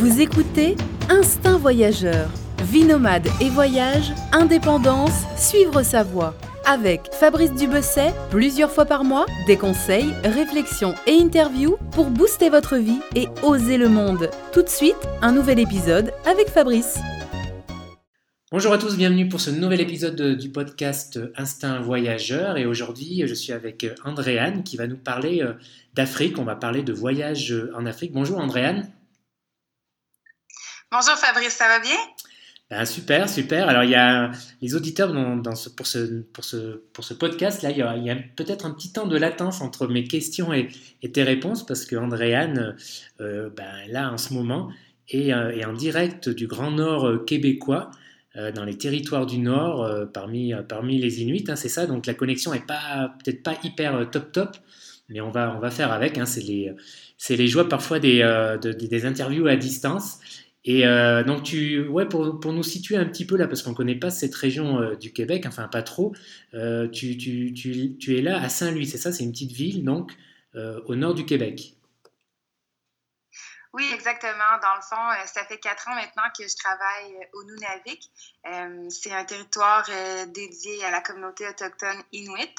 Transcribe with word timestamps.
Vous 0.00 0.22
écoutez 0.22 0.76
Instinct 1.10 1.58
Voyageur. 1.58 2.30
Vie 2.72 2.84
nomade 2.86 3.28
et 3.42 3.50
voyage, 3.50 4.12
indépendance, 4.32 5.26
suivre 5.36 5.82
sa 5.82 6.02
voie. 6.02 6.34
Avec 6.64 7.12
Fabrice 7.12 7.52
Dubesset, 7.52 8.14
plusieurs 8.30 8.70
fois 8.70 8.86
par 8.86 9.04
mois, 9.04 9.26
des 9.46 9.58
conseils, 9.58 10.14
réflexions 10.24 10.94
et 11.06 11.20
interviews 11.20 11.76
pour 11.90 12.06
booster 12.06 12.48
votre 12.48 12.78
vie 12.78 13.00
et 13.14 13.26
oser 13.42 13.76
le 13.76 13.90
monde. 13.90 14.30
Tout 14.54 14.62
de 14.62 14.70
suite, 14.70 14.96
un 15.20 15.32
nouvel 15.32 15.58
épisode 15.58 16.12
avec 16.24 16.48
Fabrice. 16.48 16.98
Bonjour 18.50 18.72
à 18.72 18.78
tous, 18.78 18.96
bienvenue 18.96 19.28
pour 19.28 19.42
ce 19.42 19.50
nouvel 19.50 19.82
épisode 19.82 20.38
du 20.38 20.48
podcast 20.48 21.20
Instinct 21.36 21.78
Voyageur. 21.82 22.56
Et 22.56 22.64
aujourd'hui, 22.64 23.24
je 23.26 23.34
suis 23.34 23.52
avec 23.52 23.86
Andréane 24.06 24.62
qui 24.62 24.78
va 24.78 24.86
nous 24.86 24.96
parler 24.96 25.42
euh, 25.42 25.52
d'Afrique. 25.92 26.38
On 26.38 26.44
va 26.44 26.56
parler 26.56 26.82
de 26.82 26.94
voyage 26.94 27.54
en 27.76 27.84
Afrique. 27.84 28.12
Bonjour 28.12 28.38
Andréane. 28.38 28.90
Bonjour 30.92 31.14
Fabrice, 31.14 31.52
ça 31.52 31.68
va 31.68 31.78
bien? 31.78 31.96
Ben, 32.68 32.84
super, 32.84 33.28
super. 33.28 33.68
Alors, 33.68 33.84
il 33.84 33.90
y 33.90 33.94
a 33.94 34.32
les 34.60 34.74
auditeurs 34.74 35.12
pour, 35.76 35.86
ce, 35.86 36.00
pour, 36.32 36.44
ce, 36.44 36.82
pour 36.92 37.04
ce 37.04 37.14
podcast, 37.14 37.62
là, 37.62 37.70
il 37.70 38.04
y 38.04 38.10
a, 38.10 38.16
peut-être 38.34 38.66
un 38.66 38.72
petit 38.72 38.92
temps 38.92 39.06
de 39.06 39.16
latence 39.16 39.60
entre 39.60 39.86
mes 39.86 40.02
questions 40.02 40.52
et, 40.52 40.68
tes 41.12 41.22
réponses, 41.22 41.64
parce 41.64 41.86
que 41.86 41.94
Andréane, 41.94 42.74
euh, 43.20 43.50
ben, 43.56 43.70
là, 43.88 44.12
en 44.12 44.18
ce 44.18 44.34
moment, 44.34 44.72
est, 45.08 45.32
euh, 45.32 45.64
en 45.64 45.74
direct 45.74 46.28
du 46.28 46.48
Grand 46.48 46.72
Nord 46.72 47.06
euh, 47.06 47.18
québécois, 47.18 47.92
dans 48.54 48.64
les 48.64 48.78
territoires 48.78 49.26
du 49.26 49.38
Nord, 49.38 50.08
parmi, 50.12 50.54
parmi 50.68 50.98
les 50.98 51.20
Inuits, 51.20 51.46
hein, 51.48 51.56
c'est 51.56 51.68
ça. 51.68 51.86
Donc, 51.86 52.06
la 52.06 52.14
connexion 52.14 52.52
n'est 52.52 52.60
pas, 52.60 53.12
peut-être 53.22 53.42
pas 53.42 53.56
hyper 53.64 54.08
top 54.10 54.30
top, 54.30 54.56
mais 55.08 55.20
on 55.20 55.30
va, 55.30 55.52
on 55.56 55.58
va 55.58 55.70
faire 55.72 55.90
avec. 55.90 56.16
Hein, 56.16 56.26
c'est 56.26 56.40
les, 56.42 56.72
les 57.28 57.48
joies 57.48 57.68
parfois 57.68 57.98
des, 57.98 58.24
des 58.62 59.04
interviews 59.04 59.48
à 59.48 59.56
distance. 59.56 60.20
Et 60.64 60.86
euh, 60.86 61.22
donc, 61.24 61.42
tu, 61.42 61.86
ouais, 61.88 62.06
pour, 62.06 62.38
pour, 62.38 62.52
nous 62.52 62.62
situer 62.62 62.96
un 62.96 63.06
petit 63.06 63.26
peu 63.26 63.36
là, 63.36 63.46
parce 63.46 63.62
qu'on 63.62 63.70
ne 63.70 63.74
connaît 63.74 63.98
pas 63.98 64.10
cette 64.10 64.34
région 64.34 64.80
euh, 64.80 64.94
du 64.94 65.12
Québec, 65.12 65.44
enfin 65.46 65.68
pas 65.68 65.82
trop, 65.82 66.14
euh, 66.52 66.86
tu, 66.88 67.16
tu, 67.16 67.54
tu, 67.54 67.96
tu, 67.96 68.18
es 68.18 68.20
là 68.20 68.42
à 68.42 68.48
Saint-Louis, 68.50 68.86
c'est 68.86 68.98
ça? 68.98 69.10
C'est 69.10 69.24
une 69.24 69.32
petite 69.32 69.52
ville, 69.52 69.84
donc, 69.84 70.12
au 70.54 70.96
nord 70.96 71.14
du 71.14 71.24
Québec. 71.24 71.76
Oui, 73.72 73.88
exactement. 73.94 74.58
Dans 74.60 74.74
le 74.74 74.82
fond, 74.82 75.26
ça 75.32 75.44
fait 75.44 75.58
quatre 75.58 75.88
ans 75.88 75.94
maintenant 75.94 76.24
que 76.36 76.42
je 76.42 76.56
travaille 76.56 77.28
au 77.34 77.44
Nunavik. 77.44 78.10
c'est 78.90 79.12
un 79.12 79.24
territoire 79.24 79.88
dédié 80.34 80.84
à 80.84 80.90
la 80.90 81.00
communauté 81.00 81.48
autochtone 81.48 82.02
Inuit 82.12 82.52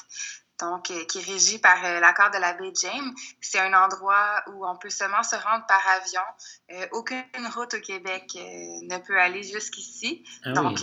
donc 0.62 0.90
euh, 0.90 1.04
qui 1.04 1.18
est 1.18 1.22
régi 1.22 1.58
par 1.58 1.84
euh, 1.84 2.00
l'accord 2.00 2.30
de 2.30 2.38
la 2.38 2.54
baie 2.54 2.72
James. 2.80 3.12
C'est 3.40 3.58
un 3.58 3.72
endroit 3.74 4.42
où 4.52 4.66
on 4.66 4.76
peut 4.76 4.90
seulement 4.90 5.22
se 5.22 5.36
rendre 5.36 5.66
par 5.66 5.82
avion. 5.96 6.20
Euh, 6.70 6.86
aucune 6.92 7.46
route 7.54 7.74
au 7.74 7.80
Québec 7.80 8.32
ne 8.34 8.98
peut 8.98 9.18
aller 9.20 9.42
jusqu'ici. 9.42 10.24
Ah 10.44 10.52
donc, 10.52 10.78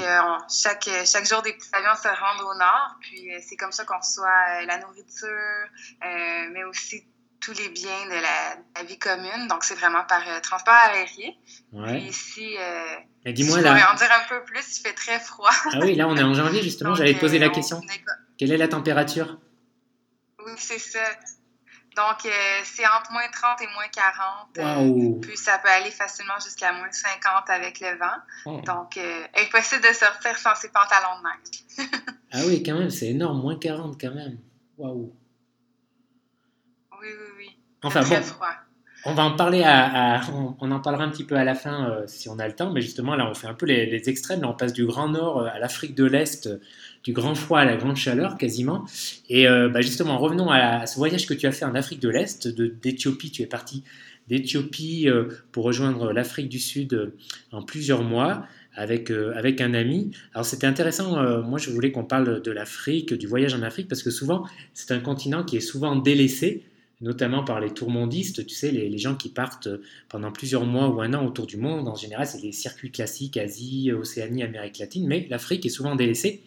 chaque, 0.50 0.90
chaque 1.06 1.26
jour, 1.26 1.42
des 1.42 1.54
petits 1.54 1.70
avions 1.74 1.96
se 1.96 2.08
rendent 2.08 2.42
au 2.42 2.58
nord. 2.58 2.96
Puis, 3.02 3.32
c'est 3.48 3.56
comme 3.56 3.72
ça 3.72 3.86
qu'on 3.86 3.98
reçoit 3.98 4.66
la 4.66 4.78
nourriture, 4.80 5.70
mais 6.02 6.64
aussi 6.66 7.06
tous 7.42 7.54
les 7.54 7.70
biens 7.70 8.06
de 8.06 8.22
la, 8.22 8.84
vie 8.84 9.00
commune. 9.00 9.48
Donc, 9.50 9.64
c'est 9.64 9.76
vraiment 9.76 10.04
par 10.04 10.24
transport 10.42 10.74
aérien. 10.74 11.32
Puis 11.72 12.02
ici, 12.10 12.58
dis-moi 13.26 13.62
là. 13.62 13.92
en 13.92 13.96
dire 13.96 14.10
un 14.12 14.28
peu 14.28 14.44
plus, 14.44 14.78
il 14.78 14.82
fait 14.82 14.94
très 14.94 15.20
froid. 15.20 15.52
ah 15.72 15.80
oui, 15.82 15.96
là, 15.96 16.08
on 16.08 16.16
est 16.16 16.24
en 16.24 16.34
janvier, 16.34 16.62
justement. 16.62 16.94
J'allais 16.96 17.16
te 17.16 17.20
poser 17.20 17.40
la 17.40 17.50
question. 17.50 17.82
Quelle 18.38 18.52
est 18.52 18.58
la 18.58 18.68
température? 18.68 19.38
Oui, 20.46 20.54
c'est 20.58 20.80
ça. 20.80 21.00
Donc, 21.96 22.26
euh, 22.26 22.30
c'est 22.64 22.86
entre 22.86 23.12
moins 23.12 23.28
30 23.32 23.62
et 23.62 23.68
moins 23.74 23.88
40. 23.92 24.58
Euh, 24.58 25.20
puis, 25.22 25.36
ça 25.36 25.58
peut 25.58 25.70
aller 25.70 25.92
facilement 25.92 26.40
jusqu'à 26.42 26.72
moins 26.72 26.92
50 26.92 27.50
avec 27.50 27.80
le 27.80 27.98
vent. 27.98 28.06
Oh. 28.46 28.62
Donc, 28.66 28.98
euh, 28.98 29.24
impossible 29.38 29.82
de 29.82 29.94
sortir 29.94 30.38
sans 30.38 30.56
ses 30.56 30.70
pantalons 30.70 31.20
de 31.20 31.24
neige. 31.24 31.90
ah 32.32 32.40
oui, 32.46 32.64
quand 32.64 32.78
même, 32.78 32.90
c'est 32.90 33.08
énorme. 33.08 33.42
Moins 33.42 33.58
40 33.58 34.00
quand 34.00 34.14
même. 34.14 34.38
Waouh. 34.78 35.14
Oui, 37.02 37.08
oui, 37.08 37.28
oui. 37.38 37.58
Enfin, 37.84 38.02
très 38.02 38.22
froid. 38.22 38.54
On 39.06 39.14
va 39.14 39.24
en 39.24 39.36
parler 39.36 39.64
à, 39.64 40.22
on, 40.60 40.72
en 40.72 40.80
parlera 40.82 41.06
un 41.06 41.10
petit 41.10 41.24
peu 41.24 41.36
à 41.36 41.46
la 41.46 41.56
fin 41.56 42.04
si 42.06 42.28
on 42.28 42.38
a 42.38 42.46
le 42.46 42.54
temps, 42.54 42.70
mais 42.70 42.82
justement 42.82 43.16
là 43.16 43.26
on 43.30 43.34
fait 43.34 43.48
un 43.48 43.54
peu 43.54 43.66
les, 43.66 43.86
les 43.86 44.10
extrêmes. 44.10 44.42
Là 44.42 44.50
on 44.50 44.54
passe 44.54 44.74
du 44.74 44.86
Grand 44.86 45.08
Nord 45.08 45.46
à 45.46 45.58
l'Afrique 45.58 45.96
de 45.96 46.04
l'Est 46.04 46.50
du 47.04 47.14
grand 47.14 47.36
froid 47.36 47.60
à 47.60 47.66
la 47.66 47.78
grande 47.78 47.96
chaleur 47.96 48.38
quasiment. 48.38 48.86
Et 49.30 49.48
euh, 49.48 49.70
bah, 49.70 49.82
justement, 49.82 50.18
revenons 50.18 50.50
à, 50.50 50.86
ce 50.86 50.98
voyage 50.98 51.26
que 51.26 51.34
tu 51.34 51.46
as 51.48 51.52
fait 51.52 51.66
en 51.66 51.76
Afrique 51.76 52.02
de 52.02 52.10
l'Est, 52.10 52.48
d'Éthiopie. 52.48 53.32
Tu 53.32 53.42
es 53.42 53.46
parti 53.46 53.84
d'Éthiopie 54.28 55.08
euh, 55.08 55.26
pour 55.52 55.64
rejoindre 55.64 56.12
l'Afrique 56.12 56.50
du 56.50 56.60
Sud 56.60 56.94
euh, 56.94 57.16
en 57.52 57.64
plusieurs 57.64 58.04
mois 58.04 58.46
avec, 58.76 59.12
avec 59.12 59.60
un 59.60 59.74
ami. 59.74 60.12
Alors 60.34 60.46
c'était 60.46 60.68
intéressant, 60.68 61.42
moi 61.42 61.60
je 61.60 61.70
voulais 61.70 61.92
qu'on 61.92 62.06
parle 62.06 62.42
de 62.42 62.52
l'Afrique, 62.52 63.14
du 63.14 63.28
voyage 63.28 63.54
en 63.54 63.62
Afrique, 63.62 63.90
parce 63.90 64.04
que 64.04 64.12
souvent 64.12 64.46
c'est 64.74 64.94
un 64.94 65.00
continent 65.00 65.44
qui 65.44 65.58
est 65.58 65.62
souvent 65.62 65.98
délaissé, 65.98 66.64
notamment 67.02 67.44
par 67.44 67.60
les 67.60 67.72
tourmondistes, 67.72 68.46
tu 68.46 68.56
sais, 68.56 68.72
les, 68.72 68.88
les, 68.88 68.98
gens 68.98 69.16
qui 69.16 69.28
partent 69.28 69.68
pendant 70.08 70.32
plusieurs 70.32 70.66
mois 70.66 70.88
ou 70.88 71.02
un 71.02 71.14
an 71.14 71.26
autour 71.26 71.46
du 71.46 71.58
monde. 71.58 71.90
En 71.90 71.96
général, 71.96 72.26
c'est 72.26 72.42
les 72.42 72.54
circuits 72.54 72.92
classiques, 72.92 73.36
Asie, 73.36 73.92
Océanie, 73.92 74.44
Amérique 74.44 74.78
latine, 74.78 75.08
mais 75.08 75.28
l'Afrique 75.30 75.66
est 75.66 75.70
souvent 75.70 75.96
délaissée 75.96 76.44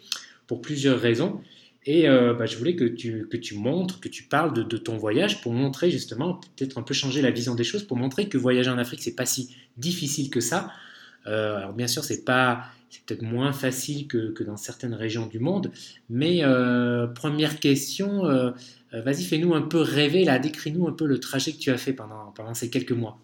pour 0.53 0.61
plusieurs 0.61 1.01
raisons. 1.01 1.41
Et 1.87 2.07
euh, 2.07 2.35
bah, 2.35 2.45
je 2.45 2.59
voulais 2.59 2.77
que 2.77 2.85
tu, 2.85 3.27
que 3.27 3.39
tu 3.39 3.55
montres, 3.55 4.01
que 4.01 4.09
tu 4.11 4.25
parles 4.25 4.53
de, 4.53 4.77
ton 4.77 4.99
voyage 4.99 5.41
pour 5.41 5.55
montrer 5.55 5.91
justement, 5.91 6.43
peut-être 6.57 6.77
un 6.77 6.83
peu 6.83 6.93
changer 6.93 7.23
la 7.23 7.31
vision 7.31 7.55
des 7.55 7.65
choses, 7.65 7.85
pour 7.85 7.97
montrer 7.97 8.29
que 8.29 8.37
voyager 8.37 8.69
en 8.69 8.77
Afrique, 8.77 9.03
c'est 9.03 9.17
pas 9.17 9.25
si 9.25 9.57
difficile 9.79 10.29
que 10.29 10.41
ça. 10.41 10.71
Euh, 11.27 11.57
alors 11.57 11.73
bien 11.73 11.87
sûr, 11.87 12.05
c'est 12.05 12.27
pas, 12.27 12.67
c'est 12.91 13.03
peut-être 13.07 13.23
moins 13.23 13.55
facile 13.55 14.07
que, 14.09 14.33
que, 14.33 14.45
dans 14.45 14.59
certaines 14.59 14.93
régions 14.93 15.27
du 15.27 15.39
monde, 15.39 15.73
mais 16.11 16.45
euh, 16.45 17.07
première 17.07 17.59
question, 17.59 18.25
vas-y, 18.93 19.25
fais-nous 19.25 19.55
un 19.55 19.63
peu 19.63 19.81
rêver 19.81 20.27
là, 20.27 20.39
décris-nous 20.39 20.87
un 20.87 20.93
peu 20.93 21.07
le 21.07 21.19
trajet 21.19 21.53
que 21.53 21.59
tu 21.59 21.71
as 21.71 21.79
fait 21.79 21.95
pendant, 21.95 22.31
pendant 22.33 22.53
ces 22.53 22.69
quelques 22.69 22.93
mois. 22.93 23.19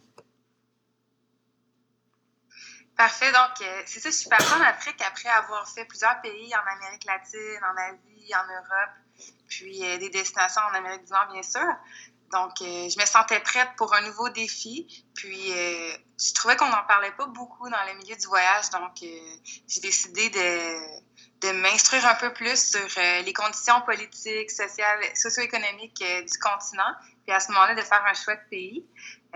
Parfait. 2.98 3.30
Donc, 3.30 3.60
euh, 3.60 3.82
c'est 3.86 4.00
ça, 4.00 4.10
je 4.10 4.16
suis 4.16 4.28
partie 4.28 4.52
en 4.52 4.60
Afrique 4.60 5.00
après 5.06 5.28
avoir 5.28 5.68
fait 5.68 5.84
plusieurs 5.84 6.20
pays 6.20 6.52
en 6.52 6.68
Amérique 6.68 7.04
latine, 7.04 7.60
en 7.62 7.76
Asie, 7.80 8.34
en 8.34 8.44
Europe, 8.52 8.90
puis 9.46 9.86
euh, 9.86 9.98
des 9.98 10.10
destinations 10.10 10.62
en 10.62 10.74
Amérique 10.74 11.04
du 11.04 11.12
Nord, 11.12 11.28
bien 11.32 11.44
sûr. 11.44 11.62
Donc, 12.32 12.60
euh, 12.60 12.88
je 12.90 13.00
me 13.00 13.06
sentais 13.06 13.38
prête 13.38 13.68
pour 13.76 13.94
un 13.94 14.00
nouveau 14.00 14.28
défi. 14.30 15.06
Puis, 15.14 15.52
je 15.52 16.34
trouvais 16.34 16.56
qu'on 16.56 16.68
n'en 16.68 16.82
parlait 16.88 17.12
pas 17.12 17.26
beaucoup 17.26 17.70
dans 17.70 17.84
le 17.86 17.94
milieu 17.98 18.16
du 18.16 18.26
voyage. 18.26 18.68
Donc, 18.70 18.96
j'ai 19.00 19.80
décidé 19.80 20.28
de, 20.30 21.46
de 21.46 21.52
m'instruire 21.52 22.04
un 22.04 22.16
peu 22.16 22.32
plus 22.32 22.72
sur 22.72 23.00
les 23.24 23.32
conditions 23.32 23.80
politiques, 23.82 24.50
sociales, 24.50 25.00
socio-économiques 25.14 26.04
du 26.04 26.38
continent. 26.38 26.92
Puis, 27.24 27.34
à 27.34 27.40
ce 27.40 27.50
moment-là, 27.52 27.76
de 27.76 27.82
faire 27.82 28.04
un 28.04 28.14
choix 28.14 28.34
de 28.34 28.48
pays. 28.50 28.84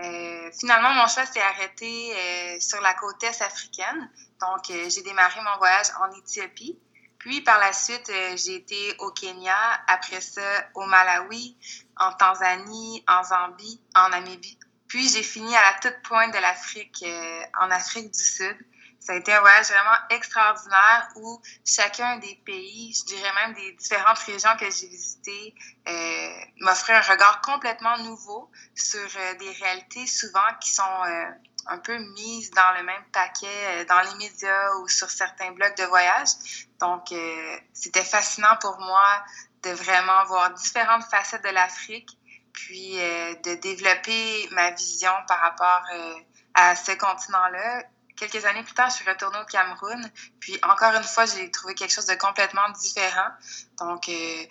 Euh, 0.01 0.49
finalement, 0.59 0.93
mon 0.93 1.07
choix 1.07 1.25
s'est 1.25 1.41
arrêté 1.41 2.13
euh, 2.15 2.59
sur 2.59 2.81
la 2.81 2.93
côte 2.95 3.23
est 3.23 3.41
africaine. 3.41 4.09
Donc, 4.41 4.69
euh, 4.69 4.89
j'ai 4.89 5.03
démarré 5.03 5.39
mon 5.41 5.57
voyage 5.57 5.87
en 6.01 6.11
Éthiopie. 6.17 6.79
Puis, 7.19 7.41
par 7.41 7.57
la 7.59 7.71
suite, 7.71 8.11
j'ai 8.35 8.55
été 8.55 8.95
au 8.99 9.11
Kenya, 9.11 9.55
après 9.87 10.19
ça, 10.19 10.41
au 10.73 10.85
Malawi, 10.85 11.55
en 11.97 12.11
Tanzanie, 12.11 13.03
en 13.07 13.23
Zambie, 13.23 13.79
en 13.95 14.09
Namibie. 14.09 14.59
Puis, 14.89 15.07
j'ai 15.07 15.23
fini 15.23 15.55
à 15.55 15.61
la 15.71 15.79
toute 15.79 16.01
pointe 16.01 16.33
de 16.33 16.39
l'Afrique, 16.39 17.05
en 17.61 17.71
Afrique 17.71 18.11
du 18.11 18.19
Sud. 18.19 18.57
Ça 19.03 19.11
a 19.11 19.15
été 19.17 19.33
un 19.33 19.41
voyage 19.41 19.67
vraiment 19.67 19.97
extraordinaire 20.11 21.09
où 21.17 21.41
chacun 21.65 22.19
des 22.19 22.35
pays, 22.45 22.93
je 22.93 23.03
dirais 23.03 23.33
même 23.33 23.53
des 23.53 23.73
différentes 23.73 24.19
régions 24.19 24.55
que 24.57 24.71
j'ai 24.71 24.87
visitées, 24.87 25.53
euh, 25.89 26.45
m'offrait 26.61 26.93
un 26.93 27.01
regard 27.01 27.41
complètement 27.41 27.97
nouveau 27.97 28.49
sur 28.73 29.01
euh, 29.01 29.33
des 29.39 29.51
réalités 29.51 30.07
souvent 30.07 30.47
qui 30.61 30.71
sont 30.71 31.03
euh, 31.05 31.25
un 31.67 31.79
peu 31.79 31.97
mises 31.97 32.51
dans 32.51 32.77
le 32.77 32.83
même 32.83 33.03
paquet 33.11 33.81
euh, 33.81 33.85
dans 33.85 33.99
les 34.09 34.15
médias 34.15 34.73
ou 34.77 34.87
sur 34.87 35.09
certains 35.09 35.51
blogs 35.51 35.75
de 35.75 35.83
voyage. 35.83 36.29
Donc, 36.79 37.11
euh, 37.11 37.57
c'était 37.73 38.05
fascinant 38.05 38.55
pour 38.61 38.79
moi 38.79 39.21
de 39.63 39.71
vraiment 39.71 40.23
voir 40.27 40.51
différentes 40.51 41.03
facettes 41.11 41.43
de 41.43 41.49
l'Afrique, 41.49 42.17
puis 42.53 42.93
de 42.97 43.55
développer 43.55 44.47
ma 44.51 44.71
vision 44.71 45.11
par 45.27 45.39
rapport 45.39 45.81
à 46.53 46.75
ce 46.75 46.91
continent-là 46.91 47.83
quelques 48.27 48.45
années 48.45 48.63
plus 48.63 48.73
tard, 48.73 48.89
je 48.89 48.95
suis 48.95 49.09
retournée 49.09 49.37
au 49.41 49.45
Cameroun. 49.45 50.09
Puis 50.39 50.57
encore 50.63 50.93
une 50.95 51.03
fois, 51.03 51.25
j'ai 51.25 51.49
trouvé 51.51 51.73
quelque 51.75 51.93
chose 51.93 52.05
de 52.05 52.15
complètement 52.15 52.69
différent. 52.81 53.29
Donc, 53.79 54.09
euh, 54.09 54.43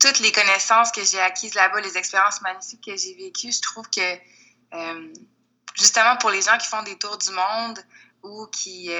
toutes 0.00 0.20
les 0.20 0.32
connaissances 0.32 0.92
que 0.92 1.04
j'ai 1.04 1.20
acquises 1.20 1.54
là-bas, 1.54 1.80
les 1.80 1.96
expériences 1.96 2.40
magnifiques 2.42 2.84
que 2.84 2.96
j'ai 2.96 3.14
vécues, 3.14 3.52
je 3.52 3.62
trouve 3.62 3.88
que 3.90 4.00
euh, 4.74 5.12
justement 5.74 6.16
pour 6.16 6.30
les 6.30 6.42
gens 6.42 6.56
qui 6.58 6.66
font 6.66 6.82
des 6.82 6.96
tours 6.96 7.18
du 7.18 7.30
monde 7.30 7.78
ou 8.22 8.46
qui 8.46 8.90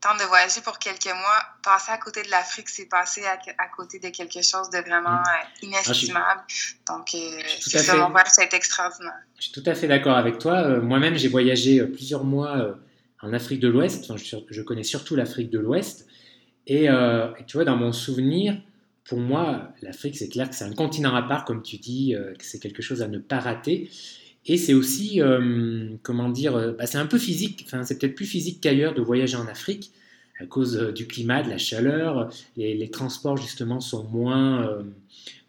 tentent 0.00 0.20
de 0.20 0.24
voyager 0.24 0.60
pour 0.60 0.78
quelques 0.78 1.06
mois, 1.06 1.42
passer 1.62 1.90
à 1.90 1.98
côté 1.98 2.22
de 2.22 2.30
l'Afrique, 2.30 2.68
c'est 2.68 2.86
passer 2.86 3.24
à, 3.26 3.36
côté 3.76 3.98
de 3.98 4.10
quelque 4.10 4.42
chose 4.42 4.70
de 4.70 4.78
vraiment 4.78 5.20
mm. 5.20 5.64
inestimable. 5.64 6.42
Donc, 6.86 7.08
c'est 7.60 7.82
ça, 7.82 7.96
mon 7.96 8.10
voyage, 8.10 8.28
ça 8.28 8.42
a 8.42 8.44
été 8.44 8.56
extraordinaire. 8.56 9.22
Je 9.38 9.44
suis 9.44 9.52
tout 9.52 9.62
à 9.66 9.74
fait 9.74 9.88
d'accord 9.88 10.16
avec 10.16 10.38
toi. 10.38 10.68
Moi-même, 10.78 11.16
j'ai 11.16 11.28
voyagé 11.28 11.84
plusieurs 11.84 12.22
mois 12.22 12.76
en 13.24 13.32
Afrique 13.32 13.60
de 13.60 13.68
l'Ouest. 13.68 14.08
Enfin, 14.08 14.16
je, 14.16 14.62
connais 14.62 14.82
surtout 14.82 15.16
l'Afrique 15.16 15.50
de 15.50 15.58
l'Ouest. 15.58 16.06
Et, 16.66 16.88
tu 17.46 17.56
vois, 17.56 17.64
dans 17.64 17.76
mon 17.76 17.92
souvenir, 17.92 18.56
pour 19.04 19.18
moi, 19.18 19.72
l'Afrique, 19.82 20.16
c'est 20.16 20.28
clair 20.28 20.48
que 20.48 20.56
c'est 20.56 20.64
un 20.64 20.72
continent 20.72 21.14
à 21.14 21.22
part, 21.22 21.44
comme 21.44 21.62
tu 21.62 21.76
dis, 21.76 22.14
euh, 22.14 22.32
que 22.34 22.44
c'est 22.44 22.58
quelque 22.58 22.82
chose 22.82 23.02
à 23.02 23.08
ne 23.08 23.18
pas 23.18 23.38
rater. 23.38 23.90
Et 24.46 24.56
c'est 24.56 24.74
aussi, 24.74 25.20
euh, 25.20 25.90
comment 26.02 26.30
dire, 26.30 26.56
euh, 26.56 26.72
bah, 26.72 26.86
c'est 26.86 26.98
un 26.98 27.06
peu 27.06 27.18
physique, 27.18 27.64
enfin, 27.66 27.84
c'est 27.84 27.98
peut-être 27.98 28.14
plus 28.14 28.26
physique 28.26 28.60
qu'ailleurs 28.60 28.94
de 28.94 29.02
voyager 29.02 29.36
en 29.36 29.46
Afrique, 29.46 29.92
à 30.40 30.46
cause 30.46 30.92
du 30.94 31.06
climat, 31.06 31.42
de 31.42 31.50
la 31.50 31.58
chaleur. 31.58 32.30
Les, 32.56 32.90
transports, 32.90 33.36
justement, 33.36 33.80
sont 33.80 34.04
moins, 34.04 34.82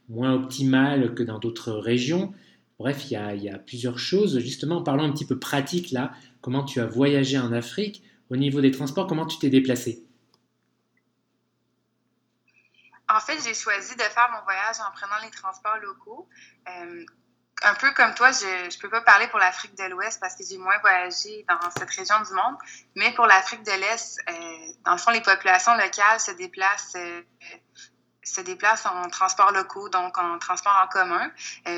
moins 0.09 0.33
optimales 0.33 1.13
que 1.15 1.23
dans 1.23 1.39
d'autres 1.39 1.71
régions. 1.71 2.33
Bref, 2.77 3.05
il 3.09 3.17
y, 3.17 3.37
il 3.37 3.43
y, 3.43 3.49
a, 3.49 3.57
plusieurs 3.57 3.97
choses. 3.97 4.37
Justement, 4.39 4.77
en 4.77 4.83
parlant 4.83 5.05
un 5.05 5.11
petit 5.11 5.25
peu 5.25 5.39
pratique, 5.39 5.91
là, 5.91 6.11
comment 6.45 6.63
tu 6.63 6.79
as 6.79 6.85
voyagé 6.85 7.39
en 7.39 7.51
Afrique, 7.51 8.03
au 8.29 8.37
niveau 8.37 8.61
des 8.61 8.69
transports, 8.69 9.07
comment 9.07 9.25
tu 9.25 9.39
t'es 9.39 9.49
déplacé? 9.49 10.05
En 13.09 13.19
fait, 13.19 13.39
j'ai 13.43 13.55
choisi 13.55 13.95
de 13.95 14.03
faire 14.03 14.29
mon 14.31 14.43
voyage 14.43 14.75
en 14.79 14.91
prenant 14.91 15.19
les 15.23 15.31
transports 15.31 15.77
locaux. 15.77 16.29
Euh, 16.69 17.03
un 17.63 17.73
peu 17.73 17.91
comme 17.93 18.13
toi, 18.13 18.31
je 18.31 18.65
ne 18.65 18.79
peux 18.79 18.89
pas 18.89 19.01
parler 19.01 19.27
pour 19.29 19.39
l'Afrique 19.39 19.75
de 19.75 19.85
l'Ouest 19.85 20.19
parce 20.19 20.35
que 20.35 20.43
j'ai 20.47 20.59
moins 20.59 20.77
voyagé 20.81 21.45
dans 21.49 21.71
cette 21.71 21.89
région 21.89 22.21
du 22.21 22.33
monde, 22.33 22.57
mais 22.93 23.11
pour 23.13 23.25
l'Afrique 23.25 23.63
de 23.63 23.71
l'Est, 23.71 24.19
euh, 24.29 24.33
dans 24.85 24.91
le 24.91 24.99
fond, 24.99 25.09
les 25.09 25.21
populations 25.21 25.73
locales 25.73 26.19
se 26.19 26.31
déplacent, 26.31 26.95
euh, 26.95 27.21
se 28.21 28.41
déplacent 28.41 28.85
en 28.85 29.09
transports 29.09 29.51
locaux, 29.51 29.89
donc 29.89 30.15
en 30.19 30.37
transport 30.37 30.79
en 30.83 30.87
commun. 30.89 31.31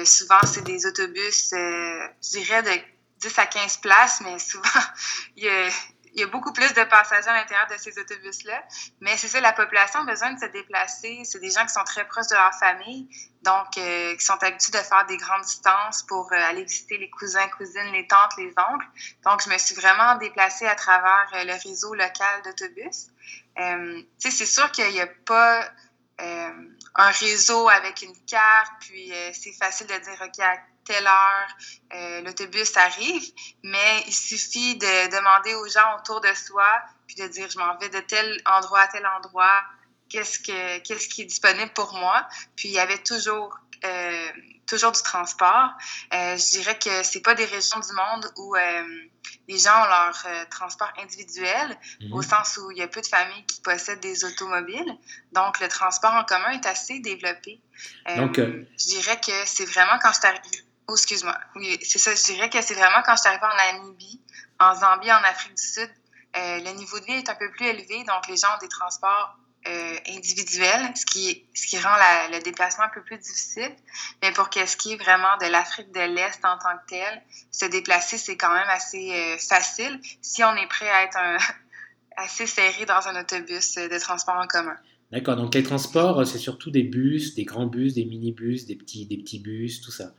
souvent, 0.03 0.41
c'est 0.45 0.63
des 0.63 0.85
autobus, 0.85 1.51
je 1.51 2.29
dirais, 2.31 2.63
de 2.63 2.96
10 3.19 3.39
à 3.39 3.45
15 3.45 3.77
places, 3.77 4.21
mais 4.21 4.39
souvent, 4.39 4.63
il 5.35 5.45
y 5.45 5.49
a 5.49 5.69
il 6.17 6.21
y 6.21 6.23
a 6.23 6.27
beaucoup 6.27 6.51
plus 6.51 6.73
de 6.73 6.83
passagers 6.83 7.29
à 7.29 7.35
l'intérieur 7.35 7.67
de 7.67 7.77
ces 7.77 7.97
autobus-là. 7.99 8.63
Mais 9.01 9.15
c'est 9.17 9.27
ça, 9.27 9.39
la 9.39 9.53
population 9.53 9.99
a 9.99 10.03
besoin 10.03 10.33
de 10.33 10.39
se 10.39 10.47
déplacer. 10.47 11.21
C'est 11.25 11.37
des 11.37 11.51
gens 11.51 11.63
qui 11.63 11.73
sont 11.73 11.83
très 11.83 12.07
proches 12.07 12.25
de 12.27 12.35
leur 12.35 12.55
famille, 12.55 13.07
donc 13.43 13.77
euh, 13.77 14.15
qui 14.15 14.25
sont 14.25 14.41
habitués 14.43 14.71
de 14.71 14.83
faire 14.83 15.05
des 15.05 15.17
grandes 15.17 15.43
distances 15.43 16.01
pour 16.03 16.33
euh, 16.33 16.35
aller 16.35 16.63
visiter 16.63 16.97
les 16.97 17.11
cousins, 17.11 17.47
cousines, 17.49 17.91
les 17.91 18.07
tantes, 18.07 18.31
les 18.39 18.49
oncles. 18.49 18.87
Donc, 19.25 19.43
je 19.43 19.49
me 19.51 19.57
suis 19.59 19.75
vraiment 19.75 20.15
déplacée 20.15 20.65
à 20.65 20.73
travers 20.73 21.29
euh, 21.35 21.43
le 21.43 21.53
réseau 21.53 21.93
local 21.93 22.41
d'autobus. 22.43 23.09
tu 23.55 24.07
sais, 24.17 24.31
c'est 24.31 24.47
sûr 24.47 24.71
qu'il 24.71 24.89
n'y 24.89 25.01
a 25.01 25.07
pas 25.25 25.69
un 26.19 27.11
réseau 27.11 27.69
avec 27.69 28.01
une 28.01 28.17
carte, 28.25 28.71
puis 28.79 29.13
c'est 29.33 29.53
facile 29.53 29.85
de 29.85 29.97
dire, 29.99 30.19
OK, 30.19 30.43
telle 30.87 31.05
heure 31.05 31.47
euh, 31.93 32.21
l'autobus 32.21 32.75
arrive, 32.77 33.31
mais 33.63 34.03
il 34.07 34.13
suffit 34.13 34.77
de 34.77 35.15
demander 35.15 35.53
aux 35.55 35.67
gens 35.67 35.97
autour 35.99 36.21
de 36.21 36.33
soi, 36.33 36.67
puis 37.07 37.15
de 37.15 37.27
dire 37.27 37.49
je 37.49 37.59
m'en 37.59 37.77
vais 37.77 37.89
de 37.89 37.99
tel 37.99 38.41
endroit 38.45 38.81
à 38.81 38.87
tel 38.87 39.05
endroit, 39.05 39.61
qu'est-ce 40.09 40.39
que 40.39 40.79
qu'est-ce 40.79 41.09
qui 41.09 41.23
est 41.23 41.25
disponible 41.25 41.71
pour 41.73 41.93
moi? 41.93 42.25
Puis 42.55 42.69
il 42.69 42.73
y 42.73 42.79
avait 42.79 43.03
toujours 43.03 43.57
euh, 43.83 44.27
toujours 44.65 44.91
du 44.91 45.01
transport. 45.01 45.69
Euh, 46.13 46.37
je 46.37 46.57
dirais 46.57 46.77
que 46.77 47.03
c'est 47.03 47.21
pas 47.21 47.35
des 47.35 47.45
régions 47.45 47.79
du 47.79 47.93
monde 47.93 48.31
où 48.37 48.55
les 49.47 49.57
gens 49.57 49.83
ont 49.83 49.87
leur 49.87 50.49
transport 50.49 50.91
individuel, 50.99 51.77
mhm. 52.01 52.13
au 52.13 52.21
sens 52.21 52.57
où 52.57 52.71
il 52.71 52.77
y 52.77 52.81
a 52.81 52.87
peu 52.87 53.01
de 53.01 53.07
familles 53.07 53.45
qui 53.45 53.61
possèdent 53.61 54.01
des 54.01 54.25
automobiles. 54.25 54.97
Donc, 55.31 55.59
le 55.61 55.69
transport 55.69 56.13
en 56.13 56.25
commun 56.25 56.51
est 56.51 56.65
assez 56.65 56.99
développé. 56.99 57.61
Donc, 58.17 58.37
je 58.37 58.85
dirais 58.87 59.19
que 59.21 59.31
c'est 59.45 59.65
vraiment 59.65 59.99
quand 60.01 60.11
je 60.11 60.19
suis 60.19 60.27
arrivée 60.27 60.66
Oh, 60.89 60.93
excuse-moi. 60.95 61.37
Oui, 61.55 61.77
c'est 61.83 61.99
ça. 61.99 62.15
Je 62.15 62.23
dirais 62.33 62.49
que 62.49 62.61
c'est 62.61 62.73
vraiment 62.73 63.01
quand 63.05 63.15
je 63.15 63.21
suis 63.21 63.29
arrivée 63.29 63.45
en 63.45 63.79
Namibie, 63.79 64.21
en 64.59 64.73
Zambie, 64.73 65.11
en 65.11 65.23
Afrique 65.23 65.55
du 65.55 65.63
Sud, 65.63 65.89
euh, 66.37 66.59
le 66.59 66.71
niveau 66.77 66.99
de 66.99 67.05
vie 67.05 67.13
est 67.13 67.29
un 67.29 67.35
peu 67.35 67.49
plus 67.51 67.65
élevé, 67.65 68.03
donc 68.05 68.27
les 68.29 68.37
gens 68.37 68.47
ont 68.55 68.59
des 68.61 68.69
transports 68.69 69.37
euh, 69.67 69.95
individuels, 70.07 70.91
ce 70.95 71.05
qui, 71.05 71.45
ce 71.53 71.67
qui 71.67 71.77
rend 71.77 71.95
le 72.31 72.41
déplacement 72.41 72.85
un 72.85 72.89
peu 72.89 73.01
plus 73.01 73.17
difficile. 73.17 73.75
Mais 74.21 74.31
pour 74.31 74.47
ce 74.53 74.77
qui 74.77 74.93
est 74.93 74.95
vraiment 74.97 75.35
de 75.41 75.47
l'Afrique 75.47 75.91
de 75.91 75.99
l'Est 75.99 76.39
en 76.45 76.57
tant 76.57 76.77
que 76.77 76.89
telle, 76.89 77.21
se 77.51 77.65
déplacer, 77.65 78.17
c'est 78.17 78.37
quand 78.37 78.53
même 78.53 78.69
assez 78.69 79.11
euh, 79.11 79.37
facile 79.37 79.99
si 80.21 80.41
on 80.43 80.55
est 80.55 80.67
prêt 80.67 80.89
à 80.89 81.03
être 81.03 81.17
assez 82.17 82.47
serré 82.47 82.85
dans 82.85 83.07
un 83.07 83.19
autobus 83.19 83.75
de 83.75 83.99
transport 83.99 84.35
en 84.35 84.47
commun. 84.47 84.77
D'accord, 85.11 85.35
donc 85.35 85.53
les 85.53 85.63
transports, 85.63 86.25
c'est 86.25 86.37
surtout 86.37 86.71
des 86.71 86.83
bus, 86.83 87.35
des 87.35 87.43
grands 87.43 87.67
bus, 87.67 87.93
des 87.93 88.05
minibus, 88.05 88.65
des 88.65 88.75
petits, 88.75 89.05
des 89.05 89.17
petits 89.17 89.39
bus, 89.39 89.81
tout 89.81 89.91
ça. 89.91 90.13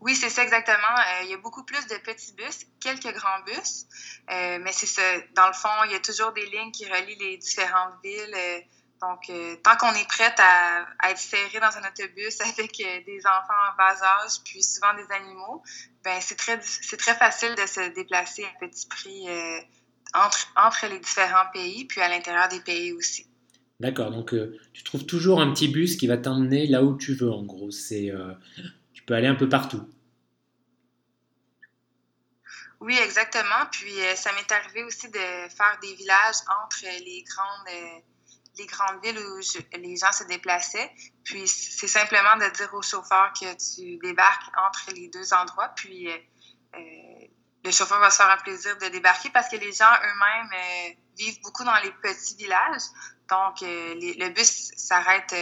Oui, 0.00 0.14
c'est 0.16 0.30
ça 0.30 0.42
exactement. 0.42 0.76
Euh, 0.76 1.24
il 1.24 1.30
y 1.30 1.34
a 1.34 1.36
beaucoup 1.36 1.62
plus 1.62 1.86
de 1.86 1.94
petits 1.98 2.32
bus, 2.32 2.66
quelques 2.80 3.14
grands 3.14 3.40
bus, 3.44 3.84
euh, 4.30 4.58
mais 4.62 4.72
c'est 4.72 4.86
ça. 4.86 5.02
Dans 5.36 5.46
le 5.46 5.52
fond, 5.52 5.68
il 5.84 5.92
y 5.92 5.94
a 5.94 6.00
toujours 6.00 6.32
des 6.32 6.46
lignes 6.46 6.72
qui 6.72 6.86
relient 6.86 7.18
les 7.18 7.36
différentes 7.36 7.94
villes. 8.02 8.34
Euh, 8.34 8.60
donc, 9.02 9.32
tant 9.62 9.76
qu'on 9.76 9.94
est 9.94 10.08
prête 10.08 10.38
à, 10.38 10.86
être 11.10 11.18
serré 11.18 11.58
dans 11.58 11.74
un 11.74 11.88
autobus 11.88 12.38
avec 12.58 12.76
des 12.76 13.20
enfants 13.24 13.72
en 13.72 13.76
bas 13.76 13.96
âge, 14.02 14.32
puis 14.44 14.62
souvent 14.62 14.92
des 14.94 15.10
animaux, 15.10 15.62
ben 16.04 16.20
c'est 16.20 16.36
très 16.36 16.58
très 16.58 17.14
facile 17.14 17.54
de 17.54 17.66
se 17.66 17.94
déplacer 17.94 18.44
à 18.44 18.58
petit 18.60 18.86
prix 18.88 19.26
entre 20.12 20.52
entre 20.54 20.86
les 20.88 20.98
différents 20.98 21.50
pays, 21.50 21.86
puis 21.86 22.02
à 22.02 22.10
l'intérieur 22.10 22.48
des 22.48 22.60
pays 22.60 22.92
aussi. 22.92 23.26
D'accord. 23.80 24.10
Donc, 24.10 24.34
tu 24.74 24.84
trouves 24.84 25.06
toujours 25.06 25.40
un 25.40 25.50
petit 25.50 25.68
bus 25.68 25.96
qui 25.96 26.06
va 26.06 26.18
t'emmener 26.18 26.66
là 26.66 26.84
où 26.84 26.94
tu 26.98 27.14
veux. 27.14 27.32
En 27.32 27.44
gros, 27.44 27.70
c'est 27.70 28.12
aller 29.14 29.28
un 29.28 29.34
peu 29.34 29.48
partout. 29.48 29.86
Oui, 32.80 32.98
exactement. 32.98 33.66
Puis 33.70 34.00
euh, 34.00 34.16
ça 34.16 34.32
m'est 34.32 34.50
arrivé 34.50 34.82
aussi 34.84 35.08
de 35.10 35.18
faire 35.18 35.78
des 35.82 35.94
villages 35.94 36.36
entre 36.64 36.84
les 36.84 37.22
grandes, 37.28 37.68
euh, 37.68 38.00
les 38.56 38.66
grandes 38.66 39.02
villes 39.04 39.18
où 39.18 39.40
les 39.76 39.96
gens 39.96 40.12
se 40.12 40.24
déplaçaient. 40.24 40.90
Puis 41.24 41.46
c'est 41.46 41.88
simplement 41.88 42.36
de 42.36 42.48
dire 42.56 42.72
au 42.72 42.80
chauffeur 42.80 43.32
que 43.38 43.54
tu 43.54 43.98
débarques 43.98 44.50
entre 44.56 44.94
les 44.94 45.08
deux 45.08 45.32
endroits. 45.34 45.68
Puis 45.76 46.10
euh, 46.10 46.78
le 47.64 47.70
chauffeur 47.70 48.00
va 48.00 48.08
se 48.08 48.16
faire 48.16 48.30
un 48.30 48.38
plaisir 48.38 48.78
de 48.78 48.88
débarquer 48.88 49.28
parce 49.28 49.50
que 49.50 49.56
les 49.56 49.72
gens 49.72 49.92
eux-mêmes 50.02 50.96
vivent 51.18 51.40
beaucoup 51.42 51.64
dans 51.64 51.76
les 51.82 51.92
petits 51.92 52.36
villages. 52.36 52.82
Donc 53.28 53.60
le 53.60 54.28
bus 54.30 54.72
s'arrête 54.76 55.34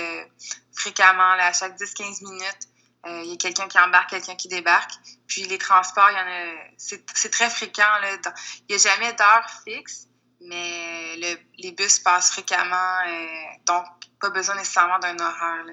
fréquemment 0.74 1.36
là, 1.36 1.46
à 1.46 1.52
chaque 1.52 1.78
10-15 1.78 2.24
minutes. 2.24 2.68
Euh, 3.06 3.22
il 3.24 3.30
y 3.30 3.32
a 3.32 3.36
quelqu'un 3.36 3.68
qui 3.68 3.78
embarque, 3.78 4.10
quelqu'un 4.10 4.34
qui 4.34 4.48
débarque. 4.48 4.90
Puis 5.26 5.44
les 5.44 5.58
transports, 5.58 6.08
il 6.11 6.14
y 6.14 6.20
en 6.20 6.26
a, 6.26 6.54
c'est 6.76 7.30
très 7.30 7.49
fréquent. 7.49 7.82
Il 8.02 8.75
n'y 8.75 8.75
a 8.75 8.78
jamais 8.78 9.12
d'heure 9.12 9.46
fixe, 9.64 10.08
mais 10.40 11.16
les 11.58 11.73
bus 11.73 12.00
passent 12.00 12.32
fréquemment, 12.32 12.99
euh, 13.06 13.26
donc 13.66 13.84
pas 14.20 14.30
besoin 14.30 14.56
nécessairement 14.56 14.99
d'un 14.99 15.16
horaire. 15.18 15.64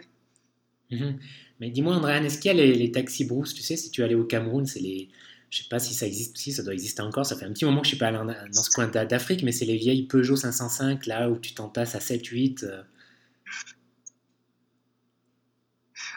Mhm. 0.92 1.20
Mais 1.60 1.70
dis-moi, 1.70 1.96
Andréane, 1.96 2.26
est-ce 2.26 2.38
qu'il 2.38 2.56
y 2.56 2.62
a 2.62 2.66
les, 2.66 2.92
taxis 2.92 3.26
brousse 3.26 3.54
Tu 3.54 3.62
sais, 3.62 3.76
si 3.76 3.90
tu 3.90 4.04
allé 4.04 4.16
au 4.16 4.26
Cameroun, 4.26 4.66
c'est 4.66 4.80
les. 4.80 5.10
Je 5.50 5.64
sais 5.64 5.70
pas 5.70 5.80
si 5.80 5.94
ça 5.94 6.06
existe 6.06 6.36
aussi, 6.36 6.52
ça 6.52 6.64
doit 6.64 6.74
exister 6.74 7.02
encore. 7.02 7.26
Ça 7.26 7.38
fait 7.38 7.46
un 7.46 7.54
petit 7.54 7.66
moment 7.66 7.80
que 7.80 7.86
je 7.86 7.92
suis 7.92 7.98
pas 7.98 8.08
allé 8.08 8.18
dans 8.54 8.64
ce 8.64 8.70
coin 8.72 8.88
d'Afrique, 8.88 9.42
mais 9.44 9.54
c'est 9.54 9.66
les 9.66 9.78
vieilles 9.78 10.04
Peugeot 10.04 10.36
505, 10.36 11.06
là 11.06 11.30
où 11.30 11.38
tu 11.38 11.54
t'en 11.54 11.70
passes 11.70 11.96
à 11.96 12.00
7-8. 12.00 12.66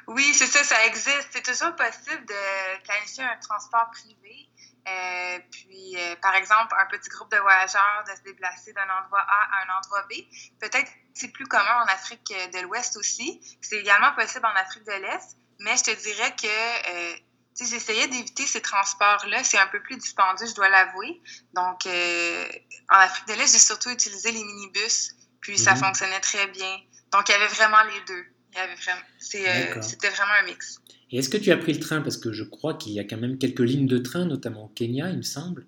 Oui, 0.09 0.33
c'est 0.33 0.47
ça, 0.47 0.65
ça 0.65 0.87
existe. 0.87 1.29
C'est 1.33 1.43
toujours 1.43 1.77
possible 1.77 2.25
de 2.25 2.83
planifier 2.83 3.25
un 3.25 3.37
transport 3.37 3.91
privé. 3.91 4.49
Euh, 4.88 5.38
puis, 5.50 5.97
euh, 5.99 6.17
par 6.23 6.35
exemple, 6.35 6.75
un 6.79 6.87
petit 6.87 7.11
groupe 7.11 7.31
de 7.31 7.37
voyageurs 7.37 8.05
de 8.09 8.17
se 8.17 8.23
déplacer 8.23 8.73
d'un 8.73 8.88
endroit 8.88 9.21
A 9.21 9.49
à 9.53 9.65
un 9.65 9.79
endroit 9.79 10.03
B. 10.05 10.15
Peut-être 10.61 10.91
c'est 11.12 11.29
plus 11.29 11.47
commun 11.47 11.83
en 11.83 11.93
Afrique 11.93 12.33
de 12.55 12.61
l'Ouest 12.61 12.97
aussi. 12.97 13.59
C'est 13.61 13.77
également 13.77 14.12
possible 14.15 14.47
en 14.47 14.57
Afrique 14.57 14.85
de 14.85 14.93
l'Est. 14.93 15.37
Mais 15.61 15.77
je 15.77 15.83
te 15.83 16.03
dirais 16.03 16.35
que 16.37 16.47
euh, 16.47 17.17
j'essayais 17.61 18.09
d'éviter 18.09 18.47
ces 18.47 18.62
transports-là. 18.62 19.45
C'est 19.45 19.59
un 19.59 19.67
peu 19.67 19.83
plus 19.83 19.99
dispendieux, 19.99 20.47
je 20.47 20.55
dois 20.55 20.71
l'avouer. 20.71 21.21
Donc, 21.53 21.85
euh, 21.85 22.49
en 22.88 22.97
Afrique 22.97 23.29
de 23.29 23.35
l'Est, 23.35 23.53
j'ai 23.53 23.59
surtout 23.59 23.91
utilisé 23.91 24.33
les 24.33 24.43
minibus. 24.43 25.15
Puis, 25.43 25.59
ça 25.59 25.75
mhm. 25.75 25.81
fonctionnait 25.81 26.21
très 26.21 26.47
bien. 26.47 26.81
Donc, 27.12 27.29
il 27.29 27.33
y 27.33 27.35
avait 27.35 27.49
vraiment 27.49 27.83
les 27.83 28.00
deux. 28.03 28.25
Euh, 28.59 29.83
c'était 29.83 30.11
vraiment 30.11 30.33
un 30.41 30.45
mix. 30.45 30.81
Et 31.11 31.19
est-ce 31.19 31.29
que 31.29 31.37
tu 31.37 31.50
as 31.50 31.57
pris 31.57 31.73
le 31.73 31.81
train? 31.81 32.00
Parce 32.00 32.17
que 32.17 32.33
je 32.33 32.45
crois 32.45 32.75
qu'il 32.75 32.93
y 32.93 33.00
a 33.00 33.05
quand 33.05 33.17
même 33.17 33.38
quelques 33.38 33.61
lignes 33.61 33.87
de 33.87 33.99
train, 33.99 34.25
notamment 34.25 34.65
au 34.65 34.69
Kenya, 34.69 35.09
il 35.09 35.19
me 35.19 35.23
semble. 35.23 35.67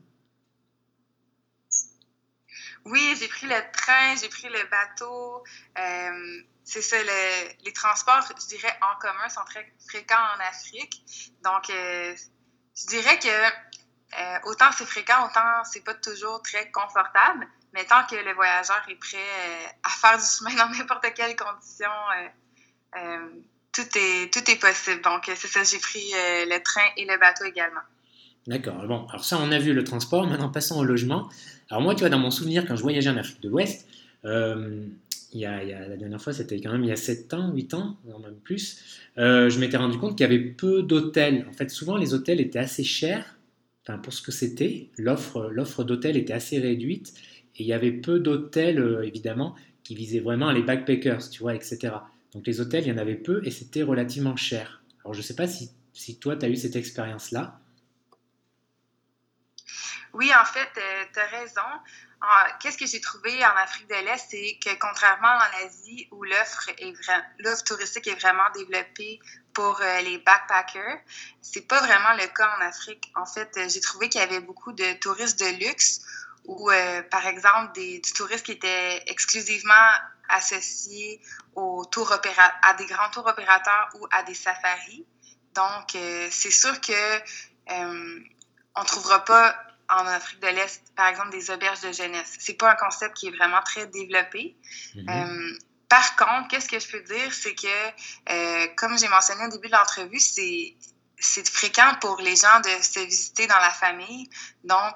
Oui, 2.85 3.15
j'ai 3.19 3.29
pris 3.29 3.47
le 3.47 3.57
train, 3.73 4.17
j'ai 4.17 4.29
pris 4.29 4.49
le 4.49 4.69
bateau. 4.71 5.45
Euh, 5.79 6.43
c'est 6.65 6.83
ça, 6.83 6.97
les 7.65 7.73
transports, 7.73 8.23
je 8.29 8.47
dirais, 8.47 8.79
en 8.83 8.99
commun 8.99 9.29
sont 9.29 9.45
très 9.45 9.71
fréquents 9.87 10.15
en 10.37 10.41
Afrique. 10.49 11.03
Donc, 11.43 11.69
euh, 11.71 12.15
je 12.77 12.87
dirais 12.87 13.19
que 13.19 13.29
euh, 13.29 14.39
autant 14.45 14.71
c'est 14.77 14.87
fréquent, 14.87 15.27
autant 15.27 15.65
c'est 15.65 15.85
pas 15.85 15.95
toujours 15.95 16.43
très 16.43 16.71
confortable. 16.71 17.47
Mais 17.73 17.85
tant 17.85 18.05
que 18.07 18.17
le 18.17 18.35
voyageur 18.35 18.83
est 18.89 18.97
prêt 18.97 19.75
à 19.83 19.89
faire 19.89 20.19
du 20.19 20.25
chemin 20.25 20.55
dans 20.55 20.69
n'importe 20.77 21.07
quelle 21.15 21.37
condition, 21.37 21.91
tout, 23.73 23.99
est, 23.99 24.33
tout 24.33 24.51
est 24.51 24.61
possible. 24.61 25.03
Donc, 25.03 25.31
c'est 25.35 25.49
ça, 25.49 25.63
j'ai 25.65 25.79
pris 25.79 26.13
le 26.13 26.63
train 26.63 26.87
et 26.97 27.05
le 27.05 27.19
bateau 27.19 27.45
également. 27.45 27.81
D'accord. 28.47 28.87
Bon, 28.87 29.07
alors 29.09 29.25
ça, 29.25 29.39
on 29.41 29.53
a 29.53 29.59
vu 29.59 29.73
le 29.73 29.85
transport. 29.85 30.27
Maintenant, 30.27 30.49
passons 30.49 30.79
au 30.79 30.85
logement. 30.85 31.29
Alors 31.71 31.83
moi, 31.83 31.95
tu 31.95 32.01
vois, 32.01 32.09
dans 32.09 32.19
mon 32.19 32.31
souvenir, 32.31 32.67
quand 32.67 32.77
je 32.77 32.83
voyageais 32.83 33.11
en 33.11 33.17
Afrique 33.17 33.43
de 33.43 33.49
l'Ouest, 33.49 33.87
il 35.33 35.41
y, 35.41 35.47
a, 35.47 35.63
la 35.63 35.97
dernière 35.97 36.21
fois, 36.21 36.33
c'était 36.33 36.61
quand 36.61 36.73
même 36.73 36.83
il 36.83 36.89
y 36.89 36.93
a 36.93 36.97
7 36.97 37.35
ans, 37.35 37.53
8 37.55 37.75
ans, 37.75 37.97
même 38.05 38.35
plus, 38.43 39.01
euh, 39.19 39.49
je 39.49 39.61
m'étais 39.61 39.77
rendu 39.77 39.97
compte 39.97 40.17
qu'il 40.17 40.25
y 40.25 40.29
avait 40.29 40.41
peu 40.41 40.83
d'hôtels. 40.83 41.47
En 41.49 41.53
fait, 41.53 41.71
souvent, 41.71 41.97
les 41.97 42.15
hôtels 42.15 42.41
étaient 42.41 42.59
assez 42.59 42.83
chers, 42.83 43.39
enfin, 43.83 43.99
pour 43.99 44.13
ce 44.13 44.23
que 44.23 44.33
c'était. 44.33 44.89
L'offre, 44.99 45.85
d'hôtels 45.85 46.17
était 46.17 46.33
assez 46.33 46.59
réduite, 46.59 47.15
et 47.57 47.63
il 47.63 47.67
y 47.67 47.73
avait 47.73 47.93
peu 47.93 48.19
d'hôtels, 48.19 48.81
euh, 48.81 49.03
évidemment, 49.03 49.55
qui 49.85 49.95
visaient 49.95 50.21
vraiment 50.21 50.51
les 50.51 50.63
backpackers, 50.63 51.31
tu 51.31 51.43
vois, 51.43 51.55
etc. 51.55 51.95
Donc 52.33 52.47
les 52.47 52.61
hôtels, 52.61 52.85
il 52.85 52.89
y 52.89 52.93
en 52.93 52.99
avait 52.99 53.17
peu, 53.17 53.41
et 53.45 53.51
c'était 53.51 53.83
relativement 53.83 54.37
cher. 54.37 54.83
Alors, 55.01 55.15
je 55.15 55.19
ne 55.19 55.25
sais 55.25 55.37
pas 55.37 55.47
si, 55.49 56.19
toi, 56.21 56.37
tu 56.37 56.47
as 56.47 56.49
eu 56.49 56.57
cette 56.57 56.77
expérience-là. 56.77 57.61
Oui, 60.13 60.31
en 60.35 60.45
fait, 60.45 60.69
euh, 60.77 61.05
tu 61.13 61.21
as 61.21 61.27
raison. 61.27 61.61
Ah, 62.21 62.49
qu'est-ce 62.61 62.77
que 62.77 62.87
j'ai 62.87 63.01
trouvé 63.01 63.43
en 63.45 63.57
Afrique 63.57 63.89
de 63.89 63.95
l'Est, 64.05 64.27
c'est 64.31 64.59
que 64.63 64.79
contrairement 64.79 65.29
en 65.29 65.67
Asie 65.67 66.07
où 66.11 66.23
l'offre 66.23 66.69
l'offre 67.39 67.65
touristique 67.65 68.09
est 68.09 68.21
vraiment 68.21 68.51
développée 68.55 69.21
pour 69.55 69.81
euh, 69.81 70.01
les 70.01 70.19
backpackers, 70.19 70.99
c'est 71.41 71.67
pas 71.67 71.81
vraiment 71.81 72.13
le 72.21 72.27
cas 72.27 72.55
en 72.59 72.61
Afrique. 72.61 73.11
En 73.15 73.25
fait, 73.25 73.51
euh, 73.57 73.69
j'ai 73.71 73.81
trouvé 73.81 74.11
qu'il 74.11 74.21
y 74.21 74.25
avait 74.25 74.41
beaucoup 74.41 74.73
de 74.73 74.99
touristes 75.01 75.41
de 75.41 75.65
luxe 75.65 76.03
ou 76.47 76.71
par 77.11 77.27
exemple 77.27 77.73
des, 77.75 78.01
touristes 78.17 78.47
qui 78.47 78.53
étaient 78.53 79.03
exclusivement 79.07 79.75
associés 80.31 81.21
aux 81.55 81.85
tours 81.85 82.13
à 82.13 82.75
des 82.75 82.87
grands 82.87 83.11
tours 83.11 83.27
opérateurs 83.27 83.89
ou 84.01 84.07
à 84.11 84.23
des 84.23 84.35
safaris. 84.35 85.07
Donc, 85.55 85.97
c'est 86.31 86.51
sûr 86.51 86.81
que 86.81 87.21
on 88.77 88.85
trouvera 88.85 89.25
pas 89.25 89.57
en 89.91 90.07
Afrique 90.07 90.41
de 90.41 90.49
l'Est, 90.49 90.83
par 90.95 91.09
exemple, 91.09 91.31
des 91.31 91.51
auberges 91.51 91.81
de 91.81 91.93
jeunesse. 91.93 92.37
C'est 92.39 92.55
pas 92.55 92.73
un 92.73 92.77
concept 92.77 93.17
qui 93.17 93.29
est 93.29 93.37
vraiment 93.37 93.63
très 93.63 93.87
développé. 93.87 94.57
Mhm. 94.95 95.09
Euh, 95.09 95.59
par 95.89 96.17
contre, 96.17 96.49
qu'est-ce 96.49 96.69
que 96.69 96.79
je 96.79 96.89
peux 96.89 97.03
dire, 97.03 97.33
c'est 97.33 97.55
que, 97.55 97.67
euh, 98.31 98.69
comme 98.77 98.97
j'ai 98.97 99.09
mentionné 99.09 99.45
au 99.45 99.49
début 99.49 99.67
de 99.67 99.73
l'entrevue, 99.73 100.21
c'est 100.21 101.49
fréquent 101.49 101.97
pour 102.01 102.21
les 102.21 102.37
gens 102.37 102.61
de 102.61 102.83
se 102.83 103.01
visiter 103.01 103.47
dans 103.49 103.59
la 103.59 103.71
famille. 103.71 104.31
Donc, 104.63 104.95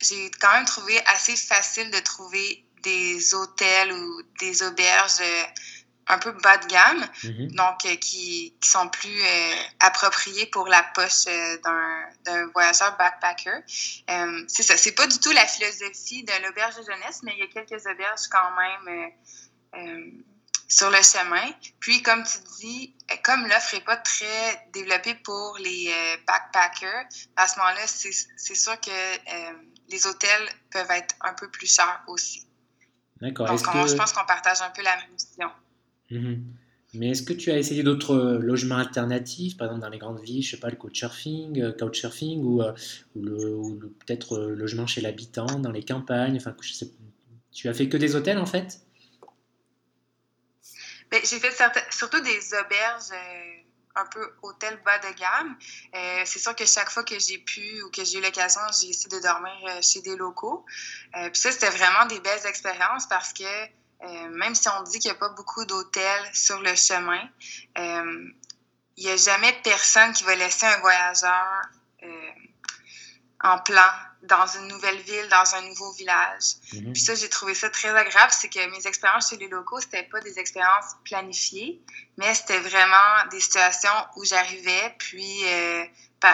j'ai 0.00 0.30
quand 0.40 0.52
même 0.54 0.64
trouvé 0.64 0.98
assez 1.06 1.36
facile 1.36 1.90
de 1.90 1.98
trouver 1.98 2.64
des 2.82 3.34
hôtels 3.34 3.92
ou 3.92 4.22
des 4.40 4.62
auberges 4.62 5.20
euh, 5.20 5.44
un 6.10 6.18
peu 6.18 6.32
bas 6.32 6.56
de 6.58 6.66
gamme, 6.66 7.06
mhm. 7.24 7.52
donc 7.52 7.84
euh, 7.84 7.94
qui, 7.96 8.54
qui, 8.60 8.68
sont 8.68 8.88
plus 8.88 9.22
euh, 9.22 9.54
appropriés 9.80 10.46
pour 10.46 10.66
la 10.66 10.82
poche 10.94 11.26
euh, 11.28 11.56
d'un 12.24 12.46
voyageur 12.52 12.96
backpacker. 12.96 13.60
c'est 14.48 14.62
ça, 14.62 14.76
c'est 14.76 14.92
pas 14.92 15.06
du 15.06 15.18
tout 15.18 15.30
la 15.30 15.46
philosophie 15.46 16.24
de 16.24 16.32
l'auberge 16.44 16.76
de 16.76 16.82
jeunesse, 16.82 17.20
mais 17.22 17.32
il 17.36 17.38
y 17.38 17.42
a 17.42 17.46
quelques 17.46 17.86
auberges 17.86 18.28
quand 18.30 18.50
même 18.56 19.12
sur 20.68 20.90
le 20.90 21.02
chemin. 21.02 21.50
Puis, 21.80 22.02
comme 22.02 22.22
tu 22.24 22.38
dis, 22.60 22.94
comme 23.24 23.46
l'offre 23.46 23.74
n'est 23.74 23.80
pas 23.82 23.96
très 23.96 24.66
développée 24.72 25.14
pour 25.14 25.56
les 25.58 25.92
backpackers, 26.26 27.06
à 27.36 27.48
ce 27.48 27.58
moment-là, 27.58 27.86
c'est 27.86 28.54
sûr 28.54 28.80
que 28.80 29.88
les 29.88 30.06
hôtels 30.06 30.48
peuvent 30.70 30.90
être 30.90 31.14
un 31.22 31.34
peu 31.34 31.48
plus 31.50 31.72
chers 31.72 32.02
aussi. 32.06 32.49
D'accord. 33.20 33.46
Donc, 33.48 33.58
je 33.58 33.94
pense 33.94 34.12
qu'on 34.12 34.26
partage 34.26 34.60
un 34.62 34.70
peu 34.70 34.82
la 34.82 34.96
même 34.96 35.10
vision. 35.16 35.50
Mhm. 36.10 36.44
Mais 36.94 37.10
est-ce 37.10 37.22
que 37.22 37.32
tu 37.32 37.52
as 37.52 37.58
essayé 37.58 37.84
d'autres 37.84 38.14
euh, 38.14 38.38
logements 38.38 38.78
alternatifs, 38.78 39.56
par 39.56 39.68
exemple 39.68 39.82
dans 39.82 39.90
les 39.90 39.98
grandes 39.98 40.20
villes, 40.20 40.42
je 40.42 40.50
sais 40.50 40.56
pas, 40.56 40.70
le 40.70 40.76
couchsurfing, 40.76 41.60
euh, 41.60 41.72
couchsurfing 41.72 42.42
ou, 42.42 42.62
euh, 42.62 42.72
ou, 43.14 43.78
peut-être 44.04 44.38
logement 44.38 44.88
chez 44.88 45.00
l'habitant, 45.00 45.46
dans 45.46 45.70
les 45.70 45.84
campagnes 45.84 46.36
enfin, 46.36 46.54
je 46.60 46.72
sais, 46.72 46.90
Tu 47.52 47.68
as 47.68 47.74
fait 47.74 47.88
que 47.88 47.96
des 47.96 48.16
hôtels 48.16 48.38
en 48.38 48.46
fait? 48.46 48.80
Ben, 51.12 51.20
J'ai 51.24 51.38
fait 51.38 51.54
surtout 51.90 52.20
des 52.20 52.54
auberges 52.54 53.12
un 53.96 54.06
peu 54.06 54.34
hôtel 54.42 54.80
bas 54.84 54.98
de 54.98 55.12
gamme. 55.18 55.56
c'est 56.24 56.38
sûr 56.38 56.54
que 56.54 56.64
chaque 56.64 56.90
fois 56.90 57.02
que 57.02 57.18
j'ai 57.18 57.38
pu 57.38 57.82
ou 57.82 57.90
que 57.90 58.04
j'ai 58.04 58.18
eu 58.18 58.22
l'occasion, 58.22 58.60
j'ai 58.80 58.88
essayé 58.88 59.08
de 59.08 59.20
dormir 59.20 59.52
chez 59.82 60.00
des 60.00 60.16
locaux. 60.16 60.64
puis 61.12 61.40
ça, 61.40 61.50
c'était 61.52 61.70
vraiment 61.70 62.06
des 62.06 62.20
belles 62.20 62.46
expériences 62.46 63.06
parce 63.06 63.32
que 63.32 63.44
euh, 64.02 64.28
même 64.30 64.54
si 64.54 64.68
on 64.68 64.82
dit 64.84 64.98
qu'il 64.98 65.10
n'y 65.10 65.16
a 65.16 65.20
pas 65.20 65.28
beaucoup 65.30 65.64
d'hôtels 65.66 66.30
sur 66.32 66.60
le 66.60 66.74
chemin, 66.74 67.22
euh, 67.78 68.30
il 68.96 69.04
n'y 69.04 69.10
a 69.10 69.16
jamais 69.16 69.52
personne 69.62 70.12
qui 70.12 70.24
va 70.24 70.34
laisser 70.36 70.66
un 70.66 70.78
voyageur 70.78 71.62
euh, 72.02 72.30
en 73.42 73.58
plan 73.58 73.90
dans 74.22 74.46
une 74.46 74.68
nouvelle 74.68 74.98
ville, 74.98 75.28
dans 75.28 75.54
un 75.54 75.62
nouveau 75.62 75.92
village. 75.92 76.56
Mhm. 76.72 76.92
Puis 76.92 77.02
ça, 77.02 77.14
j'ai 77.14 77.28
trouvé 77.28 77.54
ça 77.54 77.70
très 77.70 77.88
agréable, 77.88 78.32
c'est 78.32 78.48
que 78.48 78.70
mes 78.70 78.86
expériences 78.86 79.30
chez 79.30 79.36
les 79.36 79.48
locaux, 79.48 79.80
c'était 79.80 80.02
pas 80.04 80.20
des 80.20 80.38
expériences 80.38 80.96
planifiées, 81.04 81.80
mais 82.18 82.34
c'était 82.34 82.60
vraiment 82.60 83.28
des 83.30 83.40
situations 83.40 83.90
où 84.16 84.24
j'arrivais, 84.24 84.94
puis 84.98 85.44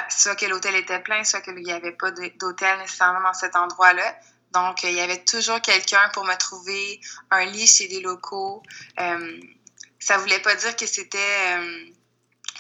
soit 0.08 0.34
que 0.36 0.46
l'hôtel 0.46 0.74
était 0.74 1.00
plein, 1.00 1.24
soit 1.24 1.40
qu'il 1.40 1.54
n'y 1.54 1.72
avait 1.72 1.92
pas 1.92 2.10
d'hôtel 2.10 2.78
nécessairement 2.78 3.22
dans 3.22 3.34
cet 3.34 3.56
endroit-là. 3.56 4.16
Donc, 4.52 4.82
il 4.84 4.92
y 4.92 5.00
avait 5.00 5.22
toujours 5.22 5.60
quelqu'un 5.60 6.08
pour 6.12 6.24
me 6.24 6.34
trouver 6.36 7.00
un 7.30 7.44
lit 7.44 7.66
chez 7.66 7.88
des 7.88 8.00
locaux. 8.00 8.62
Euh, 8.98 9.40
ça 9.98 10.18
voulait 10.18 10.38
pas 10.38 10.54
dire 10.54 10.74
que 10.76 10.86
c'était 10.86 11.18
euh, 11.58 11.84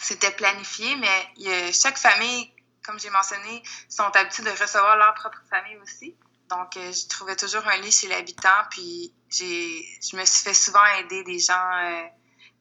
c'était 0.00 0.30
planifié, 0.32 0.94
mais 0.96 1.72
chaque 1.72 1.98
famille, 1.98 2.52
comme 2.86 2.98
j'ai 2.98 3.10
mentionné, 3.10 3.62
sont 3.88 4.10
habitués 4.14 4.44
de 4.44 4.50
recevoir 4.50 4.96
leur 4.96 5.14
propre 5.14 5.38
famille 5.50 5.76
aussi. 5.78 6.16
Donc, 6.48 6.76
euh, 6.76 6.92
je 6.92 7.08
trouvais 7.08 7.36
toujours 7.36 7.66
un 7.66 7.76
lit 7.78 7.90
chez 7.90 8.08
l'habitant, 8.08 8.62
puis 8.70 9.12
je 9.30 10.16
me 10.16 10.24
suis 10.24 10.44
fait 10.44 10.54
souvent 10.54 10.84
aider 10.98 11.24
des 11.24 11.40
gens 11.40 11.70
euh, 11.82 12.02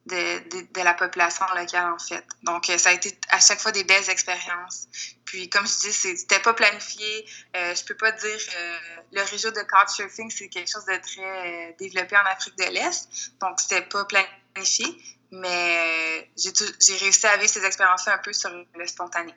de, 0.06 0.72
de, 0.72 0.80
la 0.82 0.94
population 0.94 1.44
locale, 1.54 1.92
en 1.92 1.98
fait. 1.98 2.24
Donc, 2.42 2.70
euh, 2.70 2.78
ça 2.78 2.90
a 2.90 2.92
été 2.92 3.18
à 3.28 3.40
chaque 3.40 3.60
fois 3.60 3.72
des 3.72 3.84
belles 3.84 4.08
expériences. 4.08 4.88
Puis, 5.24 5.50
comme 5.50 5.66
je 5.66 5.78
dis, 5.80 5.92
c'était 5.92 6.38
pas 6.38 6.54
planifié. 6.54 7.26
Euh, 7.56 7.74
je 7.74 7.84
peux 7.84 7.96
pas 7.96 8.12
dire 8.12 8.38
euh, 8.56 8.78
le 9.12 9.22
réseau 9.22 9.50
de 9.50 9.60
couchsurfing, 9.60 10.30
c'est 10.30 10.48
quelque 10.48 10.70
chose 10.70 10.84
de 10.84 10.96
très 10.96 11.70
euh, 11.70 11.72
développé 11.78 12.16
en 12.16 12.26
Afrique 12.26 12.56
de 12.56 12.64
l'Est. 12.64 13.32
Donc, 13.40 13.60
c'était 13.60 13.82
pas 13.82 14.04
planifié. 14.04 14.86
Mais 15.32 16.30
j'ai 16.36 16.96
réussi 16.98 17.26
à 17.26 17.36
vivre 17.36 17.50
ces 17.50 17.64
expériences 17.64 18.06
un 18.06 18.18
peu 18.18 18.32
sur 18.32 18.50
le 18.50 18.86
spontané. 18.86 19.34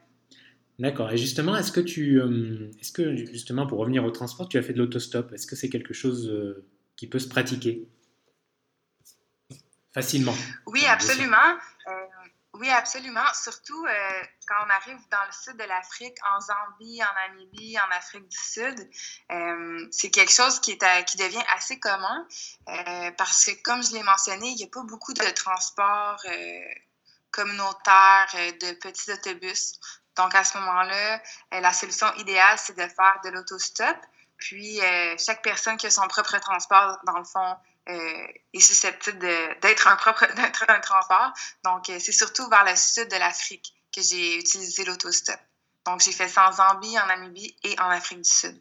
D'accord. 0.80 1.12
Et 1.12 1.18
justement, 1.18 1.56
est-ce 1.56 1.72
que 1.72 1.82
tu, 1.82 2.22
est-ce 2.80 2.92
que 2.92 3.16
justement 3.16 3.68
pour 3.68 3.80
revenir 3.80 4.04
au 4.06 4.12
transport, 4.12 4.48
tu 4.48 4.58
as 4.58 4.64
fait 4.64 4.74
de 4.74 4.80
l'autostop? 4.80 5.32
Est-ce 5.34 5.46
que 5.46 5.56
c'est 5.56 5.70
quelque 5.70 5.94
chose 5.94 6.34
qui 6.96 7.08
peut 7.08 7.20
se 7.20 7.28
pratiquer? 7.28 7.88
Facilement. 9.94 10.36
Oui, 10.68 10.86
absolument. 10.86 11.58
Euh, 11.88 11.92
oui, 12.54 12.70
absolument. 12.70 13.26
Surtout 13.34 13.86
euh, 13.86 13.92
quand 14.48 14.56
on 14.66 14.70
arrive 14.70 15.00
dans 15.10 15.26
le 15.26 15.32
sud 15.32 15.58
de 15.58 15.64
l'Afrique, 15.64 16.16
en 16.36 16.40
Zambie, 16.40 17.02
en 17.02 17.34
Namibie, 17.34 17.78
en 17.80 17.98
Afrique 17.98 18.28
du 18.28 18.38
Sud, 18.38 18.90
euh, 19.32 19.88
c'est 19.92 20.12
quelque 20.12 20.32
chose 20.32 20.60
qui, 20.60 20.72
est 20.72 21.06
qui 21.06 21.18
devient 21.18 21.44
assez 21.56 21.80
commun 21.80 22.28
parce 23.18 23.46
que, 23.46 23.64
comme 23.64 23.84
je 23.84 23.94
l'ai 23.94 24.04
mentionné, 24.04 24.50
il 24.50 24.56
n'y 24.56 24.64
a 24.64 24.68
pas 24.68 24.84
beaucoup 24.84 25.14
de 25.14 25.30
transports 25.34 26.24
communautaires, 27.32 28.28
de 28.34 28.74
petits 28.80 29.12
autobus. 29.12 29.80
Donc, 30.20 30.36
à 30.36 30.44
ce 30.44 30.58
moment-là, 30.58 31.22
la 31.52 31.74
solution 31.74 32.08
idéale, 32.18 32.58
c'est 32.58 32.78
de 32.78 32.82
faire 32.82 33.20
de 33.24 33.30
l'autostop. 33.30 33.98
Puis, 34.38 34.80
chaque 35.18 35.42
personne 35.42 35.78
qui 35.78 35.88
a 35.88 35.92
son 35.92 36.08
propre 36.08 36.38
transport, 36.40 37.00
dans 37.06 37.18
le 37.18 37.26
fond, 37.26 37.56
euh, 37.90 38.28
est 38.54 38.60
susceptible 38.60 39.18
d'être 39.18 39.88
un 39.88 39.96
propre 39.96 40.26
un 40.68 40.80
transport. 40.80 41.34
Donc, 41.66 41.90
euh, 41.90 41.98
c'est 42.00 42.12
surtout 42.12 42.48
vers 42.48 42.64
le 42.64 42.76
sud 42.76 43.10
de 43.10 43.16
l'Afrique 43.16 43.74
que 43.92 44.02
j'ai 44.02 44.38
utilisé 44.38 44.86
l'autostop. 44.86 45.40
Donc, 45.88 46.02
j'ai 46.02 46.12
fait 46.12 46.28
ça 46.28 46.50
en 46.50 46.52
Zambie, 46.52 47.00
en 47.00 47.08
Namibie 47.08 47.56
et 47.64 47.80
en 47.80 47.90
Afrique 47.90 48.22
du 48.22 48.30
Sud. 48.30 48.56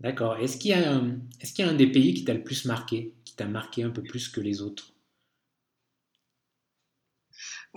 D'accord. 0.00 0.36
Est-ce 0.38 0.56
qu'il 0.56 0.72
y 0.72 0.74
a 0.74 1.68
un 1.68 1.74
des 1.74 1.92
pays 1.92 2.14
qui 2.14 2.24
t'a 2.24 2.34
le 2.34 2.42
plus 2.42 2.64
marqué, 2.64 3.14
qui 3.24 3.36
t'a 3.36 3.44
marqué 3.44 3.84
un 3.84 3.90
peu 3.90 4.02
plus 4.02 4.28
que 4.28 4.40
les 4.40 4.60
autres? 4.60 4.92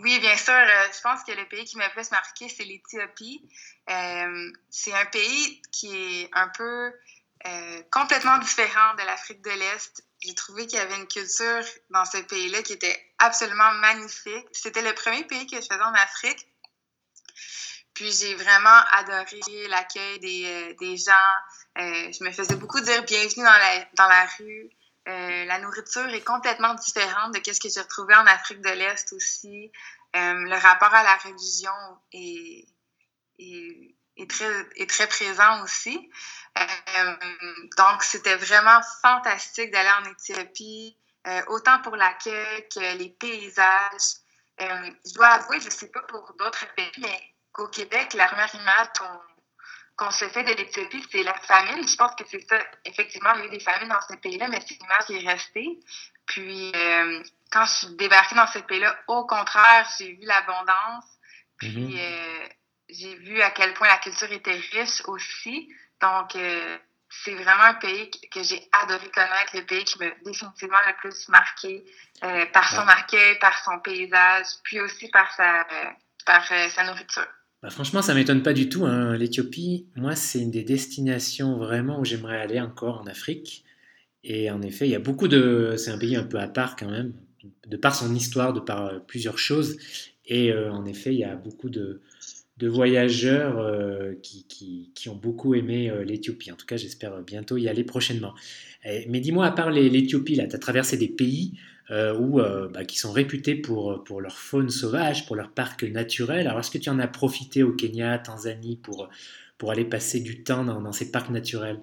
Oui, 0.01 0.17
bien 0.19 0.37
sûr. 0.37 0.53
Euh, 0.53 0.87
je 0.95 1.01
pense 1.01 1.23
que 1.23 1.31
le 1.33 1.47
pays 1.47 1.65
qui 1.65 1.77
m'a 1.77 1.87
le 1.87 1.93
plus 1.93 2.09
marqué, 2.11 2.47
c'est 2.47 2.63
l'Éthiopie. 2.63 3.49
c'est 4.69 4.93
un 4.93 5.05
pays 5.05 5.61
qui 5.71 5.95
est 5.95 6.29
un 6.33 6.47
peu 6.49 6.93
complètement 7.91 8.37
différent 8.39 8.95
de 8.95 9.03
l'Afrique 9.03 9.41
de 9.41 9.51
l'Est 9.51 10.03
j'ai 10.21 10.35
trouvé 10.35 10.67
qu'il 10.67 10.77
y 10.77 10.81
avait 10.81 10.97
une 10.97 11.07
culture 11.07 11.63
dans 11.91 12.03
ce 12.03 12.17
pays-là 12.17 12.61
qui 12.61 12.73
était 12.73 13.13
absolument 13.19 13.71
magnifique. 13.75 14.47
C'était 14.51 14.81
le 14.81 14.93
premier 14.93 15.23
pays 15.23 15.47
que 15.47 15.55
je 15.55 15.61
faisais 15.61 15.81
en 15.81 15.93
Afrique. 15.93 16.45
puis 17.93 18.11
j'ai 18.11 18.35
vraiment 18.35 18.83
adoré 18.91 19.67
l'accueil 19.69 20.19
des, 20.19 20.75
des 20.79 20.97
gens. 20.97 21.13
je 21.77 22.23
me 22.23 22.31
faisais 22.31 22.55
beaucoup 22.55 22.81
dire 22.81 23.03
bienvenue 23.03 23.45
dans 23.45 23.49
la, 23.49 23.85
dans 23.97 24.09
la 24.09 24.25
rue. 24.37 24.69
La 25.45 25.59
nourriture 25.59 26.07
est 26.09 26.23
complètement 26.23 26.73
différente 26.75 27.33
de 27.33 27.53
ce 27.53 27.59
que 27.59 27.69
j'ai 27.69 27.81
retrouvé 27.81 28.15
en 28.15 28.25
Afrique 28.27 28.61
de 28.61 28.69
l'Est 28.69 29.13
aussi. 29.13 29.71
le 30.13 30.61
rapport 30.61 30.93
à 30.93 31.03
la 31.03 31.15
religion 31.17 31.71
est, 32.13 32.67
très, 34.27 35.07
présent 35.07 35.63
aussi. 35.63 36.09
donc, 37.77 38.03
c'était 38.03 38.35
vraiment 38.35 38.81
fantastique 39.01 39.71
d'aller 39.71 39.91
en 40.01 40.11
Éthiopie. 40.11 40.95
Euh, 41.27 41.41
autant 41.47 41.79
pour 41.81 41.95
l'accueil 41.95 42.67
que 42.69 42.97
les 42.97 43.09
paysages. 43.09 44.15
Euh, 44.61 44.91
je 45.05 45.13
dois 45.13 45.27
avouer, 45.27 45.59
je 45.59 45.65
ne 45.65 45.71
sais 45.71 45.89
pas 45.89 46.01
pour 46.03 46.33
d'autres 46.39 46.65
pays, 46.75 46.91
mais 46.99 47.35
qu'au 47.51 47.67
Québec, 47.67 48.13
la 48.13 48.27
première 48.27 48.55
se 50.11 50.27
fait 50.29 50.43
de 50.43 50.53
l'Éthiopie, 50.53 51.03
c'est 51.11 51.23
la 51.23 51.33
famine. 51.33 51.87
Je 51.87 51.95
pense 51.95 52.15
que 52.15 52.23
c'est 52.29 52.47
ça. 52.47 52.57
Effectivement, 52.85 53.33
il 53.35 53.39
y 53.39 53.43
a 53.43 53.45
eu 53.45 53.49
des 53.49 53.59
famines 53.59 53.89
dans 53.89 54.01
ce 54.01 54.15
pays-là, 54.15 54.47
mais 54.47 54.59
cette 54.61 54.79
image 54.79 55.09
est 55.09 55.29
restée. 55.29 55.79
Puis, 56.25 56.71
euh, 56.75 57.23
quand 57.51 57.65
je 57.65 57.71
suis 57.71 57.95
débarquée 57.95 58.35
dans 58.35 58.47
ce 58.47 58.59
pays-là, 58.59 58.97
au 59.07 59.25
contraire, 59.25 59.87
j'ai 59.97 60.13
vu 60.13 60.21
l'abondance. 60.21 61.05
Puis, 61.57 61.95
mm-hmm. 61.95 62.49
j'ai 62.89 63.15
vu 63.15 63.41
à 63.41 63.51
quel 63.51 63.73
point 63.73 63.87
la 63.87 63.97
culture 63.97 64.31
était 64.31 64.61
riche 64.71 65.01
aussi. 65.07 65.69
Donc, 66.01 66.35
c'est 67.09 67.33
vraiment 67.33 67.63
un 67.63 67.73
pays 67.75 68.09
que 68.31 68.43
j'ai 68.43 68.69
adoré 68.71 69.09
connaître, 69.09 69.55
le 69.55 69.65
pays 69.65 69.83
qui 69.83 69.97
m'a 69.99 70.09
définitivement 70.23 70.77
le 70.87 70.93
plus 70.97 71.27
marqué 71.29 71.83
euh, 72.23 72.45
par 72.47 72.69
son 72.69 72.87
accueil, 72.87 73.39
par 73.39 73.57
son 73.63 73.79
paysage, 73.79 74.45
puis 74.63 74.79
aussi 74.79 75.09
par 75.09 75.31
sa, 75.33 75.65
par, 76.25 76.45
euh, 76.51 76.69
sa 76.69 76.83
nourriture. 76.83 77.27
Bah, 77.61 77.69
franchement, 77.69 78.01
ça 78.01 78.13
m'étonne 78.13 78.41
pas 78.41 78.53
du 78.53 78.69
tout. 78.69 78.85
Hein. 78.85 79.17
L'Éthiopie, 79.17 79.87
moi, 79.95 80.15
c'est 80.15 80.39
une 80.39 80.51
des 80.51 80.63
destinations 80.63 81.57
vraiment 81.57 81.99
où 81.99 82.05
j'aimerais 82.05 82.39
aller 82.39 82.59
encore 82.59 83.01
en 83.01 83.07
Afrique. 83.07 83.65
Et 84.23 84.49
en 84.51 84.61
effet, 84.61 84.87
il 84.87 84.91
y 84.91 84.95
a 84.95 84.99
beaucoup 84.99 85.27
de. 85.27 85.75
C'est 85.77 85.91
un 85.91 85.97
pays 85.97 86.15
un 86.15 86.23
peu 86.23 86.39
à 86.39 86.47
part 86.47 86.75
quand 86.75 86.89
même, 86.89 87.13
de 87.67 87.77
par 87.77 87.95
son 87.95 88.13
histoire, 88.15 88.53
de 88.53 88.59
par 88.59 88.85
euh, 88.85 88.99
plusieurs 88.99 89.37
choses. 89.37 89.77
Et 90.25 90.53
en 90.53 90.85
effet, 90.85 91.11
il 91.11 91.19
y 91.19 91.23
a 91.23 91.35
beaucoup 91.35 91.69
de, 91.69 92.01
voyageurs 92.61 93.57
euh, 93.57 94.13
qui, 94.21 94.45
qui, 94.93 95.09
ont 95.09 95.15
beaucoup 95.15 95.55
aimé 95.55 95.89
euh, 95.89 96.03
l'Éthiopie. 96.03 96.51
En 96.51 96.55
tout 96.55 96.67
cas, 96.67 96.77
j'espère 96.77 97.21
bientôt 97.23 97.57
y 97.57 97.67
aller 97.67 97.83
prochainement. 97.83 98.35
mais 98.85 99.21
dis-moi, 99.21 99.47
à 99.47 99.51
part 99.51 99.71
l'Éthiopie, 99.71 100.35
là, 100.35 100.45
tu 100.47 100.55
as 100.55 100.59
traversé 100.59 100.97
des 100.97 101.07
pays 101.07 101.57
euh, 101.91 102.13
où, 102.13 102.41
bah, 102.69 102.85
qui 102.85 102.97
sont 102.97 103.11
réputés 103.11 103.55
pour, 103.55 104.03
pour 104.03 104.21
leur 104.21 104.37
faune 104.37 104.69
sauvage, 104.69 105.25
pour 105.25 105.35
leur 105.35 105.51
parc 105.51 105.83
naturel. 105.83 106.47
Alors, 106.47 106.59
est-ce 106.59 106.71
que 106.71 106.77
tu 106.77 106.89
en 106.89 106.99
as 106.99 107.07
profité 107.07 107.63
au 107.63 107.73
Kenya, 107.73 108.19
Tanzanie, 108.19 108.77
pour, 108.77 109.09
pour 109.57 109.71
aller 109.71 109.85
passer 109.85 110.19
du 110.19 110.43
temps 110.43 110.63
dans, 110.63 110.81
dans 110.81 110.91
ces 110.91 111.11
parcs 111.11 111.29
naturels? 111.29 111.81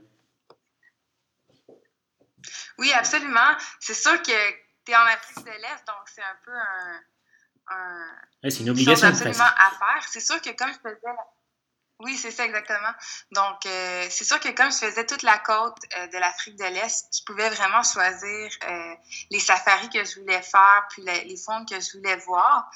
Oui, 2.79 2.93
absolument. 2.93 3.57
C'est 3.81 3.95
sûr 3.95 4.21
que 4.23 4.51
tu 4.85 4.93
es 4.93 4.97
en 4.97 5.01
Afrique 5.01 5.45
de 5.45 5.51
l'Est, 5.51 5.87
donc 5.87 6.07
c'est 6.07 6.23
un 6.23 6.37
peu 6.45 6.53
un 6.53 7.01
c'est 8.43 8.61
une 8.61 8.71
obligation 8.71 9.09
absolument 9.09 9.45
à 9.45 9.71
faire. 9.71 10.09
C'est 10.09 10.21
sûr 10.21 10.41
que 10.41 10.51
comme 10.57 10.73
je 10.73 10.79
faisais 10.79 11.01
oui, 12.01 12.17
c'est 12.19 12.31
ça 12.31 12.45
exactement. 12.45 12.93
Donc, 13.33 13.65
euh, 13.65 14.07
c'est 14.11 14.25
sûr 14.25 14.39
que 14.39 14.51
comme 14.51 14.71
je 14.71 14.77
faisais 14.77 15.07
toute 15.07 15.23
la 15.23 15.39
côte 15.39 15.79
euh, 15.97 16.07
de 16.09 16.19
l'Afrique 16.19 16.57
de 16.57 16.65
l'Est, 16.65 17.09
je 17.11 17.25
pouvais 17.25 17.49
vraiment 17.49 17.83
choisir 17.83 18.51
euh, 18.69 18.95
les 19.31 19.41
safaris 19.41 19.89
que 19.89 20.05
je 20.05 20.21
voulais 20.21 20.43
faire, 20.43 20.87
puis 20.91 21.03
les 21.03 21.37
fonds 21.39 21.65
que 21.65 21.81
je 21.81 21.97
voulais 21.97 22.17
voir, 22.17 22.71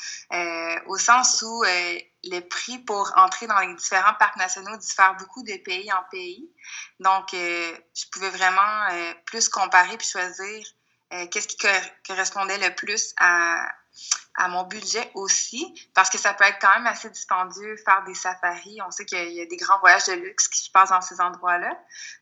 au 0.87 0.97
sens 0.97 1.43
où 1.43 1.62
le 1.65 2.41
prix 2.41 2.79
pour 2.79 3.12
entrer 3.17 3.47
dans 3.47 3.59
les 3.59 3.75
différents 3.75 4.15
parcs 4.15 4.37
nationaux 4.37 4.77
diffère 4.79 5.15
beaucoup 5.17 5.43
de 5.43 5.57
pays 5.65 5.93
en 5.93 6.03
pays. 6.11 6.50
Donc, 6.99 7.29
je 7.33 8.09
pouvais 8.12 8.31
vraiment 8.31 8.89
plus 9.27 9.50
comparer 9.50 9.99
puis 9.99 10.09
choisir 10.09 10.65
qu'est-ce 11.31 11.49
qui 11.49 11.67
correspondait 12.07 12.59
le 12.59 12.75
plus 12.75 13.12
à, 13.19 13.69
à 14.41 14.49
mon 14.49 14.63
budget 14.65 15.11
aussi, 15.15 15.75
parce 15.95 16.09
que 16.09 16.17
ça 16.17 16.33
peut 16.35 16.45
être 16.45 16.59
quand 16.61 16.75
même 16.75 16.87
assez 16.87 17.11
dispendieux 17.11 17.77
faire 17.85 18.03
des 18.05 18.15
safaris. 18.15 18.79
On 18.87 18.91
sait 18.91 19.05
qu'il 19.05 19.33
y 19.33 19.41
a 19.41 19.47
des 19.47 19.57
grands 19.57 19.79
voyages 19.81 20.07
de 20.07 20.13
luxe 20.13 20.49
qui 20.49 20.63
se 20.63 20.71
passent 20.71 20.91
dans 20.91 21.01
ces 21.01 21.21
endroits-là. 21.21 21.79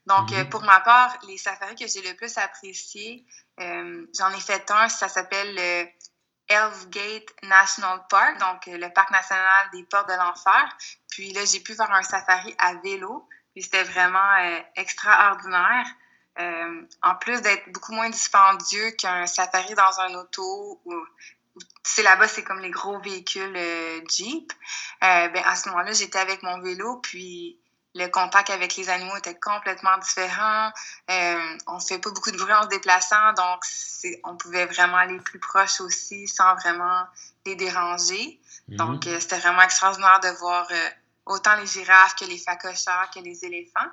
Donc, 0.07 0.33
euh, 0.33 0.44
mhm. 0.44 0.48
pour 0.48 0.62
ma 0.62 0.81
part, 0.81 1.16
les 1.28 1.38
safaris 1.38 1.76
que 1.76 1.87
j'ai 1.87 2.02
le 2.02 2.14
plus 2.16 2.37
appréciés, 2.38 3.24
euh, 3.61 4.07
j'en 4.18 4.31
ai 4.31 4.40
fait 4.40 4.68
un, 4.70 4.88
ça 4.88 5.09
s'appelle 5.09 5.54
le 5.54 5.87
Gate 6.88 7.28
National 7.42 8.00
Park, 8.09 8.38
donc 8.38 8.66
euh, 8.68 8.78
le 8.78 8.92
parc 8.92 9.11
national 9.11 9.70
des 9.72 9.85
portes 9.85 10.09
de 10.09 10.14
l'enfer. 10.14 10.76
Puis 11.11 11.33
là, 11.33 11.44
j'ai 11.44 11.61
pu 11.61 11.74
faire 11.74 11.92
un 11.92 12.02
safari 12.02 12.54
à 12.59 12.74
vélo, 12.74 13.28
puis 13.52 13.62
c'était 13.62 13.85
vraiment 13.85 14.61
extraordinaire. 14.76 15.87
en 17.02 17.14
plus 17.16 17.42
d'être 17.42 17.70
beaucoup 17.72 17.92
moins 17.92 18.09
dispendieux 18.11 18.92
qu'un 18.92 19.26
safari 19.26 19.74
dans 19.74 20.00
un 20.00 20.14
auto 20.14 20.81
ou 20.85 20.94
c'est 21.82 22.02
là-bas, 22.02 22.28
c'est 22.28 22.44
comme 22.44 22.60
les 22.60 22.70
gros 22.70 22.98
véhicules 23.00 23.56
euh, 23.56 24.00
Jeep. 24.08 24.52
Euh, 25.04 25.28
ben, 25.28 25.42
à 25.44 25.56
ce 25.56 25.68
moment-là, 25.68 25.92
j'étais 25.92 26.18
avec 26.18 26.42
mon 26.42 26.60
vélo, 26.60 26.96
puis 26.96 27.58
le 27.94 28.06
contact 28.08 28.50
avec 28.50 28.76
les 28.76 28.90
animaux 28.90 29.16
était 29.16 29.38
complètement 29.38 29.96
différent. 29.98 30.70
Euh, 31.10 31.58
on 31.66 31.76
ne 31.76 31.80
fait 31.80 31.98
pas 31.98 32.10
beaucoup 32.10 32.30
de 32.30 32.36
bruit 32.36 32.52
en 32.52 32.62
se 32.64 32.68
déplaçant, 32.68 33.32
donc 33.32 33.62
on 34.24 34.36
pouvait 34.36 34.66
vraiment 34.66 34.98
aller 34.98 35.18
plus 35.20 35.38
proche 35.38 35.80
aussi 35.80 36.28
sans 36.28 36.54
vraiment 36.56 37.04
les 37.46 37.56
déranger. 37.56 38.40
Mhm. 38.68 38.76
Donc, 38.76 39.04
c'était 39.04 39.38
vraiment 39.38 39.62
extraordinaire 39.62 40.20
de 40.20 40.28
voir 40.38 40.68
autant 41.26 41.56
les 41.56 41.66
girafes 41.66 42.14
que 42.14 42.26
les 42.26 42.38
phacochères 42.38 43.10
que 43.14 43.20
les 43.20 43.44
éléphants. 43.44 43.90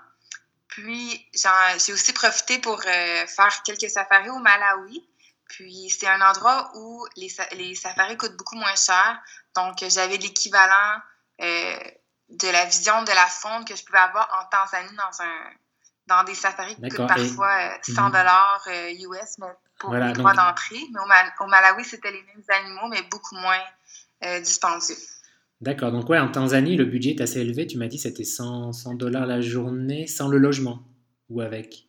Puis, 0.68 1.26
j'ai 1.34 1.94
aussi 1.94 2.12
profité 2.12 2.60
pour 2.60 2.82
faire 2.82 3.64
quelques 3.66 3.90
safaris 3.90 4.30
au 4.30 4.40
Malawi. 4.40 5.08
Puis 5.48 5.90
c'est 5.90 6.08
un 6.08 6.22
endroit 6.22 6.72
où 6.76 7.06
les, 7.18 7.32
les, 7.54 7.76
safaris 7.76 8.18
coûtent 8.18 8.36
beaucoup 8.38 8.56
moins 8.56 8.76
cher. 8.76 9.22
Donc 9.56 9.78
j'avais 9.88 10.18
l'équivalent 10.18 11.00
euh, 11.42 11.80
de 12.30 12.48
la 12.48 12.66
vision 12.66 13.04
de 13.04 13.10
la 13.10 13.28
faune 13.28 13.66
que 13.66 13.76
je 13.76 13.84
pouvais 13.84 14.00
avoir 14.00 14.28
en 14.42 14.50
Tanzanie 14.50 14.96
dans 14.96 15.24
un 15.24 15.52
dans 16.08 16.24
des 16.24 16.36
safaris 16.36 16.76
qui 16.76 16.90
coûtent 16.90 17.08
parfois 17.08 17.80
100 17.82 17.92
euh, 17.92 18.06
mhm. 18.06 18.12
dollars 18.12 18.68
US 18.68 18.72
euh, 18.72 19.26
mais 19.40 19.48
pour 19.80 19.94
les 19.94 20.14
droits 20.14 20.34
d'entrée. 20.34 20.80
Mais 20.94 21.00
au, 21.40 21.48
Malawi, 21.48 21.84
c'était 21.84 22.12
les 22.12 22.22
mêmes 22.24 22.44
animaux, 22.50 22.88
mais 22.90 23.02
beaucoup 23.10 23.36
moins 23.36 23.60
dispendieux. 24.42 24.96
D'accord. 25.62 25.92
Donc 25.92 26.10
ouais, 26.10 26.20
en 26.20 26.32
Tanzanie, 26.32 26.76
le 26.78 26.86
budget 26.86 27.12
est 27.12 27.22
assez 27.22 27.40
élevé. 27.40 27.66
Tu 27.66 27.78
m'as 27.78 27.88
dit 27.88 27.98
c'était 27.98 28.24
100 28.24 28.72
dollars 28.96 29.26
la 29.26 29.42
journée 29.42 30.06
sans 30.08 30.28
le 30.28 30.38
logement 30.38 30.84
ou 31.30 31.42
avec? 31.42 31.88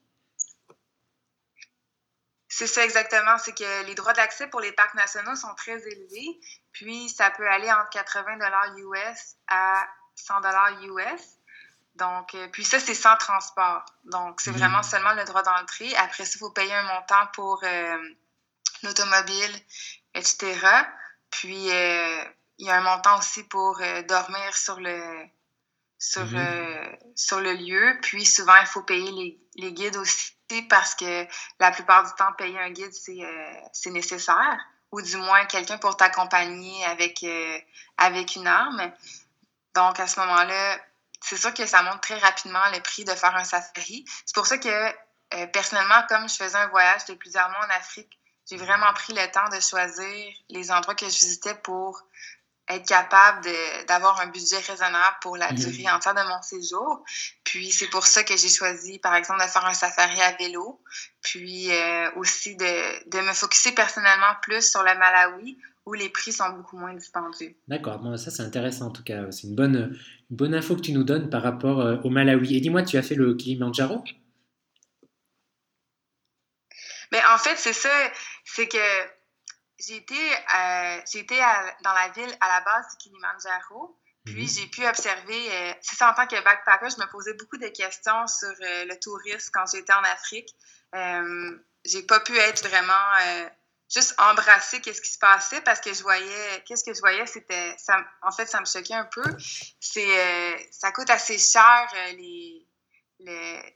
C'est 2.56 2.66
ça 2.66 2.82
exactement, 2.82 3.36
c'est 3.36 3.52
que 3.52 3.84
les 3.84 3.94
droits 3.94 4.14
d'accès 4.14 4.46
pour 4.46 4.60
les 4.60 4.72
parcs 4.72 4.94
nationaux 4.94 5.36
sont 5.36 5.54
très 5.56 5.76
élevés, 5.76 6.40
puis 6.72 7.10
ça 7.10 7.30
peut 7.30 7.46
aller 7.46 7.70
entre 7.70 7.90
80 7.90 8.38
dollars 8.38 8.74
US 8.78 9.34
à 9.46 9.86
100 10.14 10.40
dollars 10.40 10.82
US. 10.82 11.20
Donc, 11.96 12.34
euh, 12.34 12.48
puis 12.48 12.64
ça, 12.64 12.80
c'est 12.80 12.94
sans 12.94 13.14
transport. 13.18 13.84
Donc, 14.04 14.40
c'est 14.40 14.52
mhm. 14.52 14.56
vraiment 14.56 14.82
seulement 14.82 15.12
le 15.12 15.24
droit 15.24 15.42
d'entrée. 15.42 15.94
Après 15.96 16.24
ça, 16.24 16.32
il 16.34 16.38
faut 16.38 16.50
payer 16.50 16.72
un 16.72 16.84
montant 16.84 17.26
pour 17.34 17.62
euh, 17.62 17.98
l'automobile, 18.82 19.54
etc. 20.14 20.56
Puis, 21.28 21.70
euh, 21.70 22.24
il 22.56 22.66
y 22.68 22.70
a 22.70 22.76
un 22.78 22.80
montant 22.80 23.18
aussi 23.18 23.42
pour 23.42 23.82
dormir 24.08 24.56
sur 24.56 24.80
le, 24.80 25.26
sur, 25.98 26.24
mhm. 26.24 26.96
sur 27.16 27.38
le 27.38 27.52
lieu. 27.52 27.98
Puis, 28.00 28.24
souvent, 28.24 28.56
il 28.62 28.66
faut 28.66 28.82
payer 28.82 29.10
les, 29.10 29.38
les 29.56 29.72
guides 29.74 29.98
aussi 29.98 30.35
parce 30.68 30.94
que 30.94 31.26
la 31.60 31.70
plupart 31.70 32.04
du 32.04 32.12
temps, 32.16 32.32
payer 32.32 32.58
un 32.58 32.70
guide, 32.70 32.92
euh, 33.08 33.60
c'est 33.72 33.90
nécessaire, 33.90 34.58
ou 34.92 35.02
du 35.02 35.16
moins 35.16 35.44
quelqu'un 35.46 35.78
pour 35.78 35.96
t'accompagner 35.96 36.84
avec, 36.84 37.22
euh, 37.22 37.58
avec 37.98 38.36
une 38.36 38.46
arme. 38.46 38.92
Donc, 39.74 40.00
à 40.00 40.06
ce 40.06 40.20
moment-là, 40.20 40.78
c'est 41.20 41.36
sûr 41.36 41.52
que 41.52 41.66
ça 41.66 41.82
monte 41.82 42.00
très 42.00 42.18
rapidement 42.18 42.62
le 42.72 42.80
prix 42.80 43.04
de 43.04 43.12
faire 43.12 43.34
un 43.36 43.44
safari. 43.44 44.04
C'est 44.24 44.34
pour 44.34 44.46
ça 44.46 44.58
que, 44.58 44.68
euh, 45.34 45.46
personnellement, 45.48 46.02
comme 46.08 46.28
je 46.28 46.36
faisais 46.36 46.56
un 46.56 46.68
voyage 46.68 47.04
de 47.06 47.14
plusieurs 47.14 47.48
mois 47.50 47.66
en 47.66 47.70
Afrique, 47.76 48.18
j'ai 48.48 48.56
vraiment 48.56 48.92
pris 48.94 49.12
le 49.12 49.30
temps 49.32 49.48
de 49.48 49.60
choisir 49.60 50.32
les 50.48 50.70
endroits 50.70 50.94
que 50.94 51.06
je 51.06 51.18
visitais 51.18 51.56
pour 51.56 52.00
être 52.68 52.86
capable 52.86 53.46
d'avoir 53.86 54.20
un 54.20 54.26
budget 54.26 54.58
raisonnable 54.58 55.16
pour 55.20 55.36
la 55.36 55.52
mhm. 55.52 55.58
durée 55.58 55.90
entière 55.90 56.14
de 56.14 56.28
mon 56.28 56.42
séjour. 56.42 57.04
Puis 57.44 57.70
c'est 57.70 57.88
pour 57.88 58.06
ça 58.06 58.24
que 58.24 58.36
j'ai 58.36 58.48
choisi, 58.48 58.98
par 58.98 59.14
exemple, 59.14 59.42
de 59.42 59.48
faire 59.48 59.64
un 59.64 59.74
safari 59.74 60.20
à 60.20 60.32
vélo, 60.32 60.80
puis 61.22 61.70
euh, 61.70 62.10
aussi 62.16 62.56
de, 62.56 63.10
de 63.10 63.20
me 63.20 63.32
focuser 63.32 63.72
personnellement 63.72 64.34
plus 64.42 64.68
sur 64.68 64.82
le 64.82 64.98
Malawi, 64.98 65.58
où 65.86 65.94
les 65.94 66.08
prix 66.08 66.32
sont 66.32 66.50
beaucoup 66.50 66.76
moins 66.76 66.94
dispendieux. 66.94 67.54
D'accord, 67.68 68.00
bon, 68.00 68.16
ça 68.16 68.32
c'est 68.32 68.42
intéressant 68.42 68.86
en 68.86 68.90
tout 68.90 69.04
cas. 69.04 69.30
C'est 69.30 69.46
une 69.46 69.54
bonne, 69.54 69.96
une 70.30 70.36
bonne 70.36 70.54
info 70.54 70.74
que 70.74 70.80
tu 70.80 70.92
nous 70.92 71.04
donnes 71.04 71.30
par 71.30 71.42
rapport 71.42 71.80
euh, 71.80 71.96
au 72.02 72.10
Malawi. 72.10 72.56
Et 72.56 72.60
dis-moi, 72.60 72.82
tu 72.82 72.96
as 72.96 73.02
fait 73.02 73.14
le 73.14 73.34
Kilimanjaro? 73.34 74.02
Mais 77.12 77.20
en 77.32 77.38
fait, 77.38 77.56
c'est 77.56 77.72
ça, 77.72 77.88
c'est 78.44 78.66
que 78.66 78.78
j'ai 79.78 79.96
été, 79.96 80.14
euh, 80.14 81.70
dans 81.82 81.92
la 81.92 82.08
ville 82.08 82.36
à 82.40 82.48
la 82.48 82.60
base 82.60 82.88
du 82.90 82.96
Kilimanjaro, 82.98 83.98
Puis 84.24 84.42
Mhm. 84.42 84.48
j'ai 84.48 84.66
pu 84.66 84.84
observer, 84.84 85.52
euh, 85.52 85.72
c'est 85.80 85.94
ça 85.94 86.10
en 86.10 86.14
tant 86.14 86.26
que 86.26 86.42
backpacker, 86.42 86.90
je 86.90 87.00
me 87.00 87.08
posais 87.12 87.34
beaucoup 87.34 87.58
de 87.58 87.68
questions 87.68 88.26
sur 88.26 88.48
euh, 88.48 88.84
le 88.84 88.98
tourisme 88.98 89.50
quand 89.52 89.64
j'étais 89.72 89.92
en 89.92 90.02
Afrique. 90.02 90.48
Euh, 90.96 91.56
j'ai 91.84 92.02
pas 92.02 92.18
pu 92.18 92.36
être 92.36 92.66
vraiment 92.66 92.92
euh, 93.22 93.48
juste 93.88 94.16
embrasser 94.18 94.80
qu'est-ce 94.80 95.00
qui 95.00 95.12
se 95.12 95.18
passait 95.20 95.60
parce 95.60 95.80
que 95.80 95.94
je 95.94 96.02
voyais, 96.02 96.64
qu'est-ce 96.66 96.82
que 96.82 96.92
je 96.92 96.98
voyais, 96.98 97.24
c'était, 97.26 97.76
en 98.22 98.32
fait, 98.32 98.46
ça 98.46 98.58
me 98.58 98.66
choquait 98.66 98.94
un 98.94 99.04
peu. 99.04 99.36
C'est, 99.78 100.20
euh, 100.20 100.56
ça 100.72 100.90
coûte 100.90 101.08
assez 101.10 101.38
cher 101.38 101.88
euh, 101.94 102.12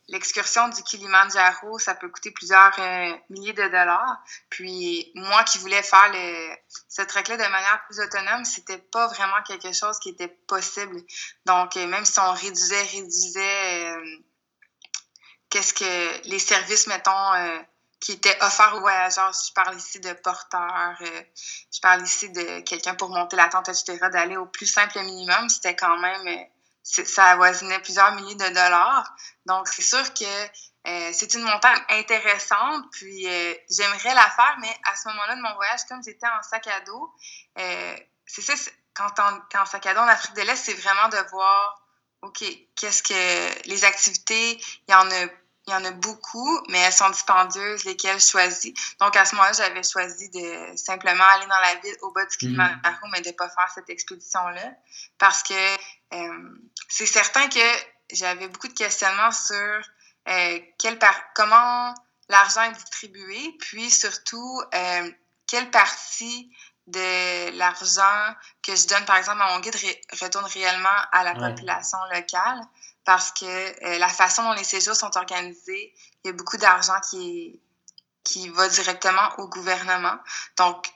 l'excursion 0.09 0.69
du 0.69 0.83
Kilimanjaro, 0.83 1.79
ça 1.79 1.95
peut 1.95 2.09
coûter 2.09 2.31
plusieurs 2.31 2.79
euh, 2.79 3.13
milliers 3.31 3.53
de 3.53 3.63
dollars. 3.63 4.19
Puis 4.51 5.11
moi 5.15 5.45
qui 5.45 5.59
voulais 5.59 5.83
faire 5.83 6.11
le, 6.13 6.55
ce 6.89 7.03
trek-là 7.03 7.37
de 7.37 7.51
manière 7.51 7.83
plus 7.87 8.01
autonome, 8.01 8.45
c'était 8.45 8.79
pas 8.79 9.07
vraiment 9.09 9.43
quelque 9.47 9.73
chose 9.73 9.99
qui 9.99 10.11
était 10.11 10.29
possible. 10.29 11.01
Donc, 11.47 11.77
euh, 11.77 11.87
même 11.87 12.05
si 12.05 12.19
on 12.21 12.33
réduisait, 12.33 12.83
réduisait, 12.83 13.87
euh, 13.87 14.05
qu'est-ce 15.49 15.75
que 15.75 16.29
les 16.29 16.39
services, 16.39 16.87
mettons, 16.87 17.61
qui 17.99 18.13
étaient 18.13 18.37
offerts 18.41 18.75
aux 18.77 18.81
voyageurs, 18.81 19.33
je 19.33 19.53
parle 19.53 19.77
ici 19.77 20.01
de 20.01 20.13
porteurs, 20.13 20.97
je 21.01 21.81
parle 21.81 22.03
ici 22.03 22.31
de 22.31 22.61
quelqu'un 22.61 22.95
pour 22.95 23.11
monter 23.11 23.37
la 23.37 23.49
tente, 23.49 23.69
etc., 23.69 23.99
d'aller 24.13 24.37
au 24.37 24.47
plus 24.47 24.67
simple 24.67 25.01
minimum, 25.01 25.49
c'était 25.49 25.77
quand 25.77 25.99
même, 25.99 26.47
ça 26.83 27.25
avoisinait 27.27 27.81
plusieurs 27.81 28.13
milliers 28.13 28.35
de 28.35 28.49
dollars. 28.49 29.15
Donc, 29.47 29.69
c'est 29.69 29.83
sûr 29.83 30.03
que 30.15 30.25
euh, 30.87 31.11
c'est 31.13 31.35
une 31.35 31.43
montagne 31.43 31.79
intéressante, 31.91 32.87
puis 32.93 33.27
euh, 33.29 33.55
j'aimerais 33.71 34.15
la 34.15 34.31
faire, 34.31 34.57
mais 34.61 34.75
à 34.91 34.97
ce 34.97 35.09
moment-là 35.09 35.37
de 35.37 35.43
mon 35.43 35.55
voyage, 35.55 35.81
comme 35.89 36.03
j'étais 36.03 36.27
en 36.27 36.43
sac 36.43 36.67
à 36.69 36.81
dos, 36.81 37.15
euh, 37.59 37.97
c'est 38.27 38.43
ça, 38.43 38.55
quand 38.95 39.13
on 39.19 39.41
quand 39.53 39.63
en 39.63 39.67
sac 39.67 39.85
à 39.87 39.95
dos 39.95 40.01
en 40.01 40.09
Afrique 40.09 40.35
de 40.37 40.43
l'Est, 40.43 40.57
c'est 40.57 40.75
vraiment 40.75 41.09
de 41.09 41.19
voir, 41.31 41.83
OK, 42.23 42.43
qu'est-ce 42.77 43.03
que 43.03 43.69
les 43.69 43.85
activités, 43.85 44.57
il 44.89 44.93
y 44.93 44.95
en 44.95 45.11
a 45.11 45.27
il 45.67 45.73
y 45.73 45.75
en 45.77 45.85
a 45.85 45.91
beaucoup, 45.93 46.61
mais 46.69 46.79
elles 46.79 46.93
sont 46.93 47.11
dispendieuses, 47.11 47.85
lesquelles 47.85 48.19
je 48.21 48.27
choisis. 48.27 48.73
Donc, 48.99 49.15
à 49.17 49.25
ce 49.25 49.35
moment-là, 49.35 49.53
j'avais 49.53 49.83
choisi 49.83 50.29
de 50.31 50.77
simplement 50.77 51.25
aller 51.35 51.47
dans 51.47 51.61
la 51.61 51.75
ville 51.77 51.97
au 52.03 52.11
bas 52.13 52.25
du 52.25 52.37
Kilimanjaro, 52.39 53.07
mais 53.13 53.21
de 53.21 53.29
ne 53.29 53.35
pas 53.35 53.49
faire 53.49 53.71
cette 53.75 53.89
expédition-là. 53.91 54.73
Parce 55.19 55.43
que 55.43 55.75
euh, 56.15 56.49
c'est 56.89 57.07
certain 57.07 57.49
que 57.49 57.61
j'avais 58.11 58.49
beaucoup 58.49 58.69
de 58.69 58.73
questionnements 58.73 59.33
sur 59.33 59.81
euh, 60.29 60.59
quel 60.79 60.99
par 60.99 61.15
comment 61.35 61.95
l'argent 62.29 62.63
est 62.63 62.73
distribué, 62.73 63.57
puis 63.61 63.91
surtout, 63.91 64.63
euh, 64.75 65.11
quelle 65.47 65.71
partie 65.71 66.51
de 66.87 67.57
l'argent 67.59 68.35
que 68.63 68.75
je 68.75 68.87
donne, 68.89 69.05
par 69.05 69.17
exemple, 69.17 69.43
à 69.43 69.53
mon 69.53 69.61
guide 69.61 69.77
ré 69.77 70.01
retourne 70.21 70.47
réellement 70.47 70.89
à 71.13 71.23
la 71.23 71.33
Ouais. 71.35 71.51
population 71.51 71.99
locale 72.13 72.61
parce 73.05 73.33
que 73.33 73.45
euh, 73.47 73.99
la 73.99 74.09
façon 74.09 74.43
dont 74.43 74.53
les 74.53 74.65
séjours 74.65 74.95
sont 74.95 75.17
organisés, 75.17 75.95
il 76.23 76.29
y 76.29 76.31
a 76.31 76.33
beaucoup 76.33 76.57
d'argent 76.57 76.99
qui, 77.11 77.61
qui 78.25 78.49
va 78.51 78.69
directement 78.69 79.39
au 79.39 79.49
gouvernement. 79.49 80.19
Donc, 80.57 80.87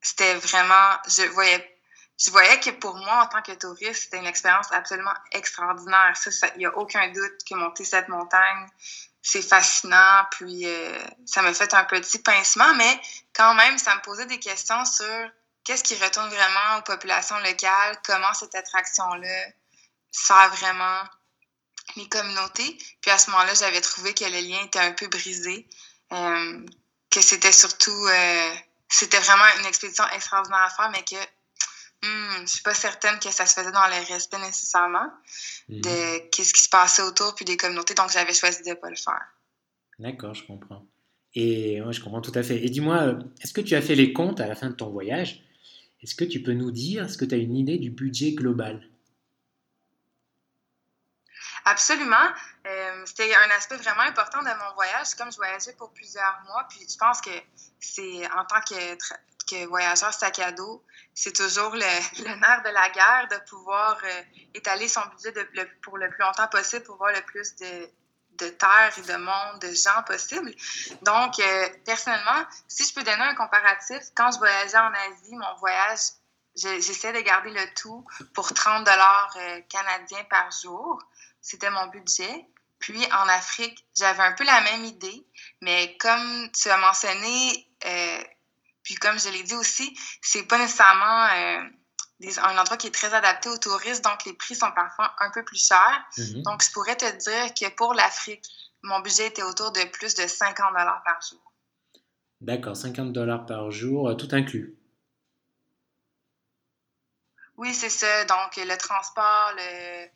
c'était 0.00 0.34
vraiment, 0.34 0.96
je 1.08 1.22
voyais, 1.32 1.80
je 2.18 2.30
voyais 2.30 2.60
que 2.60 2.70
pour 2.70 2.96
moi, 2.96 3.22
en 3.22 3.26
tant 3.26 3.42
que 3.42 3.52
touriste, 3.52 4.04
c'était 4.04 4.18
une 4.18 4.26
expérience 4.26 4.70
absolument 4.72 5.14
extraordinaire. 5.32 6.14
Ça, 6.16 6.48
il 6.54 6.58
n'y 6.58 6.66
a 6.66 6.76
aucun 6.76 7.08
doute 7.08 7.44
que 7.48 7.54
monter 7.54 7.84
cette 7.84 8.08
montagne, 8.08 8.66
c'est 9.22 9.42
fascinant. 9.42 10.26
Puis, 10.32 10.66
euh, 10.66 11.02
ça 11.24 11.40
m'a 11.42 11.54
fait 11.54 11.72
un 11.72 11.84
petit 11.84 12.18
pincement, 12.18 12.74
mais 12.74 13.00
quand 13.34 13.54
même, 13.54 13.78
ça 13.78 13.94
me 13.96 14.00
posait 14.02 14.26
des 14.26 14.38
questions 14.38 14.84
sur 14.84 15.30
qu'est-ce 15.64 15.82
qui 15.82 15.96
retourne 15.96 16.28
vraiment 16.28 16.78
aux 16.78 16.82
populations 16.82 17.38
locales, 17.38 17.98
comment 18.06 18.34
cette 18.34 18.54
attraction-là 18.54 19.46
sert 20.10 20.50
vraiment 20.50 21.02
les 21.96 22.08
communautés. 22.08 22.78
Puis 23.00 23.10
à 23.10 23.18
ce 23.18 23.30
moment-là, 23.30 23.54
j'avais 23.54 23.80
trouvé 23.80 24.14
que 24.14 24.24
le 24.24 24.40
lien 24.40 24.64
était 24.64 24.78
un 24.78 24.92
peu 24.92 25.06
brisé, 25.08 25.66
euh, 26.12 26.66
que 27.10 27.20
c'était 27.20 27.52
surtout, 27.52 27.90
euh, 28.06 28.54
c'était 28.88 29.20
vraiment 29.20 29.44
une 29.60 29.66
expédition 29.66 30.04
extraordinaire 30.14 30.62
à 30.66 30.70
faire, 30.70 30.90
mais 30.90 31.02
que 31.04 31.16
hmm, 32.06 32.42
je 32.42 32.46
suis 32.46 32.62
pas 32.62 32.74
certaine 32.74 33.18
que 33.18 33.30
ça 33.30 33.46
se 33.46 33.54
faisait 33.54 33.72
dans 33.72 33.86
le 33.86 34.12
respect 34.12 34.38
nécessairement 34.38 35.08
Mhm. 35.68 35.80
de 35.80 36.18
qu'est-ce 36.30 36.52
qui 36.52 36.60
se 36.62 36.68
passait 36.68 37.02
autour 37.02 37.34
puis 37.34 37.44
des 37.44 37.56
communautés, 37.56 37.94
donc 37.94 38.10
j'avais 38.10 38.34
choisi 38.34 38.62
de 38.62 38.74
pas 38.74 38.90
le 38.90 38.96
faire. 38.96 39.24
D'accord, 39.98 40.34
je 40.34 40.44
comprends. 40.46 40.86
Et 41.34 41.80
ouais, 41.82 41.92
je 41.92 42.00
comprends 42.00 42.20
tout 42.20 42.32
à 42.34 42.42
fait. 42.42 42.64
Et 42.64 42.68
dis-moi, 42.68 43.14
est-ce 43.40 43.52
que 43.52 43.60
tu 43.60 43.74
as 43.74 43.82
fait 43.82 43.94
les 43.94 44.12
comptes 44.12 44.40
à 44.40 44.46
la 44.46 44.54
fin 44.54 44.68
de 44.70 44.74
ton 44.74 44.90
voyage? 44.90 45.42
Est-ce 46.02 46.14
que 46.14 46.24
tu 46.24 46.42
peux 46.42 46.52
nous 46.52 46.70
dire, 46.70 47.04
est-ce 47.04 47.16
que 47.16 47.24
tu 47.24 47.34
as 47.34 47.38
une 47.38 47.56
idée 47.56 47.78
du 47.78 47.90
budget 47.90 48.32
global? 48.32 48.86
Absolument. 51.64 52.28
Euh, 52.66 53.02
c'était 53.06 53.34
un 53.34 53.50
aspect 53.56 53.76
vraiment 53.76 54.02
important 54.02 54.40
de 54.42 54.48
mon 54.48 54.74
voyage. 54.74 55.14
Comme 55.16 55.30
je 55.32 55.36
voyageais 55.36 55.72
pour 55.74 55.92
plusieurs 55.92 56.40
mois, 56.46 56.64
puis 56.68 56.86
je 56.90 56.96
pense 56.98 57.20
que 57.20 57.30
c'est 57.80 58.26
en 58.32 58.44
tant 58.44 58.60
que, 58.60 58.96
que 59.48 59.66
voyageur 59.66 60.12
sac 60.12 60.38
à 60.40 60.52
dos, 60.52 60.84
c'est 61.14 61.34
toujours 61.34 61.70
le, 61.74 61.80
nerf 62.40 62.62
de 62.64 62.68
la 62.70 62.90
guerre 62.90 63.28
de 63.30 63.36
pouvoir 63.48 63.98
euh, 64.04 64.22
étaler 64.54 64.88
son 64.88 65.00
budget 65.06 65.32
pour 65.82 65.96
le 65.98 66.08
plus 66.10 66.22
longtemps 66.22 66.48
possible 66.48 66.84
pour 66.84 66.96
voir 66.96 67.12
le 67.12 67.22
plus 67.22 67.54
de, 67.56 67.88
de 68.38 68.48
terre 68.50 68.92
et 68.98 69.02
de 69.02 69.16
monde, 69.16 69.60
de 69.60 69.72
gens 69.72 70.02
possible. 70.06 70.52
Donc, 71.02 71.38
euh, 71.38 71.68
personnellement, 71.86 72.44
si 72.68 72.84
je 72.86 72.92
peux 72.94 73.02
donner 73.02 73.22
un 73.22 73.34
comparatif, 73.34 74.00
quand 74.14 74.30
je 74.32 74.38
voyageais 74.38 74.78
en 74.78 74.92
Asie, 74.92 75.34
mon 75.36 75.54
voyage, 75.56 76.00
je- 76.56 76.80
j'essaie 76.80 77.12
de 77.12 77.20
garder 77.20 77.50
le 77.50 77.74
tout 77.74 78.04
pour 78.34 78.52
30 78.52 78.84
dollars 78.84 79.34
euh, 79.36 79.60
canadiens 79.68 80.24
par 80.30 80.50
jour. 80.50 81.02
C'était 81.44 81.68
mon 81.70 81.86
budget. 81.88 82.46
Puis 82.78 83.04
en 83.12 83.28
Afrique, 83.28 83.86
j'avais 83.94 84.22
un 84.22 84.32
peu 84.32 84.44
la 84.44 84.62
même 84.62 84.84
idée, 84.84 85.26
mais 85.60 85.96
comme 85.98 86.50
tu 86.52 86.70
as 86.70 86.76
mentionné, 86.78 87.68
euh, 87.84 88.24
puis 88.82 88.94
comme 88.94 89.18
je 89.18 89.28
l'ai 89.28 89.42
dit 89.42 89.54
aussi, 89.54 89.96
c'est 90.22 90.44
pas 90.44 90.56
nécessairement 90.58 91.26
euh, 91.34 91.68
des- 92.20 92.38
un 92.38 92.56
endroit 92.58 92.78
qui 92.78 92.86
est 92.86 92.94
très 92.94 93.12
adapté 93.12 93.48
aux 93.50 93.58
touristes, 93.58 94.02
donc 94.04 94.24
les 94.24 94.32
prix 94.32 94.54
sont 94.54 94.72
parfois 94.72 95.14
un 95.20 95.30
peu 95.30 95.44
plus 95.44 95.62
chers. 95.66 96.04
Mhm. 96.16 96.42
Donc 96.42 96.62
je 96.62 96.70
pourrais 96.72 96.96
te 96.96 97.10
dire 97.16 97.52
que 97.54 97.74
pour 97.74 97.92
l'Afrique, 97.92 98.44
mon 98.82 99.00
budget 99.00 99.26
était 99.28 99.42
autour 99.42 99.70
de 99.72 99.84
plus 99.84 100.14
de 100.14 100.26
50 100.26 100.70
dollars 100.72 101.02
par 101.04 101.20
jour. 101.22 101.42
D'accord, 102.40 102.76
50 102.76 103.12
dollars 103.12 103.44
par 103.46 103.70
jour, 103.70 104.08
euh, 104.08 104.14
tout 104.14 104.28
inclus. 104.32 104.76
Oui, 107.56 107.72
c'est 107.72 107.88
ça. 107.90 108.24
Donc, 108.24 108.56
le 108.56 108.76
transport, 108.76 109.52
le, 109.56 110.08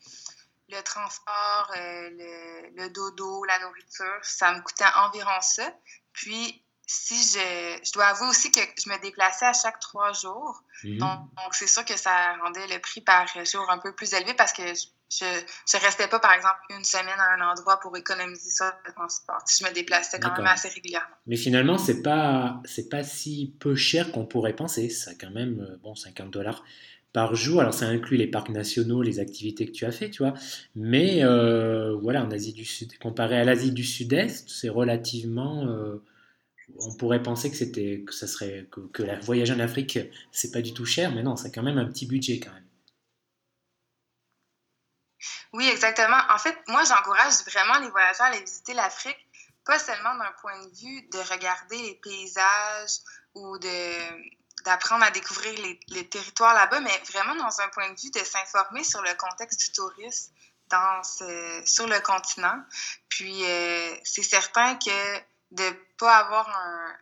le 0.68 0.82
transport, 0.82 1.72
euh, 1.76 2.10
le, 2.10 2.82
le 2.82 2.90
dodo, 2.90 3.44
la 3.44 3.58
nourriture, 3.60 4.18
ça 4.22 4.52
me 4.52 4.60
coûtait 4.60 4.84
environ 4.96 5.40
ça. 5.40 5.72
Puis, 6.12 6.62
si 6.86 7.16
je, 7.16 7.78
je 7.84 7.92
dois 7.92 8.06
avouer 8.06 8.28
aussi 8.28 8.50
que 8.50 8.60
je 8.60 8.88
me 8.88 9.00
déplaçais 9.00 9.44
à 9.44 9.52
chaque 9.52 9.78
trois 9.78 10.12
jours. 10.12 10.62
Mhm. 10.84 10.98
Donc, 10.98 11.52
c'est 11.52 11.66
sûr 11.66 11.84
que 11.84 11.96
ça 11.98 12.34
rendait 12.42 12.66
le 12.66 12.78
prix 12.80 13.02
par 13.02 13.26
jour 13.44 13.70
un 13.70 13.78
peu 13.78 13.94
plus 13.94 14.12
élevé 14.14 14.32
parce 14.34 14.52
que 14.52 14.62
je 15.10 15.24
ne 15.24 15.84
restais 15.84 16.08
pas, 16.08 16.18
par 16.18 16.32
exemple, 16.32 16.58
une 16.70 16.84
semaine 16.84 17.18
à 17.18 17.34
un 17.34 17.50
endroit 17.52 17.78
pour 17.80 17.96
économiser 17.96 18.50
ça 18.50 18.78
le 18.86 18.92
transport. 18.92 19.42
Je 19.48 19.64
me 19.64 19.72
déplaçais 19.72 20.20
quand 20.20 20.36
même 20.36 20.46
assez 20.46 20.68
régulièrement. 20.68 21.14
Mais 21.26 21.36
finalement, 21.36 21.78
c'est 21.78 22.02
pas 22.02 22.60
c'est 22.64 22.88
pas 22.88 23.02
si 23.04 23.54
peu 23.58 23.74
cher 23.74 24.12
qu'on 24.12 24.26
pourrait 24.26 24.56
penser. 24.56 24.90
Ça 24.90 25.12
quand 25.18 25.30
même 25.30 25.60
euh, 25.60 25.76
bon 25.82 25.94
50 25.94 26.30
dollars 26.30 26.62
par 27.12 27.34
jour. 27.34 27.60
Alors 27.60 27.74
ça 27.74 27.86
inclut 27.86 28.16
les 28.16 28.26
parcs 28.28 28.50
nationaux, 28.50 29.02
les 29.02 29.18
activités 29.20 29.66
que 29.66 29.72
tu 29.72 29.84
as 29.84 29.92
fait, 29.92 30.10
tu 30.10 30.22
vois. 30.22 30.34
Mais 30.74 31.24
euh, 31.24 31.94
voilà, 31.96 32.24
en 32.24 32.30
Asie 32.30 32.52
du 32.52 32.64
Sud, 32.64 32.96
comparé 32.98 33.38
à 33.38 33.44
l'Asie 33.44 33.72
du 33.72 33.84
Sud-Est, 33.84 34.48
c'est 34.48 34.68
relativement. 34.68 35.66
euh, 35.66 36.02
on 36.80 36.94
pourrait 36.94 37.22
penser 37.22 37.50
que 37.50 37.56
c'était 37.56 38.02
que 38.06 38.12
ça 38.14 38.26
serait 38.26 38.68
que, 38.70 38.80
que 38.92 39.02
la 39.02 39.18
voyage 39.20 39.50
en 39.50 39.58
Afrique 39.60 39.98
c'est 40.32 40.50
pas 40.52 40.60
du 40.62 40.74
tout 40.74 40.84
cher, 40.84 41.14
mais 41.14 41.22
non, 41.22 41.36
c'est 41.36 41.50
quand 41.52 41.62
même 41.62 41.78
un 41.78 41.86
petit 41.86 42.06
budget 42.06 42.40
quand 42.40 42.52
même. 42.52 42.64
Oui, 45.52 45.66
exactement. 45.68 46.18
En 46.30 46.38
fait, 46.38 46.56
moi, 46.68 46.82
j'encourage 46.84 47.34
vraiment 47.50 47.78
les 47.80 47.90
voyageurs 47.90 48.26
à 48.26 48.30
aller 48.30 48.40
visiter 48.40 48.74
l'Afrique, 48.74 49.18
pas 49.64 49.78
seulement 49.78 50.14
d'un 50.16 50.32
point 50.40 50.58
de 50.66 50.70
vue 50.76 51.02
de 51.10 51.18
regarder 51.32 51.78
les 51.78 51.94
paysages 52.02 52.98
ou 53.34 53.58
de 53.58 54.38
d'apprendre 54.68 55.02
à 55.02 55.10
découvrir 55.10 55.58
les, 55.88 56.08
territoires 56.08 56.52
là-bas, 56.52 56.80
mais 56.80 57.02
vraiment 57.10 57.34
dans 57.36 57.60
un 57.62 57.68
point 57.68 57.90
de 57.90 57.98
vue 57.98 58.10
de 58.10 58.22
s'informer 58.22 58.84
sur 58.84 59.00
le 59.00 59.14
contexte 59.14 59.60
du 59.60 59.72
tourisme 59.72 60.30
dans 60.68 61.02
sur 61.64 61.86
le 61.86 61.98
continent. 62.00 62.62
Puis, 63.08 63.46
euh, 63.46 63.96
c'est 64.04 64.22
certain 64.22 64.74
que 64.74 65.18
de 65.52 65.70
pas 65.96 66.18
avoir 66.18 66.48
un, 66.50 66.96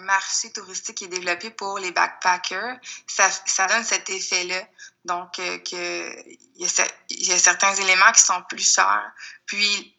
marché 0.00 0.52
touristique 0.52 0.96
qui 0.96 1.04
est 1.04 1.08
développé 1.08 1.50
pour 1.50 1.78
les 1.78 1.92
backpackers, 1.92 2.78
ça, 3.06 3.66
donne 3.68 3.84
cet 3.84 4.10
effet-là. 4.10 4.60
Donc, 5.04 5.38
euh, 5.38 5.58
il 5.70 6.66
y, 6.66 7.24
y 7.28 7.32
a 7.32 7.38
certains 7.38 7.74
éléments 7.74 8.12
qui 8.12 8.20
sont 8.20 8.42
plus 8.50 8.74
chers. 8.74 9.12
Puis, 9.46 9.97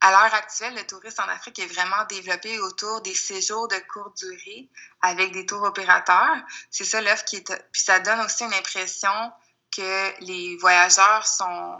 à 0.00 0.10
l'heure 0.10 0.34
actuelle, 0.34 0.74
le 0.74 0.86
tourisme 0.86 1.22
en 1.22 1.28
Afrique 1.28 1.58
est 1.58 1.66
vraiment 1.66 2.04
développé 2.08 2.58
autour 2.60 3.02
des 3.02 3.14
séjours 3.14 3.68
de 3.68 3.76
courte 3.92 4.16
durée 4.16 4.68
avec 5.02 5.32
des 5.32 5.44
tours 5.44 5.62
opérateurs. 5.62 6.36
C'est 6.70 6.84
ça 6.84 7.02
l'offre 7.02 7.24
qui 7.24 7.36
est. 7.36 7.68
Puis 7.72 7.82
ça 7.82 8.00
donne 8.00 8.20
aussi 8.20 8.44
une 8.44 8.54
impression 8.54 9.32
que 9.74 10.24
les 10.24 10.56
voyageurs 10.56 11.26
sont, 11.26 11.78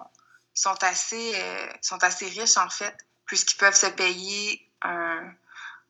sont, 0.52 0.84
assez, 0.84 1.32
euh, 1.34 1.66
sont 1.80 2.02
assez 2.04 2.26
riches, 2.26 2.58
en 2.58 2.68
fait, 2.68 2.96
puisqu'ils 3.24 3.56
peuvent 3.56 3.74
se 3.74 3.86
payer 3.86 4.70
un, 4.82 5.32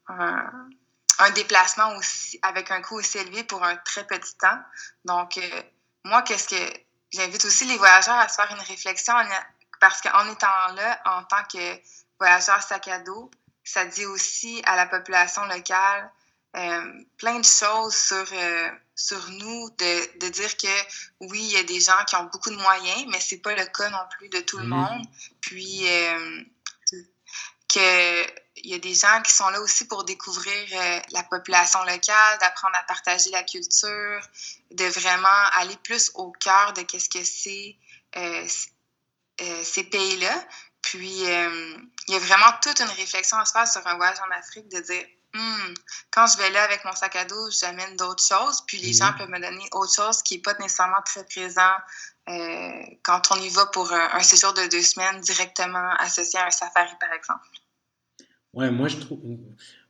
un, 0.09 1.31
déplacement 1.35 1.97
aussi, 1.97 2.39
avec 2.43 2.71
un 2.71 2.81
coût 2.81 2.99
aussi 2.99 3.19
élevé 3.19 3.45
pour 3.45 3.63
un 3.65 3.77
très 3.77 4.07
petit 4.07 4.37
temps. 4.37 4.59
Donc, 5.05 5.37
euh, 5.37 5.63
moi, 6.05 6.23
qu'est-ce 6.23 6.49
que 6.49 6.81
j'invite 7.13 7.45
aussi 7.45 7.65
les 7.67 7.77
voyageurs 7.77 8.17
à 8.17 8.29
se 8.29 8.37
faire 8.37 8.51
une 8.53 8.63
réflexion 8.63 9.15
parce 9.81 10.01
qu'en 10.01 10.31
étant 10.31 10.73
là, 10.75 11.01
en 11.07 11.25
tant 11.25 11.43
que 11.45 11.81
voyageur 12.21 12.63
sac 12.63 12.87
à 12.89 13.01
dos, 13.01 13.31
ça 13.65 13.85
dit 13.87 14.07
aussi 14.07 14.63
à 14.65 14.77
la 14.77 14.87
population 14.87 15.45
locale 15.47 16.11
euh, 16.57 17.05
plein 17.17 17.39
de 17.39 17.45
choses 17.45 17.95
sur, 17.95 18.27
euh, 18.33 18.71
sur 18.97 19.31
nous, 19.31 19.71
de, 19.71 20.19
de, 20.19 20.29
dire 20.31 20.57
que 20.57 20.67
oui, 21.21 21.39
il 21.43 21.53
y 21.53 21.57
a 21.57 21.63
des 21.63 21.81
gens 21.81 22.05
qui 22.09 22.17
ont 22.17 22.25
beaucoup 22.25 22.51
de 22.51 22.57
moyens, 22.57 23.05
mais 23.09 23.21
c'est 23.21 23.39
pas 23.39 23.55
le 23.55 23.65
cas 23.67 23.89
non 23.91 24.03
plus 24.19 24.29
de 24.31 24.41
tout 24.41 24.59
le 24.59 24.65
mhm. 24.65 24.71
monde. 24.71 25.07
Puis 25.41 25.89
euh, 25.89 26.43
que 27.73 28.41
il 28.63 28.71
y 28.73 28.75
a 28.75 28.79
des 28.79 28.95
gens 28.95 29.23
qui 29.23 29.33
sont 29.33 29.49
là 29.49 29.61
aussi 29.61 29.87
pour 29.87 30.03
découvrir 30.03 30.67
euh, 30.73 31.01
la 31.13 31.23
population 31.23 31.83
locale, 31.85 32.39
d'apprendre 32.41 32.75
à 32.77 32.83
partager 32.83 33.31
la 33.31 33.45
culture, 33.45 34.21
de 34.73 34.85
vraiment 34.87 35.29
aller 35.55 35.77
plus 35.85 36.11
au 36.15 36.33
cœur 36.33 36.73
de 36.73 36.83
qu'est-ce 36.83 37.09
que 37.09 37.25
c'est 37.25 37.77
ces 39.63 39.85
pays-là. 39.85 40.47
Puis, 40.83 41.23
il 42.11 42.15
y 42.15 42.17
a 42.17 42.19
vraiment 42.19 42.53
toute 42.63 42.81
une 42.81 42.97
réflexion 42.97 43.39
à 43.39 43.45
se 43.45 43.53
faire 43.53 43.67
sur 43.67 43.87
un 43.87 43.97
voyage 43.97 44.19
en 44.21 44.37
Afrique, 44.37 44.69
de 44.69 44.81
dire 44.81 45.07
Hmm. 45.33 45.75
Quand 46.11 46.27
je 46.27 46.39
vais 46.39 46.51
là 46.51 46.65
avec 46.65 46.85
mon 46.85 46.93
sac 46.93 47.15
à 47.15 47.25
dos, 47.25 47.51
j'amène 47.51 47.97
d'autres 47.97 48.23
choses, 48.23 48.63
puis 48.67 48.79
les 48.79 48.89
mhm. 48.89 48.95
gens 48.95 49.13
peuvent 49.17 49.29
me 49.29 49.41
donner 49.41 49.65
autre 49.73 49.95
chose 49.95 50.23
qui 50.23 50.37
n'est 50.37 50.43
pas 50.43 50.55
nécessairement 50.59 51.03
très 51.05 51.25
présent 51.25 51.77
euh, 52.29 52.83
quand 53.03 53.23
on 53.31 53.41
y 53.41 53.49
va 53.49 53.67
pour 53.67 53.93
un, 53.93 54.23
séjour 54.23 54.53
de 54.55 54.69
deux 54.71 54.83
semaines 54.83 55.21
directement 55.21 55.91
associé 55.99 56.41
à 56.41 56.47
un 56.47 56.51
safari, 56.51 56.93
par 56.99 57.13
exemple. 57.13 57.47
Ouais, 58.55 58.73
moi 58.73 58.89
je 58.89 58.97
trouve, 58.97 59.21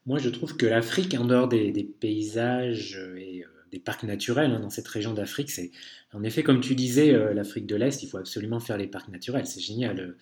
moi, 0.05 0.19
je 0.19 0.29
trouve 0.29 0.57
que 0.57 0.67
l'Afrique, 0.67 1.15
en 1.15 1.25
dehors 1.25 1.49
des, 1.49 1.89
paysages 2.01 2.97
et 3.17 3.43
euh, 3.43 3.49
des 3.73 3.79
parcs 3.79 4.03
naturels 4.03 4.53
hein, 4.53 4.61
dans 4.61 4.71
cette 4.71 4.89
région 4.89 5.15
d'Afrique, 5.15 5.51
c'est 5.51 5.71
en 6.13 6.23
effet, 6.23 6.43
comme 6.43 6.61
tu 6.61 6.75
disais, 6.75 7.15
euh, 7.15 7.33
l'Afrique 7.33 7.67
de 7.67 7.77
l'Est, 7.77 8.03
il 8.03 8.11
faut 8.11 8.19
absolument 8.19 8.61
faire 8.61 8.77
les 8.77 8.89
parcs 8.89 9.09
naturels, 9.09 9.47
c'est 9.47 9.61
génial. 9.61 10.17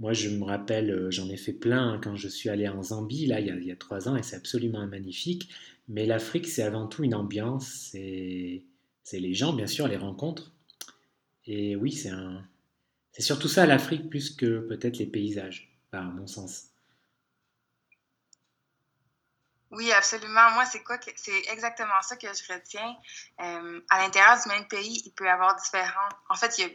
Moi, 0.00 0.12
je 0.12 0.28
me 0.28 0.44
rappelle, 0.44 0.90
euh, 0.90 1.10
j'en 1.10 1.28
ai 1.28 1.36
fait 1.36 1.52
plein 1.52 2.00
quand 2.02 2.16
je 2.16 2.28
suis 2.28 2.48
allé 2.48 2.68
en 2.68 2.82
Zambie, 2.82 3.26
là, 3.26 3.40
il 3.40 3.64
y 3.64 3.70
a, 3.70 3.76
trois 3.76 4.08
ans, 4.08 4.16
et 4.16 4.22
c'est 4.22 4.36
absolument 4.36 4.86
magnifique. 4.86 5.48
Mais 5.88 6.06
l'Afrique, 6.06 6.48
c'est 6.48 6.62
avant 6.62 6.86
tout 6.88 7.04
une 7.04 7.14
ambiance, 7.14 7.90
c'est 7.92 8.64
les 9.12 9.34
gens, 9.34 9.52
bien 9.52 9.66
sûr, 9.66 9.86
les 9.86 9.96
rencontres. 9.96 10.52
Et 11.46 11.76
oui. 11.76 11.92
C'est 11.92 13.22
surtout 13.22 13.48
ça 13.48 13.66
l'Afrique 13.66 14.08
plus 14.10 14.34
que 14.34 14.60
peut-être 14.60 14.98
les 14.98 15.06
paysages, 15.06 15.70
à 15.92 16.02
mon 16.02 16.26
sens. 16.26 16.74
Oui, 19.74 19.90
absolument. 19.92 20.50
Moi, 20.52 20.64
c'est 20.66 20.82
quoi 20.82 20.98
c'est 21.16 21.52
exactement 21.52 22.00
ça 22.02 22.16
que 22.16 22.28
je 22.28 22.52
retiens. 22.52 22.96
Euh, 23.40 23.80
à 23.90 24.02
l'intérieur 24.02 24.38
du 24.40 24.48
même 24.48 24.68
pays, 24.68 25.02
il 25.04 25.12
peut 25.12 25.24
y 25.24 25.28
avoir 25.28 25.56
différents. 25.56 26.08
En 26.28 26.36
fait, 26.36 26.58
il 26.58 26.60
y 26.62 26.64
a 26.64 26.70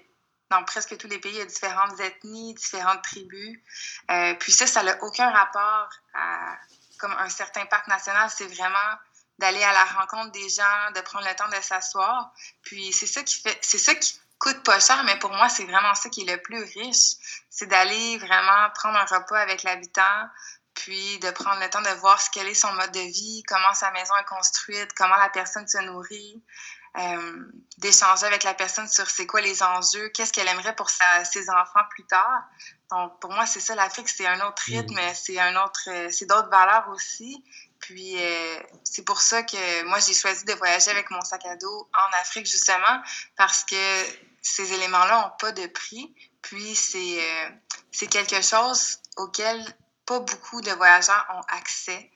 dans 0.49 0.63
presque 0.63 0.97
tous 0.97 1.07
les 1.07 1.19
pays, 1.19 1.33
il 1.33 1.37
y 1.37 1.41
a 1.41 1.45
différentes 1.45 1.99
ethnies, 1.99 2.53
différentes 2.55 3.01
tribus. 3.03 3.59
Euh, 4.09 4.33
puis 4.35 4.51
ça, 4.51 4.67
ça 4.67 4.83
n'a 4.83 5.01
aucun 5.03 5.29
rapport 5.29 5.89
à 6.13 6.57
comme 6.97 7.13
un 7.13 7.29
certain 7.29 7.65
parc 7.65 7.87
national. 7.87 8.29
C'est 8.29 8.47
vraiment 8.47 8.97
d'aller 9.37 9.63
à 9.63 9.71
la 9.71 9.85
rencontre 9.85 10.31
des 10.31 10.49
gens, 10.49 10.91
de 10.95 11.01
prendre 11.01 11.27
le 11.27 11.35
temps 11.35 11.47
de 11.47 11.61
s'asseoir. 11.61 12.31
Puis 12.63 12.91
c'est 12.91 13.07
ça 13.07 13.23
qui 13.23 13.41
fait, 13.41 13.57
c'est 13.61 13.77
ça 13.77 13.95
qui 13.95 14.19
coûte 14.37 14.63
pas 14.63 14.79
cher, 14.79 15.03
mais 15.03 15.17
pour 15.19 15.31
moi, 15.31 15.49
c'est 15.49 15.65
vraiment 15.65 15.95
ça 15.95 16.09
qui 16.09 16.21
est 16.21 16.31
le 16.31 16.41
plus 16.41 16.63
riche. 16.63 17.15
C'est 17.49 17.67
d'aller 17.67 18.17
vraiment 18.17 18.69
prendre 18.73 18.97
un 18.97 19.05
repas 19.05 19.39
avec 19.39 19.63
l'habitant, 19.63 20.27
puis 20.73 21.19
de 21.19 21.31
prendre 21.31 21.59
le 21.61 21.69
temps 21.69 21.81
de 21.81 21.99
voir 21.99 22.21
ce 22.21 22.29
qu'elle 22.29 22.47
est 22.47 22.53
son 22.53 22.71
mode 22.73 22.91
de 22.91 22.99
vie, 22.99 23.43
comment 23.47 23.73
sa 23.73 23.91
maison 23.91 24.15
est 24.17 24.25
construite, 24.25 24.91
comment 24.95 25.17
la 25.17 25.29
personne 25.29 25.67
se 25.67 25.77
nourrit, 25.79 26.41
euh, 26.97 27.51
d'échanger 27.77 28.25
avec 28.25 28.43
la 28.43 28.53
personne 28.53 28.87
sur 28.87 29.09
c'est 29.09 29.27
quoi 29.27 29.41
les 29.41 29.61
enjeux, 29.61 30.09
qu'est-ce 30.09 30.33
qu'elle 30.33 30.47
aimerait 30.47 30.75
pour 30.75 30.89
ses 30.89 31.49
enfants 31.49 31.83
plus 31.91 32.05
tard. 32.05 32.43
Donc, 32.89 33.19
pour 33.19 33.31
moi, 33.31 33.45
c'est 33.45 33.59
ça, 33.59 33.75
l'Afrique, 33.75 34.09
c'est 34.09 34.25
un 34.25 34.45
autre 34.47 34.63
rythme, 34.65 34.95
mm. 34.95 35.13
c'est 35.13 35.39
un 35.39 35.55
autre, 35.63 35.87
euh, 35.87 36.09
c'est 36.11 36.25
d'autres 36.25 36.49
valeurs 36.49 36.89
aussi. 36.89 37.43
Puis, 37.79 38.15
euh, 38.17 38.59
c'est 38.83 39.03
pour 39.03 39.21
ça 39.21 39.43
que 39.43 39.83
moi, 39.83 39.99
j'ai 39.99 40.13
choisi 40.13 40.45
de 40.45 40.53
voyager 40.53 40.91
avec 40.91 41.11
mon 41.11 41.21
sac 41.21 41.45
à 41.45 41.55
dos 41.55 41.89
en 41.93 42.17
Afrique, 42.21 42.47
justement, 42.47 43.01
parce 43.37 43.63
que 43.63 44.03
ces 44.41 44.73
éléments-là 44.73 45.21
n'ont 45.21 45.37
pas 45.39 45.51
de 45.51 45.67
prix. 45.67 46.13
Puis, 46.41 46.75
c'est 46.75 47.19
c'est 47.91 48.07
quelque 48.07 48.41
chose 48.41 48.97
auquel 49.17 49.63
pas 50.05 50.19
beaucoup 50.19 50.61
de 50.61 50.71
voyageurs 50.71 51.25
ont 51.35 51.55
accès, 51.55 52.11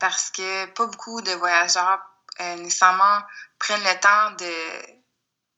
parce 0.00 0.30
que 0.30 0.66
pas 0.66 0.86
beaucoup 0.86 1.20
de 1.20 1.32
voyageurs 1.32 2.00
euh, 2.40 2.56
nécessairement 2.56 3.20
prennent 3.58 3.82
le 3.82 4.00
temps 4.00 4.30
de 4.32 4.98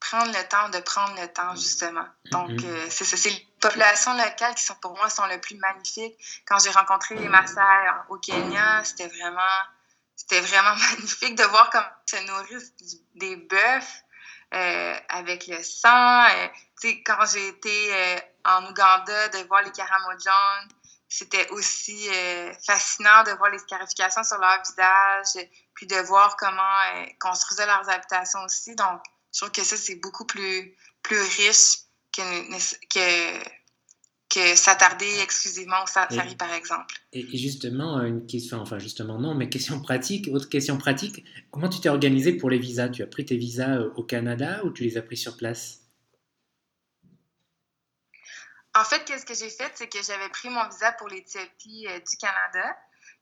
prendre 0.00 0.32
le 0.32 0.48
temps 0.48 0.68
de 0.70 0.78
prendre 0.80 1.20
le 1.20 1.28
temps 1.28 1.54
justement. 1.54 2.06
Donc 2.32 2.50
mm-hmm. 2.50 2.66
euh, 2.66 2.86
c'est 2.90 3.04
ça, 3.04 3.16
c'est 3.16 3.30
les 3.30 3.48
populations 3.60 4.14
locales 4.14 4.54
qui 4.54 4.64
sont 4.64 4.74
pour 4.76 4.96
moi 4.96 5.10
sont 5.10 5.26
le 5.26 5.40
plus 5.40 5.56
magnifiques. 5.56 6.16
Quand 6.46 6.58
j'ai 6.58 6.70
rencontré 6.70 7.14
les 7.16 7.28
Maasai 7.28 7.60
au 8.08 8.16
Kenya, 8.18 8.82
c'était 8.84 9.08
vraiment 9.08 9.42
c'était 10.16 10.40
vraiment 10.40 10.74
magnifique 10.90 11.36
de 11.36 11.44
voir 11.44 11.70
comment 11.70 11.84
ils 12.06 12.18
se 12.18 12.26
nourrissent 12.26 12.74
des 13.14 13.36
bœufs 13.36 14.02
euh, 14.54 14.94
avec 15.10 15.46
le 15.46 15.62
sang. 15.62 16.26
quand 16.82 17.26
j'ai 17.32 17.48
été 17.48 18.22
en 18.44 18.64
Ouganda, 18.66 19.28
de 19.28 19.46
voir 19.46 19.62
les 19.62 19.70
Karamojong, 19.70 20.68
c'était 21.10 21.50
aussi 21.50 22.08
fascinant 22.64 23.24
de 23.24 23.36
voir 23.36 23.50
les 23.50 23.58
scarifications 23.58 24.22
sur 24.22 24.38
leur 24.38 24.62
visage, 24.62 25.44
puis 25.74 25.86
de 25.86 25.96
voir 26.06 26.36
comment 26.36 26.62
euh, 26.94 27.06
construisaient 27.18 27.66
leurs 27.66 27.88
habitations 27.90 28.38
aussi. 28.44 28.76
Donc, 28.76 29.00
je 29.34 29.40
trouve 29.40 29.50
que 29.50 29.64
ça, 29.64 29.76
c'est 29.76 29.96
beaucoup 29.96 30.24
plus, 30.24 30.76
plus 31.02 31.20
riche 31.20 31.80
que, 32.16 32.52
que, 32.88 33.48
que 34.28 34.56
s'attarder 34.56 35.20
exclusivement 35.20 35.82
au 35.82 35.86
safari, 35.88 36.36
par 36.36 36.52
exemple. 36.52 36.94
Et, 37.12 37.26
justement, 37.36 38.00
une 38.02 38.26
question, 38.26 38.60
enfin 38.60 38.78
justement 38.78 39.18
non, 39.18 39.34
mais 39.34 39.48
question 39.48 39.80
pratique, 39.80 40.28
autre 40.32 40.48
question 40.48 40.78
pratique, 40.78 41.24
comment 41.50 41.68
tu 41.68 41.80
t'es 41.80 41.88
organisé 41.88 42.34
pour 42.34 42.50
les 42.50 42.58
visas? 42.58 42.88
Tu 42.88 43.02
as 43.02 43.08
pris 43.08 43.24
tes 43.24 43.36
visas 43.36 43.78
euh, 43.78 43.90
au 43.96 44.04
Canada 44.04 44.60
ou 44.64 44.70
tu 44.70 44.84
les 44.84 44.96
as 44.96 45.02
pris 45.02 45.16
sur 45.16 45.36
place? 45.36 45.79
En 48.80 48.84
fait, 48.84 49.04
qu'est-ce 49.04 49.26
que 49.26 49.34
j'ai 49.34 49.50
fait, 49.50 49.70
c'est 49.74 49.88
que 49.88 50.02
j'avais 50.02 50.28
pris 50.30 50.48
mon 50.48 50.66
visa 50.68 50.92
pour 50.92 51.08
l'Éthiopie 51.08 51.86
euh, 51.88 51.98
du 51.98 52.16
Canada. 52.16 52.76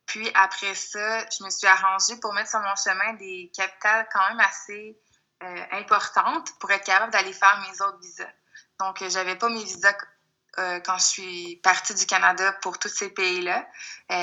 Puis 0.06 0.30
après 0.34 0.74
ça, 0.74 1.20
je 1.28 1.44
me 1.44 1.50
suis 1.50 1.66
arrangée 1.66 2.16
pour 2.16 2.32
mettre 2.32 2.50
sur 2.50 2.60
mon 2.60 2.74
chemin 2.76 3.12
des 3.14 3.50
capitales 3.54 4.08
quand 4.10 4.26
même 4.28 4.40
assez 4.40 4.98
euh, 5.42 5.64
importantes 5.72 6.50
pour 6.58 6.70
être 6.70 6.84
capable 6.84 7.12
d'aller 7.12 7.32
faire 7.32 7.60
mes 7.60 7.80
autres 7.82 7.98
visas. 8.00 8.32
Donc, 8.80 9.02
euh, 9.02 9.10
j'avais 9.10 9.36
pas 9.36 9.48
mes 9.50 9.62
visas 9.62 9.94
euh, 10.58 10.80
quand 10.80 10.96
je 10.98 11.04
suis 11.04 11.56
partie 11.62 11.94
du 11.94 12.06
Canada 12.06 12.52
pour 12.62 12.78
tous 12.78 12.88
ces 12.88 13.10
pays-là. 13.10 13.64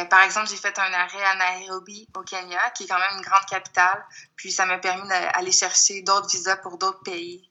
par 0.10 0.24
exemple, 0.24 0.50
j'ai 0.50 0.58
fait 0.58 0.78
un 0.80 0.92
arrêt 0.92 1.24
à 1.24 1.36
Nairobi, 1.36 2.08
au 2.16 2.24
Kenya, 2.24 2.70
qui 2.72 2.84
est 2.84 2.88
quand 2.88 3.00
même 3.00 3.18
une 3.18 3.22
grande 3.22 3.46
capitale. 3.46 4.06
Puis 4.36 4.52
ça 4.52 4.66
m'a 4.66 4.80
permis 4.80 5.08
d'aller 5.08 5.52
chercher 5.52 6.02
d'autres 6.02 6.28
visas 6.28 6.58
pour 6.58 6.78
d'autres 6.78 7.04
pays. 7.04 7.50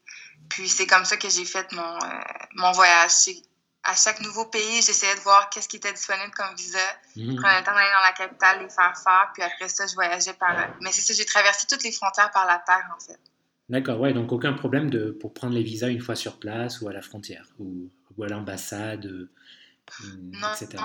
Puis 0.51 0.69
c'est 0.69 0.87
comme 0.87 1.05
ça 1.05 1.17
que 1.17 1.29
j'ai 1.29 1.45
fait 1.45 1.71
mon, 1.73 1.99
mon 2.57 2.73
voyage 2.73 3.13
à 3.85 3.95
chaque 3.95 4.21
nouveau 4.21 4.47
pays, 4.47 4.83
j'essayais 4.83 5.15
de 5.15 5.21
voir 5.21 5.51
qu'est-ce 5.51 5.69
qui 5.69 5.77
était 5.77 5.93
disponible 5.93 6.33
comme 6.33 6.55
visa. 6.57 6.79
Mmh. 7.17 7.37
Prenais 7.37 7.59
le 7.59 7.65
temps 7.65 7.75
d'aller 7.75 7.93
dans 7.93 8.03
la 8.03 8.13
capitale, 8.13 8.63
les 8.63 8.71
faire 8.71 8.97
faire, 8.97 9.31
puis 9.35 9.43
après 9.43 9.69
ça, 9.69 9.87
je 9.87 9.95
voyageais 9.95 10.33
par. 10.35 10.57
Mais 10.81 10.91
c'est 10.91 11.03
ça, 11.03 11.13
j'ai 11.13 11.27
traversé 11.27 11.67
toutes 11.67 11.85
les 11.85 11.93
frontières 11.93 12.31
par 12.31 12.47
la 12.47 12.59
terre, 12.59 12.91
en 12.97 13.01
fait. 13.01 13.21
D'accord, 13.69 14.01
ouais, 14.01 14.13
donc 14.13 14.33
aucun 14.33 14.55
problème 14.55 14.91
de, 14.91 15.11
pour 15.11 15.33
prendre 15.33 15.55
les 15.55 15.63
visas 15.63 15.89
une 15.89 16.01
fois 16.01 16.17
sur 16.17 16.39
place 16.39 16.81
ou 16.81 16.89
à 16.89 16.93
la 16.93 17.03
frontière 17.03 17.47
ou, 17.59 17.91
ou 18.17 18.25
à 18.25 18.29
l'ambassade, 18.29 19.07
euh, 19.07 19.31
etc. 20.53 20.77
Non, 20.83 20.85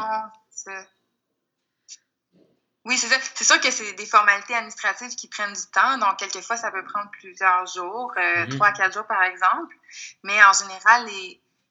oui, 2.86 2.98
c'est 2.98 3.08
ça. 3.08 3.18
C'est 3.36 3.44
sûr 3.44 3.60
que 3.60 3.72
c'est 3.72 3.94
des 3.94 4.06
formalités 4.06 4.56
administratives 4.56 5.16
qui 5.16 5.28
prennent 5.28 5.54
du 5.54 5.72
temps. 5.74 5.98
Donc, 5.98 6.18
quelquefois, 6.18 6.56
ça 6.56 6.72
peut 6.72 6.84
prendre 6.84 7.10
plusieurs 7.12 7.66
jours, 7.68 8.14
euh, 8.18 8.46
mmh. 8.46 8.50
trois 8.50 8.68
à 8.68 8.72
quatre 8.72 8.94
jours, 8.94 9.06
par 9.06 9.24
exemple. 9.24 9.76
Mais 10.24 10.42
en 10.44 10.54
général, 10.54 11.08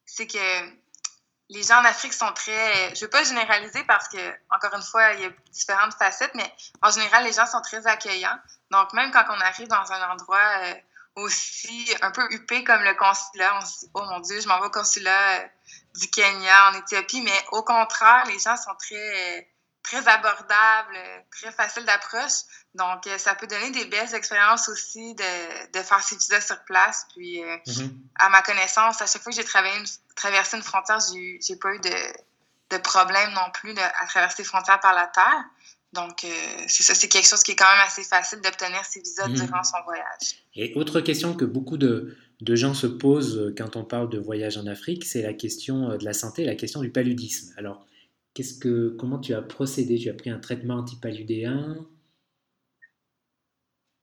c'est 0.04 0.26
que 0.26 0.88
les 1.50 1.62
gens 1.62 1.80
en 1.80 1.84
Afrique 1.84 2.12
sont 2.12 2.30
très. 2.32 2.94
Je 2.94 3.00
ne 3.00 3.00
veux 3.00 3.11
pas 3.11 3.24
généraliser 3.24 3.82
parce 3.84 4.08
que, 4.08 4.18
encore 4.50 4.74
une 4.74 4.82
fois, 4.82 5.12
il 5.14 5.20
y 5.20 5.24
a 5.24 5.30
différentes 5.50 5.94
facettes, 5.94 6.34
mais 6.34 6.52
en 6.82 6.90
général, 6.90 7.24
les 7.24 7.32
gens 7.32 7.46
sont 7.46 7.61
très 7.62 7.87
accueillants. 7.87 8.38
Donc, 8.70 8.92
même 8.92 9.11
quand 9.11 9.24
on 9.28 9.40
arrive 9.40 9.68
dans 9.68 9.92
un 9.92 10.11
endroit 10.11 10.46
euh, 10.62 10.74
aussi 11.16 11.90
un 12.02 12.11
peu 12.11 12.26
huppé 12.30 12.64
comme 12.64 12.82
le 12.82 12.94
consulat, 12.94 13.56
on 13.56 13.64
se 13.64 13.80
dit, 13.80 13.90
oh 13.94 14.04
mon 14.04 14.20
Dieu, 14.20 14.40
je 14.40 14.48
m'en 14.48 14.61
vais 14.61 14.66
au 14.66 14.70
consulat 14.70 15.40
euh, 15.40 15.46
du 15.98 16.11
Kenya, 16.11 16.70
en 16.70 16.74
Éthiopie, 16.74 17.22
mais 17.22 17.44
au 17.52 17.62
contraire, 17.62 18.24
les 18.26 18.38
gens 18.38 18.56
sont 18.56 18.74
très, 18.74 19.48
très 19.82 20.06
abordable, 20.08 20.98
très 21.30 21.52
facile 21.52 21.84
d'approche. 21.84 22.42
Donc, 22.74 23.06
euh, 23.06 23.18
ça 23.18 23.34
peut 23.34 23.46
donner 23.46 23.70
des 23.70 23.86
belles 23.86 24.14
expériences 24.14 24.68
aussi 24.68 25.14
de, 25.14 25.78
de 25.78 25.82
faire 25.82 26.02
ces 26.02 26.16
visas 26.16 26.40
sur 26.40 26.62
place. 26.64 27.06
Puis, 27.14 27.42
euh, 27.42 27.56
mm-hmm. 27.66 27.90
à 28.16 28.28
ma 28.28 28.42
connaissance, 28.42 29.00
à 29.00 29.06
chaque 29.06 29.22
fois 29.22 29.32
que 29.32 29.36
j'ai 29.36 29.44
traversé 30.14 30.56
une 30.56 30.62
frontière, 30.62 30.98
j'ai 31.00 31.56
pas 31.56 31.74
eu 31.74 31.80
de, 31.80 32.76
de 32.76 32.82
problème 32.82 33.32
non 33.32 33.50
plus 33.54 33.74
à 33.78 34.06
traverser 34.06 34.42
les 34.42 34.48
frontières 34.48 34.80
par 34.80 34.94
la 34.94 35.06
terre. 35.06 35.44
Donc, 35.94 36.22
euh, 36.24 36.28
c'est 36.66 36.82
ça, 36.82 36.94
c'est 36.94 37.08
quelque 37.08 37.26
chose 37.26 37.42
qui 37.42 37.52
est 37.52 37.56
quand 37.56 37.70
même 37.70 37.86
assez 37.86 38.04
facile 38.04 38.40
d'obtenir 38.42 38.84
ces 38.84 39.00
visas 39.00 39.26
mm-hmm. 39.26 39.46
durant 39.46 39.64
son 39.64 39.78
voyage. 39.84 40.44
Et 40.54 40.74
autre 40.74 41.00
question 41.00 41.34
que 41.34 41.46
beaucoup 41.46 41.78
de, 41.78 42.14
de, 42.42 42.54
gens 42.56 42.74
se 42.74 42.86
posent 42.86 43.54
quand 43.56 43.76
on 43.76 43.84
parle 43.84 44.10
de 44.10 44.18
voyage 44.18 44.58
en 44.58 44.66
Afrique, 44.66 45.06
c'est 45.06 45.22
la 45.22 45.32
question 45.32 45.96
de 45.96 46.04
la 46.04 46.12
santé, 46.12 46.44
la 46.44 46.56
question 46.56 46.82
du 46.82 46.90
paludisme. 46.90 47.54
Alors, 47.56 47.86
qu'est-ce 48.38 48.61
que, 48.61 48.96
comment 49.01 49.18
tu 49.18 49.35
as 49.35 49.42
procédé? 49.42 49.98
Tu 49.98 50.09
as 50.09 50.14
pris 50.14 50.31
un 50.31 50.38
traitement 50.38 50.77
antipaludéen 50.77 51.77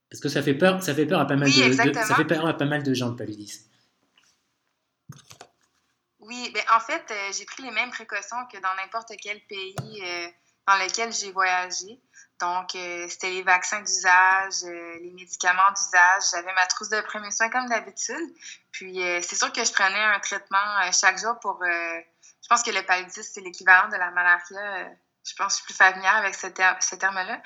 Parce 0.10 0.21
que 0.21 0.28
ça 0.28 0.43
fait 0.43 0.56
peur, 0.56 0.84
ça 0.84 0.93
fait 0.93 1.06
peur 1.06 1.21
à 1.21 1.26
pas 1.26 1.38
mal, 1.38 1.50
de, 1.50 1.93
ça 1.93 2.15
fait 2.15 2.26
peur 2.26 2.45
à 2.45 2.54
pas 2.54 2.65
mal 2.65 2.84
de 2.84 2.93
gens 2.93 3.12
le 3.12 3.15
paludisme. 3.15 3.63
Oui, 6.19 6.52
ben 6.54 6.63
en 6.76 6.82
fait, 6.82 7.06
euh, 7.12 7.32
j'ai 7.32 7.45
pris 7.45 7.63
les 7.63 7.71
mêmes 7.71 7.91
précautions 7.91 8.36
que 8.52 8.58
dans 8.58 8.76
n'importe 8.76 9.13
quel 9.24 9.39
pays 9.48 10.04
euh, 10.04 10.28
dans 10.67 10.76
lequel 10.84 11.13
j'ai 11.13 11.32
voyagé. 11.32 12.02
Donc, 12.41 12.76
euh, 12.76 13.08
c'était 13.08 13.30
les 13.30 13.43
vaccins 13.43 13.80
d'usage, 13.80 14.63
les 15.02 15.12
médicaments 15.12 15.71
d'usage. 15.78 16.24
J'avais 16.34 16.54
ma 16.54 16.65
trousse 16.65 16.89
de 16.89 17.00
premiers 17.08 17.32
soins 17.32 17.50
comme 17.50 17.69
d'habitude. 17.69 18.36
Puis, 18.74 19.00
c'est 19.21 19.38
sûr 19.38 19.54
que 19.54 19.63
je 19.63 19.71
prenais 19.71 20.04
un 20.04 20.19
traitement 20.19 20.91
chaque 20.91 21.17
jour 21.19 21.39
pour 21.39 21.63
je 22.45 22.47
pense 22.47 22.62
que 22.62 22.69
le 22.69 22.86
paludisme, 22.86 23.23
c'est 23.23 23.41
l'équivalent 23.41 23.89
de 23.89 23.95
la 23.95 24.12
malaria. 24.12 24.91
Je 25.27 25.34
pense 25.36 25.47
que 25.47 25.49
je 25.49 25.55
suis 25.55 25.65
plus 25.65 25.73
familière 25.73 26.15
avec 26.17 26.36
ce, 26.36 26.45
terme-là. 26.95 27.41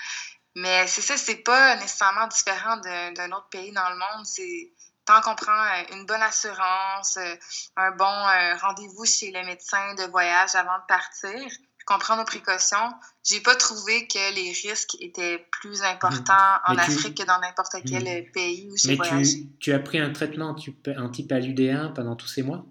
Mais 0.57 0.87
c'est 0.87 0.99
ça, 0.99 1.15
c'est 1.15 1.37
pas 1.37 1.77
nécessairement 1.77 2.27
différent 2.27 2.75
d'un 2.75 3.31
autre 3.31 3.47
pays 3.49 3.71
dans 3.71 3.89
le 3.91 3.95
monde. 3.95 4.25
C'est 4.25 4.73
tant 5.05 5.21
qu'on 5.21 5.35
prend 5.35 5.53
euh, 5.53 5.95
une 5.95 6.05
bonne 6.05 6.21
assurance, 6.21 7.15
euh, 7.15 7.35
un 7.77 7.91
bon 7.91 8.03
euh, 8.03 8.57
rendez-vous 8.57 9.05
chez 9.05 9.31
le 9.31 9.45
médecin 9.45 9.95
de 9.95 10.03
voyage 10.11 10.53
avant 10.55 10.77
de 10.79 10.85
partir, 10.89 11.49
qu'on 11.85 11.97
prend 11.97 12.17
nos 12.17 12.25
précautions, 12.25 12.91
j'ai 13.23 13.39
pas 13.39 13.55
trouvé 13.55 14.05
que 14.05 14.35
les 14.35 14.51
risques 14.51 14.97
étaient 14.99 15.47
plus 15.61 15.81
importants 15.81 16.33
mmh. 16.33 16.71
en 16.71 16.77
Afrique 16.77 17.17
que 17.17 17.23
dans 17.23 17.39
n'importe 17.39 17.77
quel 17.87 18.03
mmh. 18.03 18.31
pays 18.33 18.67
où 18.69 18.75
j'ai 18.75 18.97
voyagé. 18.97 19.23
Tu, 19.23 19.57
tu 19.59 19.73
as 19.73 19.79
pris 19.79 19.97
un 19.97 20.11
traitement 20.11 20.53
antipaludéen 20.97 21.93
pendant 21.95 22.17
tous 22.17 22.27
ces 22.27 22.43
mois? 22.43 22.65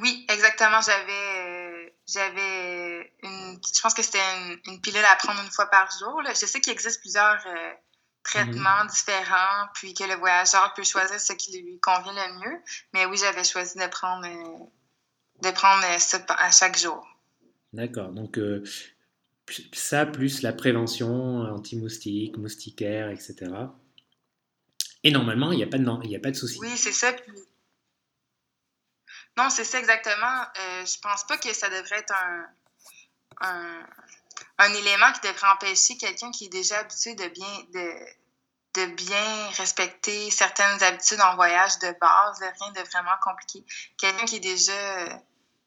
Oui, 0.00 0.26
exactement. 0.28 0.80
J'avais, 0.80 1.12
euh, 1.12 1.88
j'avais 2.06 3.12
une, 3.22 3.58
je 3.74 3.80
pense 3.80 3.94
que 3.94 4.02
c'était 4.02 4.18
une, 4.66 4.80
pilule 4.80 5.04
à 5.04 5.16
prendre 5.16 5.40
une 5.42 5.50
fois 5.50 5.66
par 5.66 5.88
jour. 5.98 6.22
Je 6.28 6.46
sais 6.46 6.60
qu'il 6.60 6.72
existe 6.72 7.00
plusieurs 7.00 7.44
euh, 7.46 7.72
traitements 8.22 8.84
mhm. 8.84 8.90
différents, 8.90 9.66
puis 9.74 9.94
que 9.94 10.04
le 10.04 10.14
voyageur 10.14 10.72
peut 10.74 10.84
choisir 10.84 11.20
ce 11.20 11.32
qui 11.32 11.60
lui 11.60 11.80
convient 11.80 12.12
le 12.12 12.34
mieux. 12.34 12.58
Mais 12.94 13.06
oui, 13.06 13.16
j'avais 13.16 13.44
choisi 13.44 13.78
de 13.78 13.86
prendre, 13.86 14.26
euh, 14.26 14.64
de 15.42 15.50
prendre 15.50 15.84
ça 15.98 16.18
à 16.28 16.50
chaque 16.50 16.78
jour. 16.78 17.06
D'accord. 17.72 18.10
Donc, 18.10 18.38
ça 19.72 20.06
plus 20.06 20.42
la 20.42 20.52
prévention 20.52 21.42
anti-moustique, 21.42 22.36
moustiquaire, 22.36 23.10
etc. 23.10 23.34
Et 25.04 25.10
normalement, 25.10 25.52
il 25.52 25.56
n'y 25.56 25.64
a 25.64 25.66
pas 25.66 25.78
de, 25.78 25.84
il 26.04 26.14
a 26.16 26.20
pas 26.20 26.30
de 26.30 26.36
souci. 26.36 26.58
Oui, 26.60 26.76
c'est 26.76 26.92
ça. 26.92 27.12
Non, 29.38 29.50
c'est 29.50 29.64
ça 29.64 29.78
exactement. 29.78 30.42
Euh, 30.58 30.84
je 30.84 30.98
pense 30.98 31.24
pas 31.24 31.38
que 31.38 31.54
ça 31.54 31.68
devrait 31.68 32.00
être 32.00 32.12
un, 33.40 34.74
élément 34.74 35.12
qui 35.12 35.20
devrait 35.28 35.46
empêcher 35.50 35.96
quelqu'un 35.96 36.32
qui 36.32 36.46
est 36.46 36.48
déjà 36.48 36.80
habitué 36.80 37.14
de 37.14 37.28
bien, 38.86 39.50
respecter 39.56 40.32
certaines 40.32 40.82
habitudes 40.82 41.20
en 41.20 41.36
voyage 41.36 41.78
de 41.78 41.94
base, 42.00 42.40
rien 42.40 42.72
de 42.72 42.80
vraiment 42.90 43.16
compliqué. 43.22 43.64
Quelqu'un 43.96 44.26
qui 44.26 44.36
est 44.36 44.40
déjà 44.40 45.22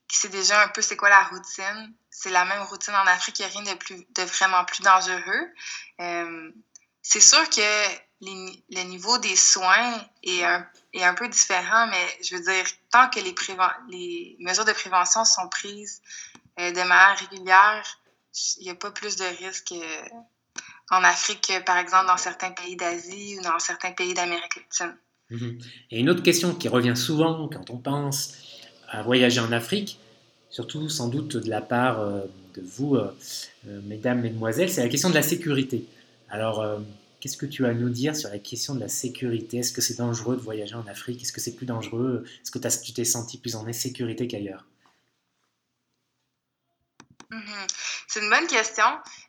qui 0.09 0.17
sait 0.17 0.27
déjà 0.27 0.61
un 0.61 0.67
peu 0.67 0.81
c'est 0.81 0.97
quoi 0.97 1.07
la 1.07 1.23
routine. 1.23 1.93
C'est 2.09 2.29
la 2.29 2.43
même 2.43 2.63
routine 2.63 2.93
en 2.93 3.07
Afrique, 3.07 3.39
il 3.39 3.45
n'y 3.45 3.55
a 3.55 3.59
rien 3.59 3.73
de, 3.73 3.77
plus, 3.79 4.05
de 4.09 4.23
vraiment 4.23 4.65
plus 4.65 4.83
dangereux. 4.83 5.53
Euh, 6.01 6.51
c'est 7.01 7.21
sûr 7.21 7.49
que 7.49 7.87
le 8.19 8.83
niveau 8.83 9.17
des 9.19 9.37
soins 9.37 10.05
est 10.23 10.43
un, 10.43 10.67
est 10.93 11.03
un 11.03 11.13
peu 11.13 11.27
différent, 11.27 11.87
mais 11.87 12.23
je 12.23 12.35
veux 12.35 12.43
dire, 12.43 12.65
tant 12.91 13.09
que 13.09 13.19
les, 13.19 14.35
mesures 14.39 14.65
de 14.65 14.73
prévention 14.73 15.23
sont 15.25 15.47
prises 15.49 16.01
euh, 16.59 16.71
de 16.71 16.77
manière 16.77 17.17
régulière, 17.17 17.99
il 18.59 18.63
n'y 18.63 18.69
a 18.69 18.75
pas 18.75 18.91
plus 18.91 19.15
de 19.15 19.23
risques 19.43 19.73
euh, 19.73 20.09
en 20.89 21.03
Afrique 21.03 21.41
que, 21.47 21.63
par 21.63 21.77
exemple, 21.77 22.07
dans 22.07 22.17
certains 22.17 22.51
pays 22.51 22.75
d'Asie 22.75 23.37
ou 23.39 23.43
dans 23.43 23.59
certains 23.59 23.91
pays 23.91 24.13
d'Amérique 24.13 24.55
latine. 24.55 24.95
Mm-hmm. 25.31 25.65
Et 25.91 25.99
une 25.99 26.09
autre 26.09 26.23
question 26.23 26.53
qui 26.53 26.67
revient 26.67 26.97
souvent 26.97 27.47
quand 27.47 27.69
on 27.69 27.77
pense 27.77 28.33
à 28.89 29.01
voyager 29.01 29.39
en 29.39 29.51
Afrique, 29.53 29.97
surtout 30.49 30.89
sans 30.89 31.07
doute 31.07 31.37
de 31.37 31.49
la 31.49 31.61
part 31.61 31.99
euh, 31.99 32.21
de 32.55 32.61
vous, 32.61 32.97
mesdames, 33.63 34.19
mesdemoiselles, 34.19 34.69
c'est 34.69 34.83
la 34.83 34.89
question 34.89 35.09
de 35.09 35.15
la 35.15 35.21
sécurité. 35.21 35.85
Alors, 36.29 36.61
Qu'est-ce 37.21 37.37
que 37.37 37.45
tu 37.45 37.65
as 37.67 37.69
à 37.69 37.73
nous 37.73 37.89
dire 37.89 38.15
sur 38.15 38.29
la 38.29 38.39
question 38.39 38.73
de 38.73 38.79
la 38.79 38.89
sécurité? 38.89 39.57
Est-ce 39.57 39.71
que 39.71 39.81
c'est 39.81 39.97
dangereux 39.97 40.35
de 40.35 40.41
voyager 40.41 40.73
en 40.73 40.87
Afrique? 40.87 41.21
Est-ce 41.21 41.31
que 41.31 41.39
c'est 41.39 41.55
plus 41.55 41.67
dangereux? 41.67 42.25
Est-ce 42.41 42.49
que 42.49 42.57
tu 42.83 42.93
t'es 42.93 43.05
senti 43.05 43.37
plus 43.37 43.55
en 43.55 43.67
insécurité 43.67 44.27
qu'ailleurs? 44.27 44.65
Mm-hmm. 47.29 47.67
C'est 48.07 48.21
une 48.21 48.29
bonne 48.29 48.47
question. 48.47 48.85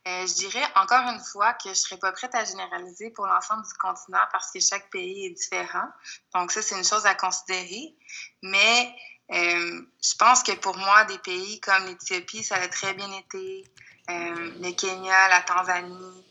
Euh, 0.09 0.26
je 0.26 0.35
dirais 0.35 0.64
encore 0.74 1.07
une 1.07 1.20
fois 1.20 1.52
que 1.52 1.66
je 1.66 1.68
ne 1.68 1.74
serais 1.74 1.98
pas 1.98 2.12
prête 2.12 2.35
à 2.35 2.44
généraliser 2.44 3.11
pour 3.11 3.26
l'ensemble 3.26 3.62
du 3.62 3.74
continent 3.74 4.24
parce 4.33 4.50
que 4.50 4.59
chaque 4.59 4.90
pays 4.90 5.26
est 5.26 5.31
différent. 5.31 5.87
Donc 6.35 6.50
ça, 6.50 6.62
c'est 6.62 6.76
une 6.76 6.85
chose 6.85 7.05
à 7.05 7.14
considérer. 7.14 7.94
Mais 8.42 8.92
euh, 9.33 9.83
je 10.02 10.14
pense 10.18 10.42
que 10.42 10.52
pour 10.52 10.76
moi, 10.78 11.05
des 11.05 11.18
pays 11.18 11.61
comme 11.61 11.87
l'Éthiopie, 11.87 12.42
ça 12.42 12.57
a 12.57 12.68
très 12.68 12.94
bien 12.94 13.12
été. 13.12 13.64
Euh, 14.11 14.50
le 14.61 14.72
Kenya, 14.72 15.28
la 15.28 15.42
Tanzanie, 15.42 16.24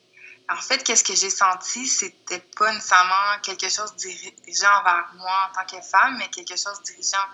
en 0.49 0.57
fait, 0.57 0.83
qu'est-ce 0.83 1.03
que 1.03 1.15
j'ai 1.15 1.29
senti, 1.29 1.87
c'était 1.87 2.39
pas 2.57 2.71
nécessairement 2.73 3.39
quelque 3.41 3.69
chose 3.69 3.95
dirigeant 3.95 4.83
vers 4.83 5.09
moi 5.15 5.49
en 5.49 5.53
tant 5.53 5.65
que 5.65 5.81
femme, 5.81 6.17
mais 6.17 6.29
quelque 6.29 6.57
chose 6.57 6.81
dirigeant 6.83 7.25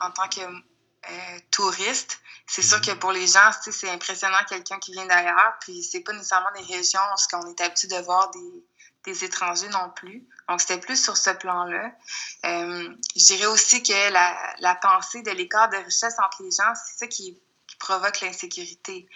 en 0.00 0.10
tant 0.10 0.28
que 0.28 0.40
euh, 0.40 1.38
touriste. 1.50 2.20
C'est 2.46 2.62
sûr 2.62 2.80
que 2.80 2.92
pour 2.92 3.12
les 3.12 3.26
gens, 3.26 3.50
c'est 3.60 3.90
impressionnant 3.90 4.38
quelqu'un 4.48 4.78
qui 4.78 4.92
vient 4.92 5.06
d'ailleurs, 5.06 5.54
puis 5.60 5.82
c'est 5.82 6.00
pas 6.00 6.12
nécessairement 6.12 6.50
des 6.56 6.64
régions 6.74 7.00
où 7.00 7.36
on 7.36 7.46
est 7.48 7.60
habitué 7.60 7.88
de 7.88 7.98
voir 7.98 8.30
des, 8.30 8.64
des 9.04 9.24
étrangers 9.24 9.68
non 9.68 9.90
plus. 9.90 10.26
Donc, 10.48 10.60
c'était 10.60 10.80
plus 10.80 11.02
sur 11.02 11.16
ce 11.16 11.30
plan-là. 11.30 11.92
Euh, 12.44 12.92
je 13.16 13.24
dirais 13.24 13.46
aussi 13.46 13.82
que 13.82 14.12
la, 14.12 14.54
la 14.58 14.74
pensée 14.74 15.22
de 15.22 15.30
l'écart 15.30 15.68
de 15.68 15.76
richesse 15.76 16.16
entre 16.18 16.42
les 16.42 16.50
gens, 16.50 16.72
c'est 16.74 16.98
ça 16.98 17.06
qui, 17.06 17.38
qui 17.68 17.76
provoque 17.76 18.20
l'insécurité. 18.20 19.08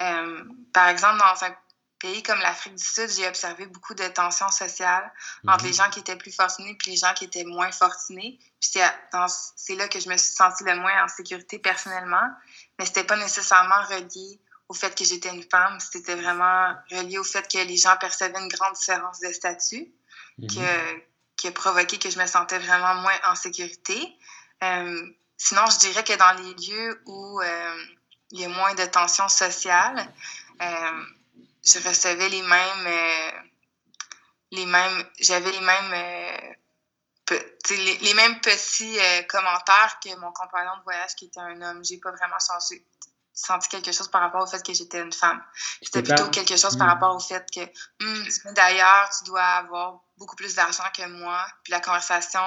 Euh, 0.00 0.44
par 0.74 0.88
exemple, 0.88 1.18
dans 1.18 1.44
un 1.44 1.56
pays 2.02 2.22
comme 2.22 2.40
l'Afrique 2.40 2.74
du 2.74 2.84
Sud, 2.84 3.08
j'ai 3.08 3.28
observé 3.28 3.66
beaucoup 3.66 3.94
de 3.94 4.06
tensions 4.08 4.50
sociales 4.50 5.10
entre 5.46 5.64
les 5.64 5.70
mhm. 5.70 5.76
gens 5.76 5.90
qui 5.90 6.00
étaient 6.00 6.16
plus 6.16 6.34
fortunés 6.34 6.76
et 6.84 6.90
les 6.90 6.96
gens 6.96 7.14
qui 7.14 7.24
étaient 7.24 7.44
moins 7.44 7.70
fortunés. 7.70 8.38
Puis 8.60 8.72
c'est 9.56 9.74
là 9.76 9.88
que 9.88 10.00
je 10.00 10.08
me 10.08 10.16
suis 10.16 10.34
sentie 10.34 10.64
le 10.64 10.74
moins 10.76 11.04
en 11.04 11.08
sécurité 11.08 11.60
personnellement, 11.60 12.28
mais 12.78 12.86
c'était 12.86 13.04
pas 13.04 13.16
nécessairement 13.16 13.82
relié 13.88 14.40
au 14.68 14.74
fait 14.74 14.96
que 14.96 15.04
j'étais 15.04 15.28
une 15.28 15.44
femme, 15.48 15.78
c'était 15.80 16.16
vraiment 16.16 16.74
relié 16.90 17.18
au 17.18 17.24
fait 17.24 17.46
que 17.50 17.58
les 17.58 17.76
gens 17.76 17.96
percevaient 18.00 18.40
une 18.40 18.48
grande 18.48 18.74
différence 18.74 19.20
de 19.20 19.32
statut 19.32 19.92
mhm. 20.38 20.48
qui 21.36 21.46
a 21.46 21.52
provoqué 21.52 21.98
que 21.98 22.10
je 22.10 22.18
me 22.18 22.26
sentais 22.26 22.58
vraiment 22.58 22.96
moins 22.96 23.18
en 23.24 23.34
sécurité. 23.34 24.16
Euh, 24.62 25.06
sinon, 25.36 25.62
je 25.66 25.78
dirais 25.78 26.02
que 26.04 26.16
dans 26.16 26.32
les 26.42 26.54
lieux 26.54 27.02
où 27.06 27.40
euh, 27.40 27.84
il 28.32 28.40
y 28.40 28.44
a 28.44 28.48
moins 28.48 28.74
de 28.74 28.84
tensions 28.86 29.28
sociales, 29.28 30.08
euh, 30.62 31.04
je 31.64 31.78
recevais 31.88 32.28
les 32.28 32.42
mêmes 32.42 32.86
euh, 32.86 33.30
les 34.52 34.66
mêmes 34.66 35.04
j'avais 35.18 35.52
les 35.52 35.60
mêmes 35.60 35.92
euh, 35.92 36.54
les, 37.70 37.98
les, 37.98 38.14
mêmes 38.14 38.40
petits 38.40 38.98
euh, 38.98 39.22
commentaires 39.22 39.98
que 40.04 40.14
mon 40.16 40.32
compagnon 40.32 40.76
de 40.78 40.82
voyage 40.82 41.14
qui 41.14 41.26
était 41.26 41.40
un 41.40 41.62
homme. 41.62 41.84
J'ai 41.84 41.98
pas 41.98 42.10
vraiment 42.10 42.38
senti, 42.38 42.84
senti 43.32 43.68
quelque 43.68 43.92
chose 43.92 44.08
par 44.08 44.20
rapport 44.20 44.42
au 44.42 44.46
fait 44.46 44.62
que 44.62 44.72
j'étais 44.74 45.00
une 45.00 45.12
femme. 45.12 45.42
C'était 45.80 46.02
plutôt 46.02 46.28
quelque 46.28 46.56
chose 46.56 46.76
par 46.76 46.88
hmm. 46.88 46.90
rapport 46.90 47.16
au 47.16 47.20
fait 47.20 47.48
que 47.50 47.60
hum, 48.04 48.54
d'ailleurs 48.54 49.08
tu 49.16 49.24
dois 49.24 49.42
avoir 49.42 50.00
beaucoup 50.18 50.36
plus 50.36 50.54
d'argent 50.54 50.84
que 50.94 51.06
moi. 51.06 51.46
Puis 51.62 51.70
la 51.70 51.80
conversation 51.80 52.42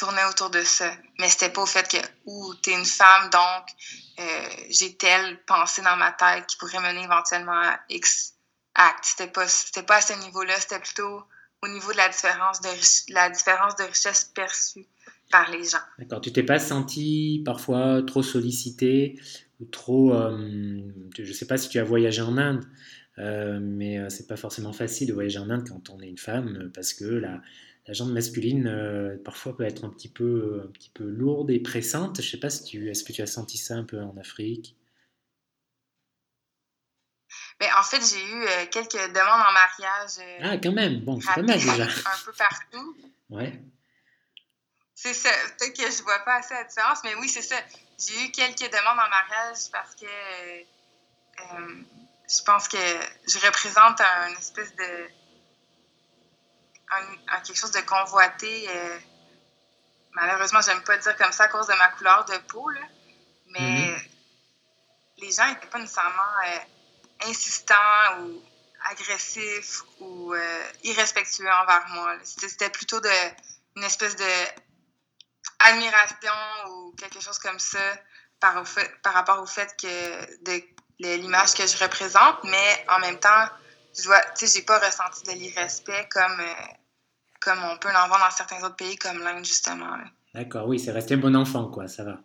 tournait 0.00 0.24
autour 0.30 0.48
de 0.48 0.62
ça. 0.62 0.90
Mais 1.18 1.28
c'était 1.28 1.50
pas 1.50 1.62
au 1.62 1.66
fait 1.66 1.86
que, 1.86 1.98
ou 2.24 2.54
t'es 2.62 2.72
une 2.72 2.86
femme, 2.86 3.28
donc 3.30 3.68
euh, 4.18 4.48
j'ai 4.70 4.94
telle 4.94 5.38
pensée 5.44 5.82
dans 5.82 5.96
ma 5.96 6.12
tête 6.12 6.46
qui 6.46 6.56
pourrait 6.56 6.80
mener 6.80 7.04
éventuellement 7.04 7.60
à 7.60 7.78
X 7.90 8.34
acte. 8.74 9.04
C'était 9.04 9.30
pas, 9.30 9.46
c'était 9.46 9.82
pas 9.82 9.96
à 9.96 10.00
ce 10.00 10.14
niveau-là, 10.24 10.54
c'était 10.58 10.80
plutôt 10.80 11.22
au 11.62 11.68
niveau 11.68 11.92
de 11.92 11.98
la 11.98 12.08
différence 12.08 12.62
de, 12.62 13.12
la 13.12 13.28
différence 13.28 13.76
de 13.76 13.82
richesse 13.84 14.32
perçue 14.34 14.86
par 15.30 15.50
les 15.50 15.64
gens. 15.64 15.84
D'accord. 15.98 16.22
Tu 16.22 16.32
t'es 16.32 16.42
pas 16.42 16.58
senti 16.58 17.42
parfois 17.44 18.02
trop 18.06 18.22
sollicité 18.22 19.20
ou 19.60 19.66
trop. 19.66 20.14
je 20.14 21.22
ne 21.22 21.32
sais 21.32 21.46
pas 21.46 21.58
si 21.58 21.68
tu 21.68 21.78
as 21.78 21.84
voyagé 21.84 22.22
en 22.22 22.38
Inde, 22.38 22.64
mais 23.18 23.98
c'est 24.08 24.26
pas 24.26 24.38
forcément 24.38 24.72
facile 24.72 25.08
de 25.08 25.12
voyager 25.12 25.38
en 25.38 25.50
Inde 25.50 25.68
quand 25.68 25.90
on 25.90 26.00
est 26.00 26.08
une 26.08 26.18
femme 26.18 26.70
parce 26.74 26.94
que 26.94 27.04
la, 27.04 27.42
la 27.86 27.94
jambe 27.94 28.12
masculine 28.12 29.18
parfois 29.24 29.56
peut 29.56 29.64
être 29.64 29.84
un 29.84 29.90
petit 29.90 30.08
peu, 30.08 30.62
un 30.64 30.70
petit 30.70 30.90
peu 30.90 31.04
lourde 31.04 31.50
et 31.50 31.60
pressante. 31.60 32.20
Je 32.20 32.30
sais 32.30 32.40
pas 32.40 32.50
si 32.50 32.64
tu, 32.64 32.90
est-ce 32.90 33.04
que 33.04 33.12
tu 33.12 33.22
as 33.22 33.26
senti 33.26 33.58
ça 33.58 33.74
un 33.74 33.84
peu 33.84 34.00
en 34.00 34.16
Afrique? 34.16 34.76
Ben, 37.60 37.68
en 37.76 37.82
fait, 37.82 38.00
j'ai 38.00 38.24
eu 38.24 38.42
euh, 38.42 38.66
quelques 38.70 38.92
demandes 38.92 39.46
en 39.46 39.52
mariage. 39.52 40.12
Euh, 40.18 40.38
ah, 40.44 40.56
quand 40.56 40.72
même. 40.72 41.00
Bon, 41.00 41.20
c'est 41.20 41.34
pas 41.34 41.42
mal 41.42 41.58
déjà. 41.58 41.84
un 41.84 42.24
peu 42.24 42.32
partout. 42.32 42.96
Ouais. 43.28 43.60
C'est 44.94 45.12
ça. 45.12 45.28
Peut-être 45.58 45.76
que 45.76 45.90
je 45.90 46.02
vois 46.02 46.20
pas 46.20 46.36
assez 46.36 46.54
la 46.54 46.64
différence, 46.64 47.00
mais 47.04 47.14
oui, 47.16 47.28
c'est 47.28 47.42
ça. 47.42 47.56
J'ai 47.98 48.24
eu 48.24 48.30
quelques 48.30 48.70
demandes 48.72 48.98
en 48.98 49.08
mariage 49.10 49.70
parce 49.70 49.94
que 49.94 50.06
euh, 50.06 51.82
je 52.28 52.42
pense 52.44 52.66
que 52.66 52.78
je 53.28 53.38
représente 53.46 54.00
un 54.00 54.32
espèce 54.38 54.74
de. 54.76 55.08
Un, 56.92 57.40
quelque 57.40 57.56
chose 57.56 57.70
de 57.72 57.80
convoité. 57.80 58.68
malheureusement, 60.12 60.60
j'aime 60.60 60.82
pas 60.82 60.96
dire 60.96 61.16
comme 61.16 61.32
ça 61.32 61.44
à 61.44 61.48
cause 61.48 61.66
de 61.66 61.74
ma 61.74 61.88
couleur 61.88 62.24
de 62.24 62.36
peau, 62.48 62.68
là, 62.70 62.80
mais 63.50 63.60
mm-hmm. 63.60 64.08
les 65.18 65.32
gens 65.32 65.48
n'étaient 65.48 65.68
pas 65.68 65.78
nécessairement 65.78 66.34
insistant 67.26 68.20
ou 68.20 68.42
agressif 68.88 69.82
ou 70.00 70.34
euh, 70.34 70.72
irrespectueux 70.84 71.50
envers 71.50 71.86
moi. 71.90 72.16
C'était 72.24 72.70
plutôt 72.70 73.00
de, 73.00 73.10
une 73.76 73.84
espèce 73.84 74.16
de 74.16 74.60
admiration 75.58 76.32
ou 76.68 76.94
quelque 76.96 77.20
chose 77.20 77.38
comme 77.38 77.58
ça 77.58 77.78
par, 78.40 78.64
par 79.02 79.12
rapport 79.12 79.40
au 79.40 79.46
fait 79.46 79.74
que 79.80 80.44
de, 80.44 80.62
l'image 80.98 81.54
que 81.54 81.66
je 81.66 81.76
représente, 81.78 82.44
mais 82.44 82.86
en 82.88 82.98
même 82.98 83.18
temps, 83.18 83.46
je 83.98 84.04
vois, 84.04 84.20
tu 84.36 84.46
sais, 84.46 84.58
j'ai 84.58 84.64
pas 84.64 84.78
ressenti 84.78 85.22
de 85.24 85.32
l'irrespect 85.32 86.08
comme, 86.10 86.40
euh, 86.40 86.54
comme 87.40 87.62
on 87.64 87.78
peut 87.78 87.88
en 87.88 88.08
voir 88.08 88.20
dans 88.20 88.30
certains 88.30 88.62
autres 88.62 88.76
pays 88.76 88.96
comme 88.96 89.18
l'Inde, 89.18 89.44
justement. 89.44 89.96
D'accord, 90.34 90.66
oui, 90.68 90.78
c'est 90.78 90.92
resté 90.92 91.16
bon 91.16 91.34
enfant, 91.34 91.70
quoi, 91.70 91.88
ça 91.88 92.04
va. 92.04 92.18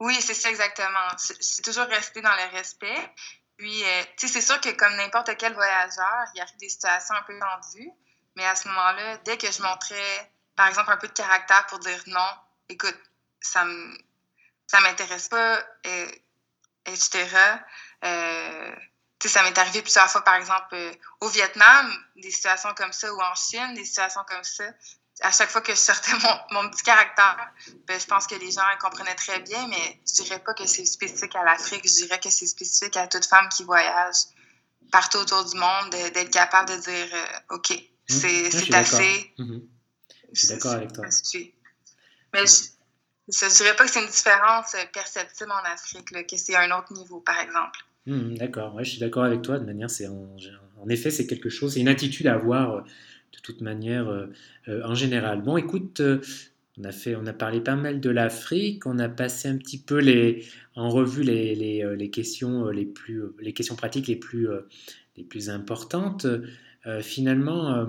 Oui, 0.00 0.14
c'est 0.20 0.34
ça 0.34 0.50
exactement. 0.50 1.08
C'est 1.16 1.62
toujours 1.62 1.86
rester 1.86 2.20
dans 2.20 2.34
le 2.34 2.56
respect. 2.56 3.14
Puis, 3.56 3.82
euh, 3.84 4.02
tu 4.16 4.26
sais, 4.26 4.34
c'est 4.34 4.46
sûr 4.46 4.60
que 4.60 4.70
comme 4.70 4.94
n'importe 4.96 5.36
quel 5.38 5.54
voyageur, 5.54 6.24
il 6.34 6.38
y 6.38 6.40
a 6.40 6.46
des 6.58 6.68
situations 6.68 7.14
un 7.14 7.22
peu 7.22 7.38
tendues. 7.38 7.90
Mais 8.36 8.44
à 8.44 8.54
ce 8.54 8.68
moment-là, 8.68 9.18
dès 9.18 9.38
que 9.38 9.50
je 9.50 9.62
montrais, 9.62 10.32
par 10.56 10.68
exemple, 10.68 10.90
un 10.90 10.96
peu 10.96 11.08
de 11.08 11.12
caractère 11.12 11.66
pour 11.66 11.78
dire 11.78 12.02
non, 12.08 12.28
écoute, 12.68 12.98
ça 13.40 13.64
me, 13.64 13.96
ça 14.66 14.80
m'intéresse 14.80 15.28
pas, 15.28 15.58
euh, 15.86 16.08
etc. 16.86 17.28
Euh, 18.04 18.74
ça 19.22 19.42
m'est 19.42 19.56
arrivé 19.56 19.80
plusieurs 19.80 20.10
fois, 20.10 20.22
par 20.22 20.34
exemple, 20.34 20.76
au 21.20 21.28
Vietnam, 21.28 21.92
des 22.16 22.30
situations 22.30 22.74
comme 22.76 22.92
ça, 22.92 23.12
ou 23.12 23.20
en 23.20 23.34
Chine, 23.34 23.74
des 23.74 23.84
situations 23.84 24.24
comme 24.28 24.44
ça 24.44 24.64
à 25.20 25.30
chaque 25.30 25.50
fois 25.50 25.60
que 25.60 25.72
je 25.72 25.78
sortais 25.78 26.12
mon, 26.22 26.62
mon 26.62 26.70
petit 26.70 26.82
caractère, 26.82 27.52
ben, 27.86 28.00
je 28.00 28.06
pense 28.06 28.26
que 28.26 28.34
les 28.34 28.50
gens 28.50 28.62
comprenaient 28.80 29.14
très 29.14 29.40
bien, 29.40 29.66
mais 29.68 30.00
je 30.06 30.22
dirais 30.22 30.40
pas 30.40 30.54
que 30.54 30.66
c'est 30.66 30.84
spécifique 30.84 31.34
à 31.36 31.44
l'Afrique, 31.44 31.86
je 31.86 32.04
dirais 32.04 32.18
que 32.20 32.30
c'est 32.30 32.46
spécifique 32.46 32.96
à 32.96 33.06
toute 33.06 33.26
femme 33.26 33.48
qui 33.48 33.64
voyage 33.64 34.16
partout 34.90 35.18
autour 35.18 35.44
du 35.44 35.56
monde, 35.56 35.90
d'être 35.90 36.30
capable 36.30 36.70
de 36.70 36.76
dire 36.76 37.08
euh, 37.12 37.54
OK, 37.54 37.70
mmh. 37.70 37.78
c'est 38.08 38.74
assez. 38.74 39.34
Mmh. 39.38 39.58
Je 40.32 40.38
suis 40.38 40.48
d'accord 40.48 40.72
avec 40.72 40.92
toi. 40.92 41.04
Mais 42.32 42.44
je, 42.46 43.46
ne 43.46 43.54
dirais 43.54 43.76
pas 43.76 43.84
que 43.84 43.90
c'est 43.90 44.02
une 44.02 44.10
différence 44.10 44.74
perceptible 44.92 45.52
en 45.52 45.64
Afrique, 45.64 46.10
que 46.26 46.36
c'est 46.36 46.56
un 46.56 46.76
autre 46.76 46.92
niveau, 46.92 47.20
par 47.20 47.38
exemple. 47.38 47.78
Mmh, 48.06 48.34
d'accord, 48.34 48.74
ouais, 48.74 48.84
je 48.84 48.90
suis 48.90 49.00
d'accord 49.00 49.24
avec 49.24 49.42
toi. 49.42 49.58
De 49.58 49.64
manière, 49.64 49.90
c'est 49.90 50.06
en, 50.06 50.88
effet, 50.88 51.10
c'est 51.10 51.26
quelque 51.26 51.48
chose, 51.48 51.74
c'est 51.74 51.80
une 51.80 51.88
attitude 51.88 52.26
à 52.26 52.34
avoir 52.34 52.74
euh, 52.74 52.80
de 52.80 53.38
toute 53.42 53.62
manière 53.62 54.08
euh, 54.08 54.26
euh, 54.68 54.82
en 54.84 54.94
général. 54.94 55.42
Bon, 55.42 55.56
écoute, 55.56 56.02
on 56.78 56.84
a, 56.84 56.92
fait, 56.92 57.16
on 57.16 57.26
a 57.26 57.32
parlé 57.32 57.60
pas 57.60 57.76
mal 57.76 58.00
de 58.00 58.10
l'Afrique, 58.10 58.86
on 58.86 58.98
a 58.98 59.08
passé 59.08 59.48
un 59.48 59.56
petit 59.56 59.78
peu 59.78 59.98
les, 59.98 60.44
en 60.76 60.90
revue 60.90 61.22
les, 61.22 61.54
les, 61.54 61.96
les 61.96 62.10
questions, 62.10 62.68
les, 62.68 62.84
plus, 62.84 63.22
les 63.40 63.54
questions 63.54 63.76
pratiques 63.76 64.08
les 64.08 64.16
plus, 64.16 64.48
les 65.16 65.24
plus 65.24 65.48
importantes. 65.48 66.26
finalement, 67.00 67.86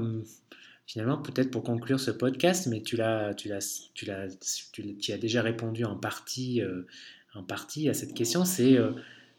finalement 0.86 1.18
peut-être 1.18 1.52
pour 1.52 1.64
conclure 1.64 2.00
ce 2.00 2.12
podcast, 2.12 2.68
mais 2.68 2.82
tu 2.82 2.96
l'as, 2.96 3.34
tu 3.34 3.50
l'as, 3.50 3.90
tu 3.96 4.06
l'as, 4.06 4.28
tu, 4.72 5.12
as 5.12 5.18
déjà 5.18 5.42
répondu 5.42 5.84
en 5.84 5.96
partie, 5.96 6.62
en 7.34 7.44
partie 7.44 7.90
à 7.90 7.96
cette 7.96 8.14
question. 8.14 8.46
C'est 8.46 8.78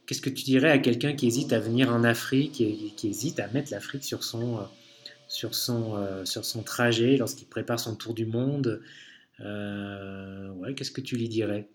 qu'est-ce 0.07 0.21
que 0.21 0.31
tu 0.31 0.45
dirais 0.45 0.71
à 0.71 0.79
quelqu'un 0.79 1.15
qui 1.15 1.27
hésite 1.27 1.53
à 1.53 1.59
venir 1.59 1.91
en 1.91 2.05
Afrique 2.05 2.61
et 2.61 2.93
qui 2.97 3.09
hésite 3.09 3.41
à 3.41 3.49
mettre 3.49 3.73
l'Afrique 3.73 4.05
sur 4.05 4.25
son 4.25 4.67
sur 5.29 5.55
son, 5.55 5.97
euh, 5.97 6.25
sur 6.25 6.45
son 6.45 6.63
trajet 6.63 7.17
lorsqu'il 7.17 7.49
prépare 7.49 7.81
son 7.81 7.97
tour 7.97 8.15
du 8.15 8.27
monde. 8.27 8.83
Euh, 9.41 10.49
ouais, 10.51 10.75
Qu'est-ce 10.75 10.91
que 10.91 11.01
tu 11.01 11.17
lui 11.17 11.29
dirais? 11.29 11.69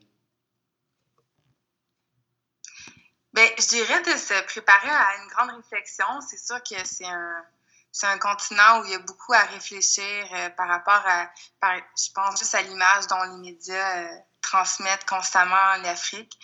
Ben, 3.34 3.48
je 3.58 3.68
dirais 3.68 4.02
de 4.02 4.18
se 4.18 4.44
préparer 4.46 4.90
à 4.90 5.22
une 5.22 5.30
grande 5.30 5.52
réflexion. 5.58 6.06
C'est 6.30 6.40
sûr 6.40 6.62
que 6.64 6.76
c'est 6.84 7.06
un, 7.06 7.46
c'est 7.92 8.08
un 8.08 8.18
continent 8.18 8.82
où 8.82 8.86
il 8.86 8.92
y 8.92 8.96
a 8.96 9.00
beaucoup 9.00 9.34
à 9.34 9.44
réfléchir 9.44 10.26
euh, 10.34 10.50
par 10.52 10.68
rapport 10.68 11.04
à, 11.06 11.30
je 11.98 12.12
pense 12.14 12.40
juste 12.40 12.56
à 12.56 12.62
l'image 12.62 13.08
dont 13.08 13.24
les 13.24 13.52
médias 13.52 14.10
transmettent 14.42 15.06
constamment 15.06 15.76
l'Afrique. 15.84 16.38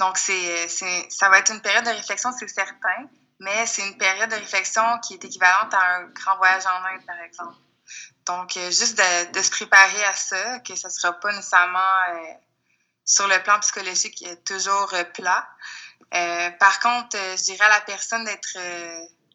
Donc, 0.00 0.18
c'est, 0.18 0.68
ça 1.10 1.28
va 1.28 1.38
être 1.38 1.52
une 1.52 1.62
période 1.62 1.84
de 1.84 1.90
réflexion, 1.90 2.30
c'est 2.38 2.48
certain 2.48 3.08
mais 3.42 3.66
c'est 3.66 3.82
une 3.82 3.98
période 3.98 4.30
de 4.30 4.36
réflexion 4.36 4.82
qui 5.00 5.14
est 5.14 5.24
équivalente 5.24 5.74
à 5.74 5.96
un 5.96 6.04
grand 6.10 6.36
voyage 6.36 6.64
en 6.64 6.84
Inde, 6.84 7.04
par 7.04 7.18
exemple. 7.20 7.56
Donc, 8.24 8.56
euh, 8.56 8.70
juste 8.70 8.96
de, 8.96 9.42
se 9.42 9.50
préparer 9.50 10.04
à 10.04 10.14
ça, 10.14 10.60
que 10.60 10.76
ce 10.76 10.86
ne 10.86 10.92
sera 10.92 11.12
pas 11.14 11.32
nécessairement 11.32 11.78
euh, 12.10 12.18
sur 13.04 13.26
le 13.26 13.42
plan 13.42 13.58
psychologique 13.58 14.24
toujours 14.44 14.94
euh, 14.94 15.02
plat. 15.02 15.44
par 16.60 16.78
contre, 16.78 17.16
je 17.36 17.42
dirais 17.42 17.64
à 17.64 17.70
la 17.70 17.80
personne 17.80 18.24
d'être 18.24 18.58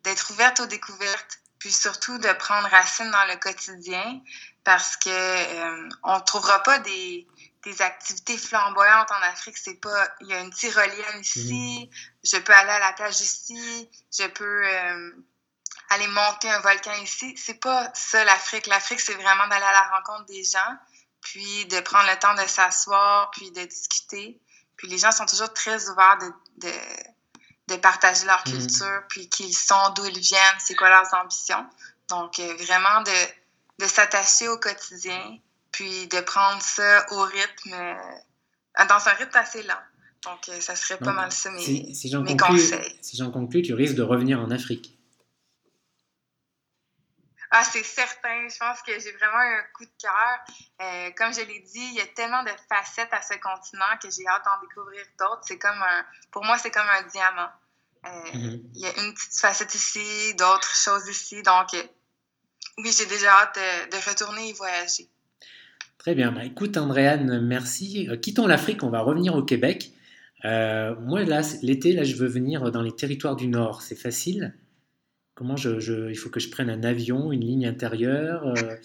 d'être 0.04 0.32
ouverte 0.32 0.62
aux 0.62 0.68
découvertes, 0.68 1.40
puis 1.60 1.72
surtout 1.72 2.18
de 2.18 2.32
prendre 2.34 2.70
racine 2.70 3.12
dans 3.12 3.26
le 3.26 3.36
quotidien, 3.36 4.22
parce 4.64 4.96
que 4.96 5.90
on 6.04 6.16
ne 6.16 6.24
trouvera 6.24 6.64
pas 6.64 6.80
des, 6.80 7.28
des 7.64 7.82
activités 7.82 8.38
flamboyantes 8.38 9.12
en 9.12 9.22
Afrique. 9.24 9.58
C'est 9.58 9.76
pas, 9.76 10.08
il 10.22 10.28
y 10.28 10.34
a 10.34 10.40
une 10.40 10.52
tyrolienne 10.52 11.22
ici, 11.22 11.90
mhm. 11.90 11.98
je 12.24 12.38
peux 12.38 12.54
aller 12.54 12.72
à 12.72 12.80
la 12.80 12.94
plage 12.94 13.20
ici, 13.22 13.90
je 14.18 14.28
peux 14.28 14.66
euh, 14.66 15.12
aller 15.90 16.08
monter 16.08 16.50
un 16.50 16.60
volcan 16.60 16.94
ici. 17.02 17.36
C'est 17.38 17.60
pas 17.60 17.92
ça 17.94 18.24
l'Afrique. 18.24 18.68
L'Afrique, 18.68 19.00
c'est 19.00 19.16
vraiment 19.16 19.48
d'aller 19.48 19.66
à 19.66 19.72
la 19.72 19.90
rencontre 19.98 20.26
des 20.26 20.44
gens, 20.44 20.78
puis 21.22 21.66
de 21.66 21.80
prendre 21.82 22.10
le 22.10 22.18
temps 22.20 22.36
de 22.36 22.48
s'asseoir, 22.48 23.32
puis 23.32 23.52
de 23.52 23.64
discuter. 23.64 24.40
Puis 24.76 24.88
les 24.88 24.98
gens 24.98 25.12
sont 25.12 25.26
toujours 25.26 25.52
très 25.54 25.90
ouverts 25.90 26.18
de, 26.20 26.68
de, 26.68 26.74
de 27.68 27.76
partager 27.78 28.26
leur 28.26 28.44
mhm. 28.48 28.54
culture, 28.54 29.04
puis 29.10 29.28
qui 29.30 29.48
ils 29.48 29.54
sont, 29.54 29.90
d'où 29.96 30.06
ils 30.06 30.20
viennent, 30.20 30.60
c'est 30.60 30.76
quoi 30.76 30.90
leurs 30.90 31.14
ambitions. 31.16 31.68
Donc, 32.10 32.40
euh, 32.40 32.56
vraiment 32.56 33.02
de, 33.02 33.12
de 33.80 33.88
s'attacher 33.88 34.48
au 34.48 34.58
quotidien, 34.58 35.40
puis 35.78 36.08
de 36.08 36.20
prendre 36.22 36.60
ça 36.60 37.06
au 37.12 37.22
rythme, 37.22 37.74
euh, 37.74 38.86
dans 38.90 39.08
un 39.08 39.14
rythme 39.14 39.38
assez 39.38 39.62
lent. 39.62 39.76
Donc, 40.24 40.50
euh, 40.50 40.60
ça 40.60 40.76
serait 40.76 40.98
pas 40.98 41.14
mal 41.14 41.32
ça 41.32 41.52
mes, 41.52 41.60
si, 41.60 41.94
si 41.94 42.12
conseils. 42.36 42.98
Si 43.04 43.16
j'en 43.16 43.30
conclus, 43.30 43.62
tu 43.62 43.76
risques 43.76 43.94
de 43.94 44.02
revenir 44.02 44.40
en 44.40 44.50
Afrique. 44.50 44.98
Ah, 47.52 47.64
c'est 47.64 47.84
certain. 47.84 48.50
Je 48.50 48.58
pense 48.58 48.82
que 48.82 49.00
j'ai 49.00 49.12
vraiment 49.12 49.38
un 49.38 49.62
coup 49.76 49.86
de 49.86 49.92
cœur. 50.02 50.40
Euh, 50.82 51.12
comme 51.16 51.32
je 51.32 51.42
l'ai 51.42 51.60
dit, 51.60 51.90
il 51.92 51.94
y 51.94 52.02
a 52.02 52.08
tellement 52.08 52.42
de 52.42 52.52
facettes 52.68 53.14
à 53.14 53.22
ce 53.22 53.36
continent 53.36 53.86
que 54.02 54.10
j'ai 54.10 54.28
hâte 54.28 54.44
d'en 54.46 54.60
découvrir 54.68 55.06
d'autres. 55.20 55.44
C'est 55.44 55.60
comme 55.60 55.80
un, 55.80 56.06
pour 56.32 56.44
moi, 56.44 56.58
c'est 56.58 56.72
comme 56.72 56.90
un 56.90 57.04
diamant. 57.04 57.52
Mm-hmm. 58.04 58.62
Il 58.74 58.82
y 58.82 58.88
a 58.88 59.00
une 59.04 59.14
petite 59.14 59.40
facette 59.40 59.76
ici, 59.76 60.34
d'autres 60.34 60.76
choses 60.76 61.08
ici. 61.08 61.44
Donc, 61.44 61.68
oui, 62.80 62.92
j'ai 62.98 63.06
déjà 63.06 63.32
hâte 63.32 63.60
de 63.92 64.10
retourner 64.10 64.50
y 64.50 64.54
voyager. 64.54 65.08
Très 65.98 66.16
bien. 66.16 66.32
Bah, 66.32 66.46
écoute, 66.46 66.78
Andréane, 66.78 67.42
merci. 67.42 68.08
Euh, 68.10 68.18
quittons 68.18 68.48
l'Afrique, 68.48 68.84
on 68.84 68.90
va 68.90 69.02
revenir 69.02 69.36
au 69.36 69.44
Québec. 69.44 69.92
Euh, 70.46 70.96
moi, 71.02 71.24
là, 71.24 71.42
l'été, 71.64 71.94
là, 71.94 72.04
je 72.04 72.16
veux 72.16 72.28
venir 72.28 72.72
dans 72.72 72.82
les 72.82 72.92
territoires 72.92 73.36
du 73.36 73.48
Nord. 73.48 73.82
C'est 73.82 73.96
facile 73.96 74.54
Comment 75.36 75.56
je, 75.56 76.10
il 76.10 76.18
faut 76.18 76.30
que 76.30 76.40
je 76.40 76.50
prenne 76.50 76.70
un 76.70 76.84
avion, 76.84 77.32
une 77.32 77.42
ligne 77.42 77.68
intérieure 77.68 78.48
euh, 78.48 78.76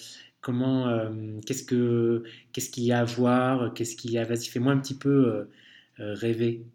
Comment, 0.42 1.08
qu'est-ce 1.46 1.62
que, 1.62 2.24
qu'est-ce 2.52 2.68
qu'il 2.68 2.82
y 2.82 2.92
a 2.92 2.98
à 2.98 3.04
voir 3.04 3.72
Qu'est-ce 3.74 3.94
qu'il 3.96 4.10
y 4.10 4.18
a? 4.18 4.24
Vas-y, 4.24 4.46
fais-moi 4.46 4.72
un 4.72 4.78
petit 4.78 4.98
peu 4.98 5.48
rêver. 5.98 6.66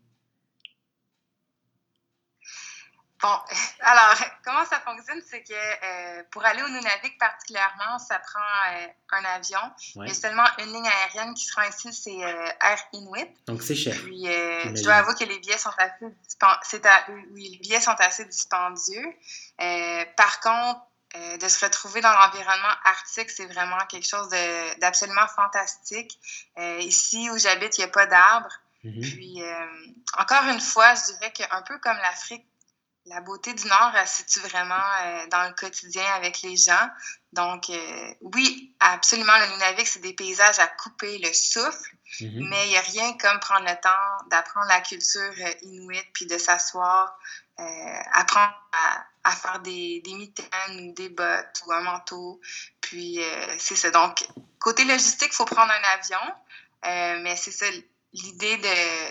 Bon, 3.21 3.35
alors, 3.81 4.15
comment 4.43 4.65
ça 4.65 4.79
fonctionne, 4.79 5.21
c'est 5.27 5.43
que 5.43 5.53
euh, 5.53 6.23
pour 6.31 6.45
aller 6.45 6.61
au 6.61 6.69
Nunavik 6.69 7.17
particulièrement, 7.19 7.97
ça 7.99 8.19
prend 8.19 8.39
euh, 8.39 8.87
un 9.11 9.25
avion. 9.35 9.59
Il 9.95 10.07
y 10.07 10.11
a 10.11 10.13
seulement 10.13 10.45
une 10.59 10.73
ligne 10.73 10.87
aérienne 10.87 11.33
qui 11.33 11.45
sera 11.45 11.67
ici, 11.67 11.91
c'est 11.93 12.23
euh, 12.23 12.49
Air 12.61 12.79
Inuit. 12.93 13.29
Donc 13.47 13.63
c'est 13.63 13.75
cher. 13.75 13.95
Puis, 14.03 14.25
je 14.25 14.83
dois 14.83 14.95
avouer 14.95 15.15
que 15.15 15.23
les 15.23 15.39
billets 15.39 15.57
sont 15.57 15.71
assez, 15.77 16.81
oui, 17.31 17.49
les 17.51 17.57
billets 17.57 17.81
sont 17.81 17.95
assez 17.99 18.25
dispendieux. 18.25 19.05
par 20.15 20.39
contre, 20.41 20.81
de 21.41 21.47
se 21.47 21.63
retrouver 21.63 22.01
dans 22.01 22.11
l'environnement 22.11 22.73
arctique, 22.83 23.31
c'est 23.31 23.45
vraiment 23.45 23.79
quelque 23.89 24.07
chose 24.07 24.29
d'absolument 24.79 25.27
fantastique. 25.27 26.19
ici 26.79 27.29
où 27.31 27.37
j'habite, 27.37 27.77
il 27.77 27.81
n'y 27.81 27.85
a 27.85 27.91
pas 27.91 28.05
d'arbres. 28.05 28.59
Mm-hmm. 28.83 29.01
Puis, 29.01 29.41
encore 30.17 30.43
une 30.43 30.59
fois, 30.59 30.93
je 30.93 31.13
dirais 31.13 31.31
qu'un 31.31 31.61
peu 31.63 31.79
comme 31.79 31.97
l'Afrique, 31.97 32.45
la 33.09 33.21
beauté 33.21 33.53
du 33.53 33.65
Nord, 33.67 33.93
elle 33.95 34.07
se 34.07 34.17
situe 34.17 34.39
vraiment 34.47 34.75
euh, 34.75 35.27
dans 35.27 35.47
le 35.47 35.53
quotidien 35.53 36.05
avec 36.15 36.41
les 36.41 36.55
gens. 36.55 36.89
Donc, 37.33 37.69
euh, 37.69 38.13
oui, 38.21 38.75
absolument, 38.79 39.37
le 39.39 39.53
Nunavik, 39.53 39.87
c'est 39.87 39.99
des 39.99 40.13
paysages 40.13 40.59
à 40.59 40.67
couper 40.67 41.17
le 41.19 41.31
souffle, 41.33 41.95
mm-hmm. 42.19 42.47
mais 42.49 42.65
il 42.65 42.69
n'y 42.69 42.77
a 42.77 42.81
rien 42.81 43.13
comme 43.17 43.39
prendre 43.39 43.65
le 43.65 43.75
temps 43.81 44.27
d'apprendre 44.29 44.67
la 44.67 44.81
culture 44.81 45.21
euh, 45.21 45.53
inuite, 45.63 46.07
puis 46.13 46.25
de 46.25 46.37
s'asseoir, 46.37 47.17
apprendre 48.13 48.53
à, 49.23 49.31
faire 49.31 49.59
des, 49.61 49.99
des, 50.01 50.13
mitaines 50.13 50.89
ou 50.89 50.93
des 50.93 51.09
bottes 51.09 51.63
ou 51.65 51.71
un 51.71 51.81
manteau. 51.81 52.39
Puis, 52.81 53.19
c'est 53.57 53.75
ça. 53.75 53.89
Donc, 53.89 54.23
côté 54.59 54.85
logistique, 54.85 55.29
il 55.31 55.35
faut 55.35 55.45
prendre 55.45 55.71
un 55.71 55.83
avion, 55.95 57.19
mais 57.23 57.35
c'est 57.35 57.49
ça, 57.49 57.65
l'idée 58.13 58.57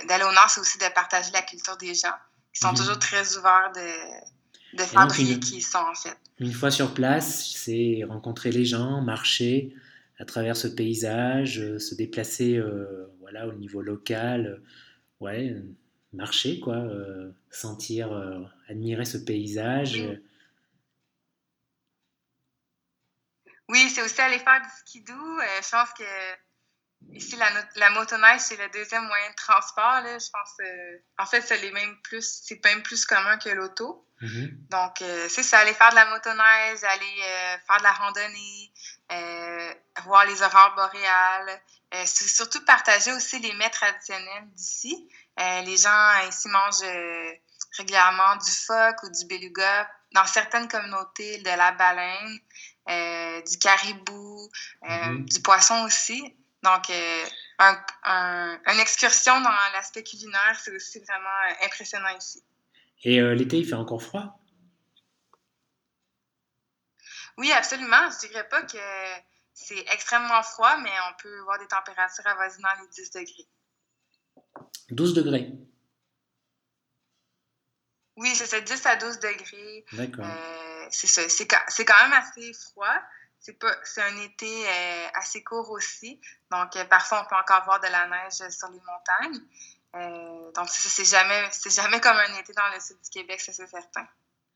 d'aller 0.06 0.22
au 0.22 0.30
Nord, 0.30 0.48
c'est 0.48 0.60
aussi 0.60 0.78
de 0.78 0.86
partager 0.90 1.32
la 1.32 1.42
culture 1.42 1.76
des 1.76 1.92
gens. 1.92 2.14
Ils 2.56 2.62
sont 2.62 2.72
mhm. 2.72 2.78
toujours 2.78 2.98
très 2.98 3.36
ouverts 3.36 3.70
de, 3.74 4.76
de 4.78 4.82
fabriquer 4.82 5.38
qui 5.38 5.60
sont, 5.60 5.78
en 5.78 5.94
fait. 5.94 6.16
Une 6.38 6.52
fois 6.52 6.70
sur 6.70 6.94
place, 6.94 7.52
c'est 7.54 8.02
rencontrer 8.08 8.50
les 8.50 8.64
gens, 8.64 9.02
marcher 9.02 9.74
à 10.18 10.24
travers 10.24 10.56
ce 10.56 10.66
paysage, 10.66 11.60
euh, 11.60 11.78
se 11.78 11.94
déplacer 11.94 12.56
euh, 12.56 13.12
voilà, 13.20 13.46
au 13.46 13.52
niveau 13.52 13.82
local, 13.82 14.46
euh, 14.46 15.24
ouais, 15.24 15.54
marcher, 16.14 16.58
quoi, 16.60 16.82
sentir, 17.50 18.10
admirer 18.68 19.04
ce 19.04 19.18
paysage. 19.18 20.02
Oui, 23.68 23.90
c'est 23.90 24.02
aussi 24.02 24.20
aller 24.22 24.38
faire 24.38 24.62
du 24.62 24.68
skidoo. 24.80 25.12
je 25.14 25.70
pense 25.70 25.92
que 25.98 26.04
Ici, 27.12 27.36
la, 27.36 27.48
la 27.76 27.90
motoneige, 27.90 28.40
c'est 28.40 28.56
le 28.56 28.68
deuxième 28.70 29.04
moyen 29.04 29.30
de 29.30 29.34
transport. 29.36 30.00
Là. 30.02 30.18
Je 30.18 30.30
pense, 30.30 30.52
euh, 30.60 30.98
en 31.18 31.26
fait, 31.26 31.40
c'est 31.40 31.70
même 31.70 31.96
plus, 32.02 32.42
c'est 32.44 32.62
même 32.64 32.82
plus 32.82 33.04
commun 33.06 33.38
que 33.38 33.48
l'auto. 33.50 34.06
Mm-hmm. 34.20 34.68
Donc, 34.68 35.02
euh, 35.02 35.28
c'est 35.28 35.42
ça, 35.42 35.58
aller 35.58 35.74
faire 35.74 35.90
de 35.90 35.94
la 35.94 36.06
motoneige, 36.06 36.84
aller 36.84 37.22
euh, 37.22 37.56
faire 37.66 37.78
de 37.78 37.82
la 37.82 37.92
randonnée, 37.92 38.72
voir 40.04 40.26
les 40.26 40.42
aurores 40.42 40.74
boréales. 40.74 41.60
c'est 42.04 42.28
surtout 42.28 42.64
partager 42.64 43.12
aussi 43.12 43.38
les 43.38 43.54
mets 43.54 43.70
traditionnels 43.70 44.48
d'ici. 44.52 45.08
les 45.38 45.76
gens 45.76 46.28
ici 46.28 46.48
mangent 46.48 47.38
régulièrement 47.78 48.36
du 48.36 48.50
phoque 48.50 49.02
ou 49.04 49.10
du 49.10 49.26
beluga. 49.26 49.88
Dans 50.12 50.26
certaines 50.26 50.68
communautés, 50.68 51.38
de 51.38 51.50
la 51.50 51.72
baleine, 51.72 53.42
du 53.44 53.58
caribou, 53.58 54.50
mm-hmm. 54.82 55.24
du 55.24 55.40
poisson 55.40 55.84
aussi. 55.84 56.36
Donc, 56.66 56.90
euh, 56.90 57.24
un, 57.60 58.60
une 58.66 58.80
excursion 58.80 59.40
dans 59.40 59.50
l'aspect 59.72 60.02
culinaire, 60.02 60.58
c'est 60.60 60.74
aussi 60.74 60.98
vraiment 60.98 61.28
euh, 61.48 61.66
impressionnant 61.66 62.08
ici. 62.18 62.42
Et 63.04 63.20
euh, 63.20 63.34
l'été, 63.34 63.58
il 63.58 63.68
fait 63.68 63.74
encore 63.74 64.02
froid? 64.02 64.40
Oui, 67.38 67.52
absolument. 67.52 68.10
Je 68.10 68.26
dirais 68.26 68.48
pas 68.48 68.62
que 68.62 68.78
c'est 69.54 69.78
extrêmement 69.92 70.42
froid, 70.42 70.76
mais 70.78 70.90
on 71.08 71.22
peut 71.22 71.38
voir 71.42 71.60
des 71.60 71.68
températures 71.68 72.26
avoisinant 72.26 72.68
les 72.80 72.88
10 72.88 73.10
degrés. 73.12 73.46
12 74.90 75.14
degrés? 75.14 75.52
Oui, 78.16 78.34
c'est 78.34 78.46
ça, 78.46 78.60
10 78.60 78.86
à 78.86 78.96
12 78.96 79.20
degrés. 79.20 79.84
D'accord. 79.92 80.26
c'est 80.90 81.06
ça. 81.06 81.22
C'est 81.28 81.84
quand 81.84 82.02
même 82.02 82.12
assez 82.14 82.52
froid, 82.54 82.98
c'est 83.84 84.02
un 84.02 84.22
été 84.22 84.46
euh, 84.46 85.06
assez 85.14 85.42
court 85.42 85.70
aussi. 85.70 86.20
Donc, 86.50 86.76
euh, 86.76 86.84
parfois, 86.84 87.24
on 87.24 87.28
peut 87.28 87.40
encore 87.40 87.64
voir 87.64 87.80
de 87.80 87.86
la 87.86 88.08
neige 88.08 88.50
sur 88.50 88.68
les 88.68 88.80
montagnes. 88.80 89.42
Euh, 89.94 90.52
donc, 90.52 90.68
c'est 90.68 91.04
jamais, 91.04 91.48
jamais 91.66 92.00
comme 92.00 92.16
un 92.16 92.38
été 92.38 92.52
dans 92.52 92.74
le 92.74 92.80
sud 92.80 92.96
du 93.02 93.10
Québec, 93.10 93.40
ça 93.40 93.52
c'est 93.52 93.66
certain. 93.66 94.06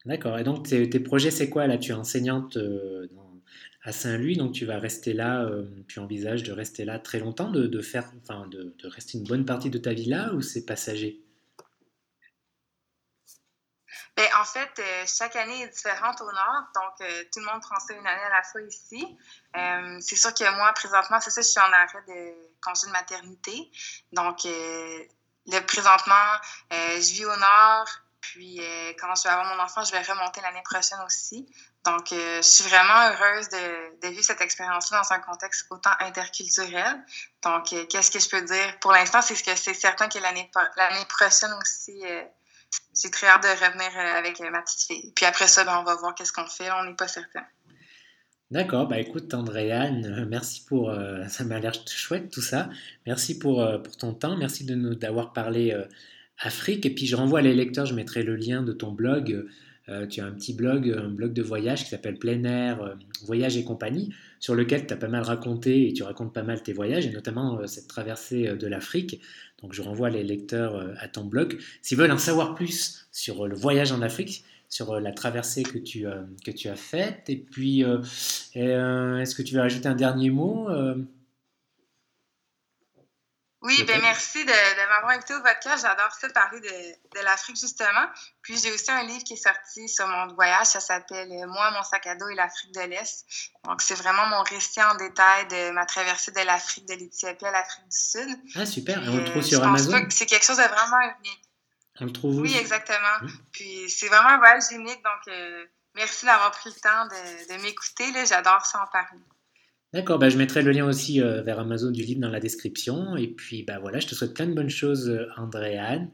D'accord. 0.04 0.38
Et 0.38 0.44
donc, 0.44 0.66
tes, 0.66 1.00
projets, 1.00 1.30
c'est 1.30 1.48
quoi 1.48 1.66
là? 1.66 1.78
Tu 1.78 1.92
es 1.92 1.94
enseignante 1.94 2.58
à 3.82 3.92
Saint-Louis, 3.92 4.36
donc 4.36 4.52
tu 4.52 4.66
vas 4.66 4.78
rester 4.78 5.12
là, 5.12 5.48
tu 5.88 5.98
envisages 6.00 6.42
de 6.42 6.52
rester 6.52 6.84
là 6.84 6.98
très 6.98 7.18
longtemps, 7.18 7.50
de, 7.50 7.80
faire, 7.80 8.10
enfin, 8.22 8.46
de, 8.48 8.74
rester 8.84 9.18
une 9.18 9.24
bonne 9.24 9.44
partie 9.44 9.70
de 9.70 9.78
ta 9.78 9.92
vie 9.92 10.06
là, 10.06 10.32
ou 10.34 10.42
c'est 10.42 10.64
passager? 10.64 11.22
Ben, 14.16 14.26
en 14.38 14.44
fait, 14.44 14.70
euh, 14.78 15.04
chaque 15.06 15.36
année 15.36 15.62
est 15.62 15.68
différente 15.68 16.20
au 16.20 16.30
Nord, 16.30 16.62
donc 16.74 17.00
euh, 17.00 17.24
tout 17.32 17.40
le 17.40 17.46
monde 17.46 17.62
prend 17.62 17.78
ça 17.78 17.94
une 17.94 18.06
année 18.06 18.22
à 18.22 18.30
la 18.30 18.42
fois 18.42 18.60
ici. 18.62 19.16
Euh, 19.56 19.98
c'est 20.00 20.16
sûr 20.16 20.34
que 20.34 20.56
moi, 20.56 20.72
présentement, 20.72 21.20
c'est 21.20 21.30
ça, 21.30 21.40
je 21.42 21.46
suis 21.46 21.60
en 21.60 21.72
arrêt 21.72 22.02
de 22.08 22.34
congé 22.60 22.86
de 22.86 22.92
maternité. 22.92 23.70
Donc, 24.12 24.40
le, 24.44 25.60
présentement, 25.60 26.34
je 26.70 27.12
vis 27.12 27.24
au 27.24 27.36
Nord, 27.36 27.88
puis 28.20 28.60
quand 29.00 29.14
je 29.14 29.22
vais 29.22 29.30
avoir 29.30 29.56
mon 29.56 29.62
enfant, 29.62 29.84
je 29.84 29.92
vais 29.92 30.02
remonter 30.02 30.40
l'année 30.40 30.62
prochaine 30.64 31.00
aussi. 31.06 31.46
Donc, 31.84 32.08
je 32.10 32.42
suis 32.42 32.64
vraiment 32.64 33.08
heureuse 33.08 33.48
de, 33.48 34.00
de 34.02 34.08
vivre 34.08 34.24
cette 34.24 34.42
expérience-là 34.42 35.00
dans 35.00 35.12
un 35.12 35.20
contexte 35.20 35.66
autant 35.70 35.92
interculturel. 36.00 37.02
Donc, 37.42 37.68
qu'est-ce 37.88 38.10
que 38.10 38.18
je 38.18 38.28
peux 38.28 38.42
dire? 38.42 38.78
Pour 38.80 38.92
l'instant, 38.92 39.22
c'est 39.22 39.40
que 39.42 39.56
c'est 39.56 39.74
certain 39.74 40.08
que 40.08 40.18
l'année 40.18 40.50
prochaine 41.08 41.52
aussi, 41.54 42.04
j'ai 43.00 43.10
très 43.10 43.26
hâte 43.26 43.42
de 43.42 43.48
revenir 43.48 43.88
euh, 43.96 44.18
avec 44.18 44.40
euh, 44.40 44.50
ma 44.50 44.62
petite 44.62 44.82
fille. 44.82 45.12
Puis 45.14 45.24
après 45.24 45.46
ça, 45.46 45.64
ben, 45.64 45.78
on 45.80 45.84
va 45.84 45.96
voir 45.96 46.14
qu'est-ce 46.14 46.32
qu'on 46.32 46.46
fait. 46.46 46.70
On 46.80 46.84
n'est 46.84 46.96
pas 46.96 47.08
certain. 47.08 47.44
D'accord, 48.50 48.88
bah 48.88 48.98
écoute 48.98 49.32
Andréane, 49.32 50.04
euh, 50.06 50.26
merci 50.28 50.64
pour, 50.64 50.92
ça 51.28 51.44
m'a 51.44 51.60
l'air 51.60 51.72
chouette 51.86 52.30
tout 52.30 52.42
ça, 52.42 52.68
merci 53.06 53.38
pour, 53.38 53.64
pour 53.82 53.96
ton 53.96 54.12
temps, 54.12 54.36
merci 54.36 54.64
de 54.64 54.74
nous 54.74 54.96
d'avoir 54.96 55.32
parlé 55.32 55.72
Afrique, 56.36 56.84
et 56.84 56.90
puis 56.90 57.06
je 57.06 57.14
renvoie 57.14 57.42
les 57.42 57.54
lecteurs, 57.54 57.86
je 57.86 57.94
mettrai 57.94 58.24
le 58.24 58.34
lien 58.34 58.62
de 58.62 58.72
ton 58.72 58.90
blog, 58.90 59.46
tu 60.08 60.20
as 60.20 60.24
un 60.24 60.32
petit 60.32 60.52
blog, 60.52 60.90
un 60.90 61.10
blog 61.10 61.32
de 61.32 61.42
voyage 61.42 61.84
qui 61.84 61.90
s'appelle 61.90 62.18
Plein 62.18 62.42
Air, 62.42 62.96
Voyage 63.24 63.56
et 63.56 63.62
compagnie, 63.62 64.12
sur 64.40 64.56
lequel 64.56 64.84
tu 64.84 64.94
as 64.94 64.96
pas 64.96 65.06
mal 65.06 65.22
raconté 65.22 65.86
et 65.86 65.92
tu 65.92 66.02
racontes 66.02 66.34
pas 66.34 66.42
mal 66.42 66.60
tes 66.60 66.72
voyages, 66.72 67.06
et 67.06 67.10
notamment 67.10 67.64
cette 67.68 67.86
traversée 67.86 68.56
de 68.56 68.66
l'Afrique. 68.66 69.22
Donc 69.62 69.72
je 69.72 69.82
renvoie 69.82 70.10
les 70.10 70.22
lecteurs 70.22 70.76
euh, 70.76 70.94
à 70.98 71.08
ton 71.08 71.24
blog. 71.24 71.58
S'ils 71.82 71.98
veulent 71.98 72.12
en 72.12 72.18
savoir 72.18 72.54
plus 72.54 73.06
sur 73.12 73.44
euh, 73.44 73.48
le 73.48 73.56
voyage 73.56 73.92
en 73.92 74.02
Afrique, 74.02 74.44
sur 74.68 74.92
euh, 74.92 75.00
la 75.00 75.12
traversée 75.12 75.62
que 75.62 75.78
tu, 75.78 76.06
que 76.44 76.50
tu 76.50 76.68
as 76.68 76.76
faite, 76.76 77.28
et 77.28 77.36
puis 77.36 77.82
est-ce 78.54 79.34
que 79.34 79.42
tu 79.42 79.54
veux 79.54 79.60
rajouter 79.60 79.88
un 79.88 79.94
dernier 79.94 80.30
mot 80.30 80.68
oui, 83.62 83.84
ben 83.84 84.00
merci 84.00 84.42
de, 84.42 84.88
m'avoir 84.88 85.10
invité 85.10 85.34
au 85.34 85.42
podcast. 85.42 85.82
J'adore 85.82 86.10
ça 86.18 86.30
parler 86.30 86.60
de, 86.60 87.18
de 87.18 87.24
l'Afrique, 87.24 87.58
justement. 87.60 88.06
Puis 88.40 88.58
j'ai 88.58 88.72
aussi 88.72 88.90
un 88.90 89.02
livre 89.02 89.22
qui 89.22 89.34
est 89.34 89.36
sorti 89.36 89.86
sur 89.86 90.06
mon 90.08 90.28
voyage. 90.34 90.68
Ça 90.68 90.80
s'appelle 90.80 91.28
Moi, 91.46 91.70
mon 91.72 91.82
sac 91.82 92.06
à 92.06 92.14
dos 92.14 92.28
et 92.28 92.34
l'Afrique 92.34 92.72
de 92.72 92.80
l'Est. 92.80 93.26
Donc, 93.64 93.82
c'est 93.82 93.96
vraiment 93.96 94.26
mon 94.26 94.42
récit 94.42 94.82
en 94.82 94.94
détail 94.94 95.46
de 95.48 95.72
ma 95.72 95.84
traversée 95.84 96.30
de 96.30 96.40
l'Afrique, 96.40 96.86
de 96.86 96.94
l'Éthiopie 96.94 97.44
à 97.44 97.50
l'Afrique 97.50 97.84
du 97.84 97.98
Sud. 97.98 98.38
Ah, 98.56 98.64
super. 98.64 98.98
on 99.06 99.16
le 99.16 99.24
trouve 99.26 99.42
sur 99.42 99.62
Amazon? 99.62 100.06
C'est 100.08 100.26
quelque 100.26 100.44
chose 100.44 100.56
de 100.56 100.62
vraiment 100.62 101.00
unique. 101.18 101.42
On 102.00 102.06
le 102.06 102.12
trouve 102.12 102.36
Oui, 102.36 102.56
exactement. 102.56 103.18
Mmh. 103.20 103.28
Puis 103.52 103.90
c'est 103.90 104.08
vraiment 104.08 104.30
un 104.30 104.38
voyage 104.38 104.70
unique. 104.70 105.02
Donc, 105.04 105.28
euh, 105.28 105.66
merci 105.94 106.24
d'avoir 106.24 106.50
pris 106.52 106.70
le 106.70 106.80
temps 106.80 107.04
de, 107.04 107.52
de 107.52 107.62
m'écouter. 107.62 108.24
J'adore 108.24 108.64
ça 108.64 108.82
en 108.82 108.86
parler. 108.86 109.20
D'accord, 109.92 110.20
bah, 110.20 110.28
je 110.28 110.38
mettrai 110.38 110.62
le 110.62 110.70
lien 110.70 110.86
aussi 110.86 111.20
euh, 111.20 111.42
vers 111.42 111.58
Amazon 111.58 111.90
du 111.90 112.02
livre 112.02 112.20
dans 112.20 112.28
la 112.28 112.38
description. 112.38 113.16
Et 113.16 113.26
puis 113.26 113.64
bah, 113.64 113.80
voilà, 113.80 113.98
je 113.98 114.06
te 114.06 114.14
souhaite 114.14 114.34
plein 114.34 114.46
de 114.46 114.54
bonnes 114.54 114.70
choses, 114.70 115.08
euh, 115.08 115.26
Andréane. 115.36 116.10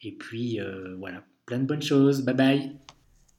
Et 0.00 0.12
puis 0.12 0.60
euh, 0.60 0.94
voilà, 0.98 1.24
plein 1.44 1.58
de 1.58 1.64
bonnes 1.64 1.82
choses. 1.82 2.24
Bye 2.24 2.36
bye. 2.36 2.76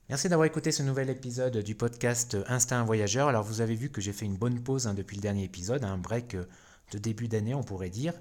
Merci 0.10 0.28
d'avoir 0.28 0.46
écouté 0.46 0.74
ce 0.74 0.84
nouvel 0.84 1.10
épisode 1.10 1.58
du 1.60 1.76
podcast 1.76 2.36
Instinct 2.48 2.84
Voyageur. 2.84 3.30
Alors 3.30 3.44
vous 3.44 3.62
avez 3.62 3.76
vu 3.76 3.90
que 3.90 4.02
j'ai 4.02 4.12
fait 4.12 4.26
une 4.26 4.38
bonne 4.38 4.62
pause 4.62 4.88
hein, 4.88 4.94
depuis 4.94 5.16
le 5.16 5.22
dernier 5.22 5.46
épisode, 5.46 5.86
un 5.86 5.98
break 5.98 6.36
de 6.92 6.98
début 6.98 7.30
d'année 7.30 7.56
on 7.56 7.64
pourrait 7.64 7.90
dire. 7.90 8.14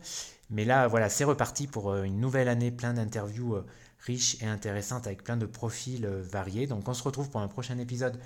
Mais 0.50 0.64
là 0.64 0.86
voilà, 0.86 1.08
c'est 1.08 1.24
reparti 1.24 1.66
pour 1.66 1.94
une 1.96 2.20
nouvelle 2.20 2.48
année, 2.48 2.70
plein 2.72 2.94
d'interviews 2.94 3.56
riches 4.00 4.36
et 4.42 4.46
intéressantes 4.46 5.06
avec 5.06 5.22
plein 5.22 5.36
de 5.36 5.46
profils 5.46 6.06
variés. 6.06 6.66
Donc 6.66 6.88
on 6.88 6.94
se 6.94 7.04
retrouve 7.04 7.30
pour 7.30 7.40
un 7.40 7.48
prochain 7.48 7.78
épisode 7.78 8.18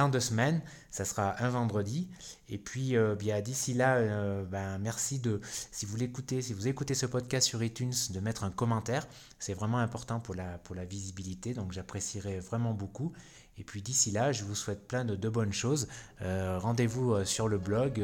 dans 0.00 0.08
deux 0.08 0.20
semaines. 0.20 0.62
Ça 0.90 1.04
sera 1.04 1.42
un 1.42 1.50
vendredi. 1.50 2.08
Et 2.48 2.58
puis, 2.58 2.96
euh, 2.96 3.14
bien 3.14 3.40
d'ici 3.40 3.74
là, 3.74 3.96
euh, 3.96 4.44
ben, 4.44 4.78
merci 4.78 5.18
de, 5.18 5.40
si 5.70 5.86
vous 5.86 5.96
l'écoutez, 5.96 6.42
si 6.42 6.52
vous 6.52 6.68
écoutez 6.68 6.94
ce 6.94 7.06
podcast 7.06 7.46
sur 7.46 7.62
iTunes, 7.62 7.92
de 8.10 8.20
mettre 8.20 8.44
un 8.44 8.50
commentaire. 8.50 9.06
C'est 9.38 9.54
vraiment 9.54 9.78
important 9.78 10.20
pour 10.20 10.34
la, 10.34 10.58
pour 10.58 10.74
la 10.74 10.84
visibilité. 10.84 11.54
Donc, 11.54 11.72
j'apprécierais 11.72 12.40
vraiment 12.40 12.72
beaucoup. 12.72 13.12
Et 13.58 13.64
puis, 13.64 13.82
d'ici 13.82 14.10
là, 14.10 14.32
je 14.32 14.44
vous 14.44 14.54
souhaite 14.54 14.88
plein 14.88 15.04
de, 15.04 15.16
de 15.16 15.28
bonnes 15.28 15.52
choses. 15.52 15.86
rendez-vous 16.20 17.24
sur 17.24 17.46
le 17.46 17.58
blog. 17.58 18.02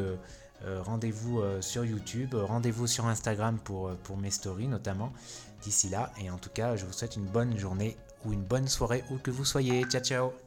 rendez-vous 0.65 1.43
sur 1.61 1.85
YouTube, 1.85 2.35
rendez-vous 2.35 2.87
sur 2.87 3.07
Instagram 3.07 3.59
pour, 3.59 3.97
pour 3.99 4.19
mes 4.19 4.31
stories 4.31 4.69
notamment 4.69 5.13
d'ici 5.63 5.89
là. 5.89 6.13
Et 6.21 6.31
en 6.31 6.39
tout 6.39 6.51
cas, 6.51 6.77
je 6.77 6.85
vous 6.85 6.93
souhaite 6.93 7.17
une 7.17 7.27
bonne 7.27 7.57
journée 7.57 7.97
ou 8.25 8.33
une 8.33 8.45
bonne 8.45 8.69
soirée 8.69 9.05
où 9.11 9.17
que 9.17 9.31
vous 9.31 9.45
soyez. 9.45 9.85
Ciao 9.85 10.03
ciao 10.03 10.46